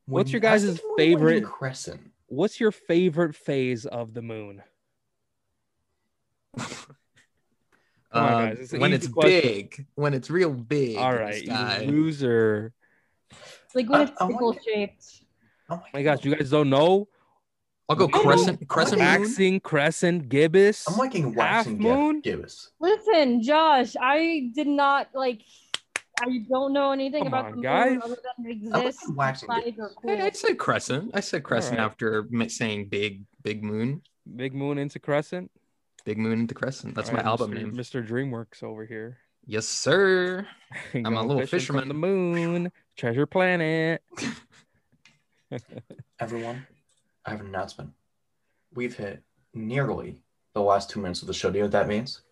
What's 0.06 0.32
your 0.32 0.40
I 0.40 0.42
guys' 0.42 0.64
thinking 0.64 0.84
more 0.86 0.96
waning 0.96 1.18
favorite- 1.18 1.44
crescent? 1.44 2.00
What's 2.26 2.58
your 2.60 2.72
favorite 2.72 3.36
phase 3.36 3.84
of 3.86 4.14
the 4.14 4.22
moon? 4.22 4.62
Come 6.58 6.64
on, 8.12 8.44
Uh, 8.44 8.54
it's 8.58 8.72
when 8.72 8.92
it's 8.92 9.08
question. 9.08 9.40
big, 9.40 9.86
when 9.94 10.12
it's 10.14 10.28
real 10.30 10.52
big. 10.52 10.96
All 10.98 11.10
in 11.12 11.16
the 11.16 11.22
right, 11.22 11.44
sky. 11.46 11.80
you 11.82 11.90
loser. 11.90 12.72
Like 13.74 13.88
when 13.88 14.00
it's 14.02 14.12
I 14.20 14.26
sickle 14.28 14.46
wonder- 14.48 14.60
shaped. 14.62 15.04
Oh 15.70 15.76
Oh 15.76 15.82
my 15.94 16.02
gosh, 16.02 16.24
you 16.24 16.34
guys 16.34 16.50
don't 16.50 16.68
know? 16.68 17.08
I'll 17.92 18.08
go 18.08 18.10
I 18.12 18.16
know. 18.16 18.22
crescent, 18.24 18.68
crescent 18.68 18.98
moon. 19.00 19.20
Waxing, 19.20 19.60
crescent, 19.60 20.28
gibbous. 20.30 20.88
I'm 20.88 20.96
liking 20.96 21.34
half 21.34 21.66
waxing 21.66 21.78
moon. 21.78 22.20
gibbous. 22.22 22.70
Listen, 22.80 23.42
Josh, 23.42 23.94
I 24.00 24.50
did 24.54 24.66
not 24.66 25.08
like. 25.14 25.42
I 26.20 26.44
don't 26.48 26.72
know 26.72 26.92
anything 26.92 27.24
Come 27.24 27.28
about 27.28 27.44
on, 27.46 27.50
the 27.50 27.56
moon 27.56 27.62
guys. 27.64 27.98
other 28.02 28.16
than 28.38 28.46
it 28.46 28.58
I'm 28.72 28.86
exists. 28.86 29.02
liking 29.08 29.16
waxing 29.16 29.48
gibbous. 29.64 29.94
cool. 30.00 30.10
Hey, 30.16 30.22
I'd 30.22 30.36
say 30.36 30.54
crescent. 30.54 31.10
I 31.14 31.20
said 31.20 31.42
crescent 31.42 31.78
right. 31.78 31.84
after 31.84 32.26
saying 32.48 32.88
big, 32.88 33.24
big 33.42 33.62
moon. 33.62 34.00
Big 34.36 34.54
moon 34.54 34.78
into 34.78 34.98
crescent. 34.98 35.50
Big 36.04 36.18
moon 36.18 36.40
into 36.40 36.54
crescent. 36.54 36.94
That's 36.94 37.08
All 37.10 37.16
my 37.16 37.20
right, 37.22 37.26
album 37.26 37.50
Mr. 37.50 37.54
name. 37.54 37.72
Mr. 37.74 38.06
DreamWorks 38.06 38.62
over 38.62 38.86
here. 38.86 39.18
Yes, 39.46 39.66
sir. 39.66 40.46
I'm 40.94 41.16
a 41.16 41.22
little 41.22 41.46
fisherman. 41.46 41.88
the 41.88 41.94
moon, 41.94 42.70
treasure 42.96 43.26
planet. 43.26 44.02
Everyone, 46.20 46.66
I 47.24 47.30
have 47.30 47.40
an 47.40 47.46
announcement. 47.46 47.90
We've 48.74 48.96
hit 48.96 49.22
nearly 49.54 50.18
the 50.54 50.62
last 50.62 50.90
two 50.90 51.00
minutes 51.00 51.22
of 51.22 51.28
the 51.28 51.34
show. 51.34 51.50
Do 51.50 51.58
you 51.58 51.62
know 51.62 51.66
what 51.66 51.72
that 51.72 51.88
means? 51.88 52.22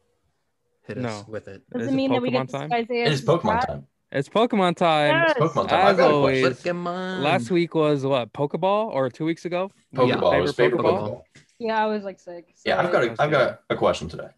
Hit 0.86 0.98
us 0.98 1.02
No. 1.02 1.24
with 1.28 1.48
it. 1.48 1.62
Does 1.72 1.86
it 1.86 1.92
it 1.92 1.94
mean 1.94 2.12
that 2.12 2.22
we 2.22 2.30
Pokemon 2.30 2.32
get 2.32 2.50
time? 2.50 2.70
to 2.70 2.76
Isaiah? 2.76 3.04
It 3.06 3.12
is 3.12 3.22
Pokemon 3.24 3.66
time. 3.66 3.86
It's 4.12 4.28
Pokemon 4.28 4.76
time. 4.76 5.10
Yes. 5.14 5.30
It's 5.36 5.40
Pokemon 5.40 5.68
time. 5.68 5.80
As 5.80 5.90
I've 5.90 5.96
got 5.98 6.10
a 6.10 6.14
always. 6.14 6.44
Pokemon. 6.46 7.22
Last 7.22 7.50
week 7.50 7.74
was 7.74 8.04
what 8.04 8.32
Pokeball 8.32 8.86
or 8.92 9.08
two 9.10 9.24
weeks 9.24 9.44
ago? 9.44 9.70
Pokeball. 9.94 10.36
it 10.38 10.40
was 10.40 10.54
favorite 10.54 10.80
Pokeball. 10.82 11.00
Pokeball. 11.00 11.22
Yeah, 11.60 11.84
I 11.84 11.86
was 11.86 12.02
like 12.02 12.18
sick. 12.18 12.54
Yeah, 12.64 12.80
I've 12.80 12.90
got 12.90 13.04
a, 13.04 13.14
I've 13.22 13.30
got 13.30 13.60
a 13.70 13.76
question 13.76 14.08
today. 14.08 14.28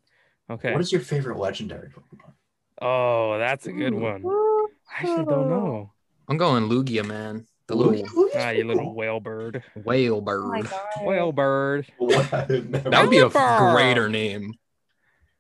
Okay. 0.50 0.72
What 0.72 0.80
is 0.82 0.92
your 0.92 1.00
favorite 1.00 1.38
legendary 1.38 1.88
Pokemon? 1.88 2.32
Oh, 2.82 3.38
that's 3.38 3.66
a 3.66 3.72
good 3.72 3.94
one. 3.94 4.24
I 4.26 4.66
actually 4.98 5.24
don't 5.24 5.48
know. 5.48 5.92
I'm 6.28 6.36
going 6.36 6.64
Lugia, 6.68 7.06
man. 7.06 7.46
The 7.68 7.76
little 7.76 8.30
Ah, 8.36 8.50
you 8.50 8.64
little 8.64 8.94
whale 8.94 9.20
bird. 9.20 9.62
whale 9.84 10.16
Oh 10.16 10.20
bird. 10.20 10.64
god. 10.70 11.04
Whale 11.04 11.32
bird. 11.32 11.86
That 12.00 12.98
would 13.02 13.10
be 13.10 13.18
a 13.18 13.28
greater 13.28 14.08
name. 14.08 14.54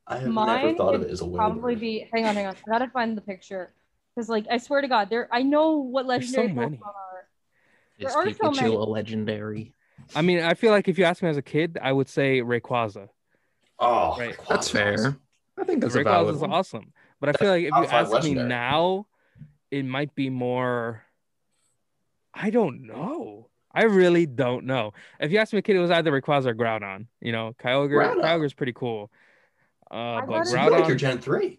I 0.06 0.18
have 0.18 0.28
Mine 0.28 0.46
never 0.64 0.76
thought 0.76 0.94
of 0.94 1.02
it 1.02 1.10
as 1.10 1.20
a 1.20 1.24
whale. 1.26 1.36
Probably 1.36 1.74
bird. 1.74 1.80
be. 1.80 2.08
Hang 2.12 2.26
on, 2.26 2.34
hang 2.34 2.46
on. 2.46 2.54
I 2.66 2.70
gotta 2.70 2.88
find 2.90 3.16
the 3.16 3.20
picture 3.22 3.72
because, 4.14 4.28
like, 4.28 4.46
I 4.50 4.58
swear 4.58 4.80
to 4.82 4.88
God, 4.88 5.10
there. 5.10 5.28
I 5.32 5.42
know 5.42 5.78
what 5.78 6.06
There's 6.06 6.32
so 6.32 6.42
legendary 6.42 6.66
many. 6.70 6.76
Pokemon 6.78 6.86
are. 6.86 7.28
Is 7.98 8.12
There 8.12 8.16
are 8.22 8.32
so 8.34 8.50
many. 8.50 8.74
a 8.74 8.78
legendary? 8.78 9.74
I 10.14 10.22
mean, 10.22 10.40
I 10.42 10.54
feel 10.54 10.70
like 10.72 10.88
if 10.88 10.98
you 10.98 11.04
asked 11.04 11.22
me 11.22 11.28
as 11.28 11.36
a 11.36 11.42
kid, 11.42 11.78
I 11.80 11.92
would 11.92 12.08
say 12.08 12.40
Rayquaza. 12.40 13.08
Oh, 13.78 14.16
Right. 14.18 14.36
Rayquaza's 14.36 14.48
That's 14.48 14.68
fair. 14.70 15.16
I 15.58 15.64
think 15.64 15.80
that's 15.80 15.94
a 15.94 16.04
Rayquaza 16.04 16.34
is 16.34 16.42
awesome. 16.42 16.92
But 17.20 17.28
I 17.30 17.32
feel 17.32 17.50
like 17.50 17.64
if 17.64 17.74
you 17.74 17.86
five 17.86 18.12
ask 18.12 18.24
me 18.24 18.34
now, 18.34 19.06
it 19.70 19.84
might 19.84 20.14
be 20.14 20.28
more. 20.30 21.04
I 22.34 22.50
don't 22.50 22.86
know. 22.86 23.48
I 23.74 23.84
really 23.84 24.26
don't 24.26 24.64
know. 24.66 24.92
If 25.20 25.32
you 25.32 25.38
ask 25.38 25.52
me 25.52 25.62
kid, 25.62 25.76
it 25.76 25.80
was 25.80 25.90
either 25.90 26.12
Rayquaza 26.12 26.46
or 26.46 26.54
Groudon. 26.54 27.06
You 27.20 27.32
know, 27.32 27.54
Kyogre. 27.62 27.90
Groudon. 28.16 28.22
Kyogre's 28.22 28.54
pretty 28.54 28.72
cool. 28.74 29.10
Uh, 29.90 29.94
I 29.94 30.20
but 30.20 30.26
thought 30.26 30.40
it- 30.42 30.46
So 30.48 30.62
you 30.64 30.70
like 30.70 30.88
your 30.88 30.96
Gen 30.96 31.18
3? 31.18 31.58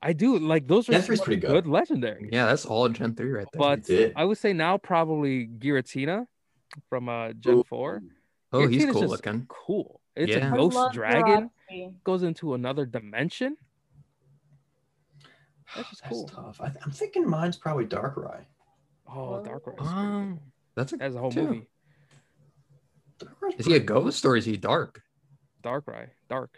I 0.00 0.12
do 0.12 0.38
like 0.38 0.68
those 0.68 0.88
are 0.88 0.92
Gen 0.92 1.02
3 1.02 1.16
's 1.16 1.18
some 1.18 1.24
pretty 1.24 1.40
good. 1.40 1.50
good 1.50 1.66
legendary. 1.66 2.28
Yeah, 2.32 2.46
that's 2.46 2.64
all 2.66 2.88
Gen 2.88 3.14
3 3.16 3.30
right 3.32 3.46
there. 3.52 3.58
But 3.58 3.84
did. 3.84 4.12
I 4.14 4.24
would 4.24 4.38
say 4.38 4.52
now 4.52 4.78
probably 4.78 5.46
Giratina 5.48 6.26
from 6.88 7.08
uh, 7.08 7.32
Gen 7.32 7.54
Ooh. 7.58 7.64
4. 7.64 8.02
oh, 8.52 8.66
he's 8.68 8.84
Giratina's 8.84 8.92
cool 8.92 9.00
just 9.02 9.10
looking. 9.10 9.46
Cool. 9.48 10.00
It's 10.14 10.30
Yeah. 10.32 10.50
a 10.50 10.52
I 10.52 10.56
ghost 10.56 10.92
dragon. 10.92 11.50
Jirachi. 11.70 11.94
Goes 12.04 12.22
into 12.22 12.54
another 12.54 12.86
dimension. 12.86 13.56
That's 15.76 15.88
just 15.90 16.02
That's 16.02 16.12
cool. 16.14 16.28
tough. 16.28 16.60
I, 16.60 16.72
I'm 16.84 16.90
thinking 16.92 17.28
mine's 17.28 17.56
probably 17.56 17.86
Darkrai. 17.86 18.44
Oh, 19.08 19.42
Darkrai. 19.44 19.80
Um, 19.80 20.40
that's 20.74 20.92
a 20.92 20.96
That's 20.96 21.14
a 21.14 21.18
whole 21.18 21.30
two. 21.30 21.42
movie. 21.46 21.68
Is 23.58 23.66
he 23.66 23.74
a 23.74 23.80
ghost 23.80 24.24
or 24.24 24.36
is 24.36 24.44
he 24.44 24.56
dark? 24.56 25.02
Darkrai, 25.62 26.08
dark. 26.28 26.56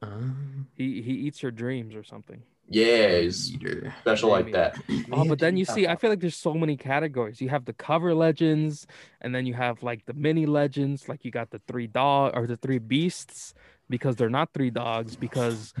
Um, 0.00 0.68
He 0.74 1.02
he 1.02 1.12
eats 1.12 1.42
your 1.42 1.52
dreams 1.52 1.94
or 1.94 2.02
something. 2.02 2.42
Yeah, 2.68 3.18
he's 3.18 3.52
Eater. 3.52 3.92
special 4.00 4.30
like 4.30 4.52
that. 4.52 4.76
Oh, 5.12 5.24
but 5.26 5.38
then 5.38 5.56
you 5.58 5.64
see, 5.66 5.86
I 5.86 5.96
feel 5.96 6.08
like 6.08 6.20
there's 6.20 6.36
so 6.36 6.54
many 6.54 6.76
categories. 6.76 7.40
You 7.40 7.50
have 7.50 7.66
the 7.66 7.74
cover 7.74 8.14
legends, 8.14 8.86
and 9.20 9.34
then 9.34 9.44
you 9.44 9.52
have 9.54 9.82
like 9.82 10.06
the 10.06 10.14
mini 10.14 10.46
legends. 10.46 11.08
Like 11.08 11.24
you 11.24 11.30
got 11.30 11.50
the 11.50 11.60
three 11.68 11.86
dog 11.86 12.32
or 12.34 12.46
the 12.46 12.56
three 12.56 12.78
beasts 12.78 13.52
because 13.90 14.16
they're 14.16 14.30
not 14.30 14.54
three 14.54 14.70
dogs 14.70 15.16
because 15.16 15.74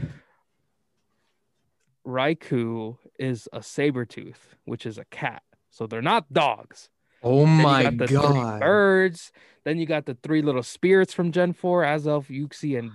Raikou 2.06 2.98
is 3.18 3.48
a 3.52 3.62
saber 3.62 4.04
tooth, 4.04 4.56
which 4.64 4.84
is 4.84 4.98
a 4.98 5.04
cat. 5.06 5.42
So 5.72 5.86
they're 5.88 6.00
not 6.02 6.32
dogs. 6.32 6.88
Oh 7.24 7.44
Then 7.44 7.56
you 7.56 7.62
my 7.62 7.82
got 7.84 7.96
the 7.98 8.06
three 8.06 8.16
god. 8.16 8.60
birds. 8.60 9.32
Then 9.64 9.78
you 9.78 9.86
got 9.86 10.06
the 10.06 10.14
three 10.22 10.42
little 10.42 10.62
spirits 10.62 11.12
from 11.12 11.32
Gen 11.32 11.52
4, 11.52 11.82
Azelf, 11.84 12.26
Uxie, 12.28 12.78
and 12.78 12.90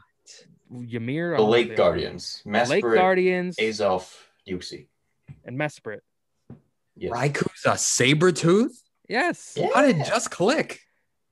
Ymir. 0.72 1.32
The 1.32 1.38
don't 1.38 1.50
Lake 1.50 1.70
they- 1.70 1.76
Guardians. 1.76 2.42
Lake 2.46 2.84
Mesprit, 2.84 2.96
Guardians 2.96 3.56
Azelf, 3.58 4.14
Uxie. 4.48 4.88
and 5.46 5.58
Mesprit. 5.58 6.00
Yes. 6.96 7.12
Raikou's 7.14 7.66
a 7.66 7.78
saber 7.78 8.32
tooth? 8.32 8.82
Yes. 9.10 9.54
Yeah. 9.56 9.68
How 9.74 9.82
did 9.84 9.98
it 9.98 10.06
just 10.06 10.30
click? 10.32 10.82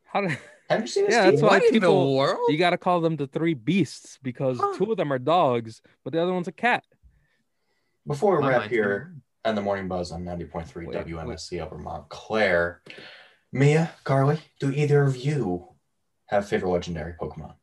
How 0.05 0.21
did 0.21 0.37
Have 0.69 0.81
you 0.81 0.87
seen 0.87 1.05
this 1.07 1.13
Yeah, 1.13 1.23
team? 1.25 1.31
that's 1.31 1.41
why 1.43 1.47
What 1.49 1.63
in 1.63 1.67
the 1.67 1.73
people 1.73 2.15
world? 2.15 2.39
you 2.49 2.57
got 2.57 2.71
to 2.71 2.77
call 2.77 3.01
them 3.01 3.17
the 3.17 3.27
three 3.27 3.53
beasts 3.53 4.17
because 4.23 4.57
Huh. 4.59 4.73
two 4.77 4.89
of 4.91 4.97
them 4.97 5.11
are 5.13 5.19
dogs, 5.19 5.81
but 6.03 6.13
the 6.13 6.21
other 6.23 6.33
one's 6.33 6.47
a 6.47 6.51
cat. 6.53 6.83
Before 8.07 8.39
we 8.41 8.47
wrap 8.47 8.69
here 8.69 9.11
blown. 9.11 9.21
And 9.45 9.55
the 9.55 9.61
morning 9.61 9.87
buzz 9.87 10.11
on 10.11 10.25
90.3 10.25 10.87
Wait, 10.87 10.97
WMSC 11.05 11.61
Upper 11.61 11.77
Montclair, 11.77 12.81
Mia, 13.53 13.91
Carly, 14.03 14.39
do 14.59 14.71
either 14.71 15.03
of 15.03 15.15
you 15.15 15.67
have 16.25 16.47
favorite 16.49 16.71
legendary 16.71 17.13
Pokemon? 17.13 17.53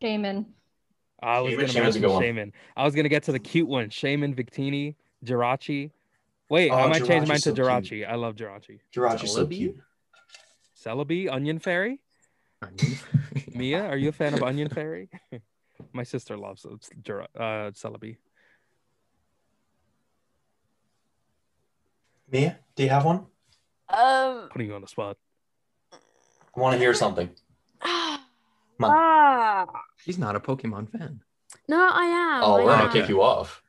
Shaymin. 0.00 0.46
I 1.20 1.40
was 1.40 1.54
gonna 1.54 1.66
Shaymin's 1.66 1.96
a 1.96 2.00
mention. 2.00 2.20
Shaymin. 2.22 2.52
I 2.76 2.84
was 2.84 2.94
gonna 2.94 3.08
get 3.08 3.24
to 3.24 3.32
the 3.32 3.40
cute 3.40 3.66
one, 3.66 3.88
Shaymin, 3.88 4.36
Victini, 4.36 4.94
Jirachi. 5.26 5.90
Wait, 6.48 6.70
Oh, 6.70 6.74
I 6.76 6.86
might 6.86 7.04
change 7.04 7.24
Jirachi's 7.24 7.28
mine 7.28 7.54
to 7.56 7.64
so 7.64 7.80
cute. 7.80 8.06
I 8.06 8.14
love 8.14 8.36
Jirachi. 8.36 8.78
Jirachi's 8.94 9.32
so 9.32 9.44
Celebi? 9.44 9.56
cute. 9.56 9.76
Celebi, 10.80 11.32
Onion 11.32 11.58
Fairy. 11.58 12.00
Mia, 13.54 13.86
are 13.86 13.96
you 13.96 14.10
a 14.10 14.12
fan 14.12 14.34
of 14.34 14.42
Onion 14.44 14.68
Fairy? 14.68 15.08
My 15.92 16.04
sister 16.04 16.36
loves 16.36 16.64
uh, 16.64 16.74
uh, 16.74 17.70
Celebi. 17.72 18.18
Mia, 22.34 22.58
do 22.74 22.82
you 22.82 22.88
have 22.88 23.04
one? 23.04 23.26
Um. 23.88 24.48
Putting 24.50 24.66
you 24.66 24.74
on 24.74 24.80
the 24.80 24.88
spot. 24.88 25.16
I 25.92 26.60
want 26.60 26.72
to 26.74 26.78
hear 26.78 26.92
something. 26.92 27.30
Ah. 28.82 29.66
She's 29.98 30.18
not 30.18 30.34
a 30.34 30.40
Pokemon 30.40 30.90
fan. 30.90 31.20
No, 31.68 31.78
I 31.90 32.04
am. 32.06 32.42
Oh, 32.42 32.54
I 32.56 32.64
we're 32.64 32.70
gonna 32.72 32.82
am. 32.84 32.90
kick 32.90 33.08
you 33.08 33.22
off. 33.22 33.62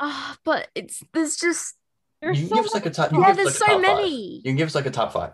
Ah, 0.00 0.38
but 0.42 0.68
it's 0.74 1.02
there's 1.12 1.36
just 1.36 1.76
There's 2.22 2.40
You 2.40 2.46
so 2.48 2.54
can 2.54 2.56
give 2.56 2.64
us 2.64 2.74
like 2.74 2.86
a 2.86 2.90
top. 2.90 3.12
You 3.12 3.18
yeah, 3.20 3.26
can 3.26 3.36
give 3.36 3.44
there's 3.44 3.46
like 3.46 3.54
a 3.54 3.58
so 3.58 3.66
top 3.66 3.74
five. 3.74 3.96
many. 3.96 4.36
You 4.36 4.42
can 4.42 4.56
give 4.56 4.66
us 4.68 4.74
like 4.74 4.86
a 4.86 4.90
top 4.90 5.12
five. 5.12 5.32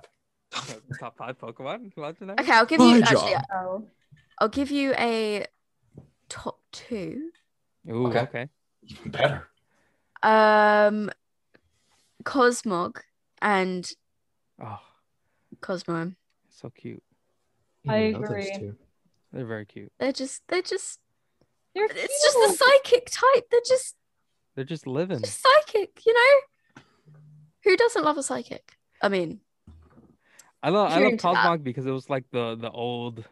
Top 0.98 1.16
five 1.16 1.38
Pokemon 1.38 1.92
legendary. 1.96 2.38
Okay, 2.40 2.52
I'll 2.52 2.66
give 2.66 2.80
you 2.80 2.86
My 2.86 2.98
actually. 2.98 3.32
job. 3.32 3.44
Oh. 3.54 3.84
I'll 4.40 4.48
give 4.48 4.72
you 4.72 4.92
a 4.98 5.46
top 6.28 6.58
two. 6.72 7.30
Ooh, 7.88 8.08
Okay. 8.08 8.20
okay. 8.20 8.48
Even 8.82 9.10
better. 9.12 9.46
Um, 10.24 11.10
Cosmog 12.26 12.96
and 13.40 13.90
Oh, 14.62 14.80
Cosmo. 15.60 16.12
so 16.50 16.70
cute. 16.70 17.02
I 17.88 18.08
Even 18.08 18.24
agree. 18.24 18.72
They're 19.32 19.46
very 19.46 19.64
cute. 19.64 19.92
They're 19.98 20.12
just 20.12 20.42
they're 20.48 20.62
just 20.62 20.98
They're 21.74 21.86
it's 21.88 22.24
just 22.24 22.36
the 22.58 22.64
psychic 22.64 23.08
type. 23.10 23.44
They're 23.50 23.60
just 23.66 23.94
They're 24.54 24.64
just 24.64 24.86
living. 24.86 25.20
just 25.20 25.40
psychic, 25.42 26.00
you 26.04 26.12
know? 26.14 26.82
Who 27.64 27.76
doesn't 27.76 28.04
love 28.04 28.18
a 28.18 28.22
psychic? 28.22 28.76
I 29.02 29.08
mean, 29.08 29.40
I 30.62 30.70
love 30.70 30.90
I 30.90 30.98
love 30.98 31.12
into 31.12 31.22
that. 31.22 31.36
Cosmog 31.36 31.62
because 31.62 31.86
it 31.86 31.90
was 31.92 32.10
like 32.10 32.24
the 32.32 32.56
the 32.56 32.70
old 32.70 33.24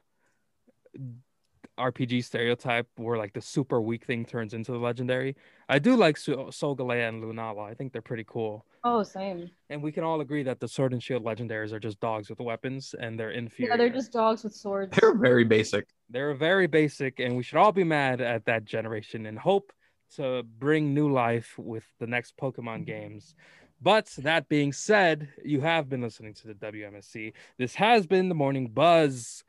RPG 1.78 2.24
stereotype 2.24 2.88
where 2.96 3.18
like 3.18 3.32
the 3.32 3.40
super 3.40 3.80
weak 3.80 4.04
thing 4.04 4.24
turns 4.24 4.54
into 4.54 4.72
the 4.72 4.78
legendary. 4.78 5.36
I 5.68 5.78
do 5.78 5.96
like 5.96 6.16
Su- 6.16 6.48
Solgaleo 6.50 7.08
and 7.08 7.22
Lunala. 7.22 7.68
I 7.68 7.74
think 7.74 7.92
they're 7.92 8.02
pretty 8.02 8.24
cool. 8.26 8.64
Oh, 8.84 9.02
same. 9.02 9.50
And 9.70 9.82
we 9.82 9.92
can 9.92 10.04
all 10.04 10.20
agree 10.20 10.42
that 10.42 10.60
the 10.60 10.68
Sword 10.68 10.92
and 10.92 11.02
Shield 11.02 11.24
legendaries 11.24 11.72
are 11.72 11.78
just 11.78 12.00
dogs 12.00 12.28
with 12.28 12.38
weapons 12.38 12.94
and 12.98 13.18
they're 13.18 13.30
inferior. 13.30 13.72
Yeah, 13.72 13.76
they're 13.78 13.88
just 13.88 14.12
dogs 14.12 14.44
with 14.44 14.54
swords. 14.54 14.96
They're 15.00 15.16
very 15.16 15.44
basic. 15.44 15.86
They're 16.10 16.34
very 16.34 16.66
basic, 16.66 17.18
and 17.18 17.34
we 17.34 17.42
should 17.42 17.58
all 17.58 17.72
be 17.72 17.84
mad 17.84 18.20
at 18.20 18.44
that 18.44 18.66
generation 18.66 19.26
and 19.26 19.38
hope 19.38 19.72
to 20.16 20.42
bring 20.42 20.92
new 20.92 21.10
life 21.10 21.54
with 21.58 21.84
the 21.98 22.06
next 22.06 22.36
Pokemon 22.36 22.80
mm-hmm. 22.80 22.84
games. 22.84 23.34
But 23.80 24.06
that 24.18 24.48
being 24.48 24.72
said, 24.72 25.28
you 25.44 25.60
have 25.60 25.88
been 25.88 26.00
listening 26.00 26.34
to 26.34 26.48
the 26.48 26.54
WMSC. 26.54 27.32
This 27.58 27.74
has 27.74 28.06
been 28.06 28.28
the 28.28 28.34
Morning 28.34 28.68
Buzz, 28.68 29.44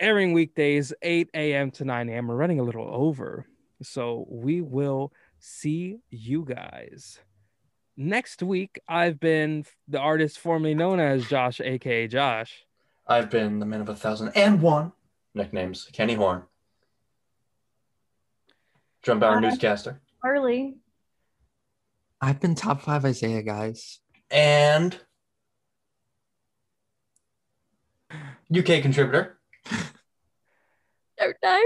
airing 0.00 0.32
weekdays 0.32 0.92
8 1.02 1.30
a.m. 1.34 1.70
to 1.72 1.84
9 1.84 2.08
a.m. 2.08 2.26
We're 2.28 2.36
running 2.36 2.60
a 2.60 2.64
little 2.64 2.88
over, 2.90 3.46
so 3.82 4.26
we 4.28 4.60
will 4.60 5.12
see 5.38 5.98
you 6.10 6.44
guys. 6.44 7.18
Next 7.96 8.42
week, 8.42 8.80
I've 8.88 9.20
been 9.20 9.64
the 9.86 9.98
artist 10.00 10.38
formerly 10.38 10.74
known 10.74 10.98
as 11.00 11.26
Josh, 11.28 11.60
aka 11.60 12.08
Josh. 12.08 12.64
I've 13.06 13.30
been 13.30 13.58
the 13.60 13.66
man 13.66 13.80
of 13.80 13.88
a 13.88 13.94
thousand 13.94 14.32
and 14.34 14.60
one 14.60 14.92
nicknames. 15.34 15.88
Kenny 15.92 16.14
Horn. 16.14 16.42
Drum 19.02 19.20
Bauer 19.20 19.36
Uh, 19.36 19.40
newscaster. 19.40 20.00
Harley. 20.22 20.76
I've 22.20 22.40
been 22.40 22.54
top 22.54 22.80
five 22.80 23.04
Isaiah 23.04 23.42
guys. 23.42 24.00
And 24.30 24.98
UK 28.50 28.80
contributor. 28.82 29.38
Don't 31.24 31.36
know. 31.42 31.62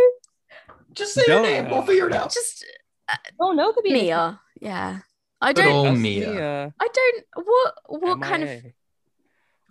Just 0.92 1.14
say 1.14 1.22
your 1.26 1.42
Don't 1.42 1.50
name. 1.50 1.70
We'll 1.70 1.82
figure 1.82 2.06
it 2.08 2.14
out. 2.14 2.32
Just 2.32 2.64
Oh 3.40 3.52
no, 3.52 3.72
could 3.72 3.84
be 3.84 3.92
Mia. 3.92 4.40
Yeah. 4.60 5.00
I 5.40 5.52
Good 5.52 5.62
don't 5.62 5.72
old 5.72 5.86
That's 5.88 5.98
Mia. 5.98 6.30
Mia. 6.32 6.74
I 6.80 6.88
don't 6.92 7.24
what 7.46 7.74
what 7.86 8.22
kind 8.22 8.42
of 8.42 8.48
MIA. 8.48 8.72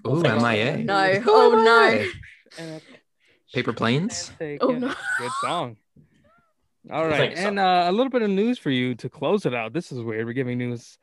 Ooh, 0.07 0.21
Thanks. 0.21 0.43
MIA. 0.43 0.77
no. 0.77 1.11
Ooh, 1.13 1.23
Oh 1.27 1.63
no. 1.63 2.07
MIA. 2.61 2.81
Paper 3.53 3.73
planes. 3.73 4.31
Oh, 4.61 4.71
no. 4.71 4.93
Good 5.19 5.31
song. 5.41 5.77
All 6.91 7.05
right, 7.05 7.17
Thanks, 7.17 7.39
and 7.41 7.59
uh, 7.59 7.85
a 7.87 7.91
little 7.91 8.09
bit 8.09 8.21
of 8.21 8.29
news 8.29 8.57
for 8.57 8.69
you 8.69 8.95
to 8.95 9.09
close 9.09 9.45
it 9.45 9.53
out. 9.53 9.73
This 9.73 9.91
is 9.91 10.01
weird. 10.01 10.25
We're 10.25 10.31
giving 10.33 10.57
news 10.57 10.97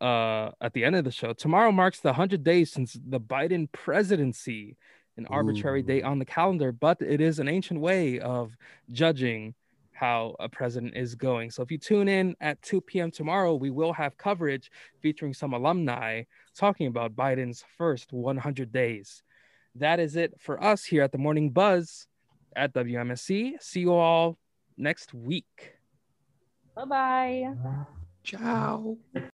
uh, 0.00 0.50
at 0.60 0.74
the 0.74 0.84
end 0.84 0.96
of 0.96 1.04
the 1.04 1.10
show. 1.10 1.32
Tomorrow 1.32 1.72
marks 1.72 2.00
the 2.00 2.08
100 2.10 2.44
days 2.44 2.70
since 2.70 2.92
the 3.02 3.18
Biden 3.20 3.70
presidency, 3.72 4.76
an 5.16 5.26
arbitrary 5.26 5.80
Ooh. 5.80 5.84
date 5.84 6.04
on 6.04 6.18
the 6.18 6.24
calendar, 6.24 6.72
but 6.72 7.00
it 7.00 7.20
is 7.20 7.38
an 7.38 7.48
ancient 7.48 7.80
way 7.80 8.18
of 8.20 8.56
judging 8.90 9.54
how 9.92 10.34
a 10.40 10.48
president 10.48 10.96
is 10.96 11.14
going. 11.14 11.50
So 11.50 11.62
if 11.62 11.70
you 11.70 11.76
tune 11.76 12.08
in 12.08 12.34
at 12.40 12.60
2 12.62 12.80
p.m. 12.80 13.10
tomorrow, 13.10 13.54
we 13.54 13.68
will 13.68 13.92
have 13.92 14.16
coverage 14.16 14.70
featuring 15.00 15.34
some 15.34 15.52
alumni 15.52 16.22
talking 16.56 16.86
about 16.86 17.14
Biden's 17.14 17.62
first 17.76 18.10
100 18.12 18.72
days. 18.72 19.22
That 19.74 20.00
is 20.00 20.16
it 20.16 20.32
for 20.40 20.62
us 20.62 20.84
here 20.84 21.02
at 21.02 21.12
the 21.12 21.18
Morning 21.18 21.50
Buzz 21.50 22.06
at 22.56 22.72
WMSC. 22.72 23.62
See 23.62 23.80
you 23.80 23.92
all 23.92 24.38
next 24.78 25.12
week. 25.12 25.74
Bye 26.74 26.84
bye. 26.86 27.54
Ciao. 28.24 28.96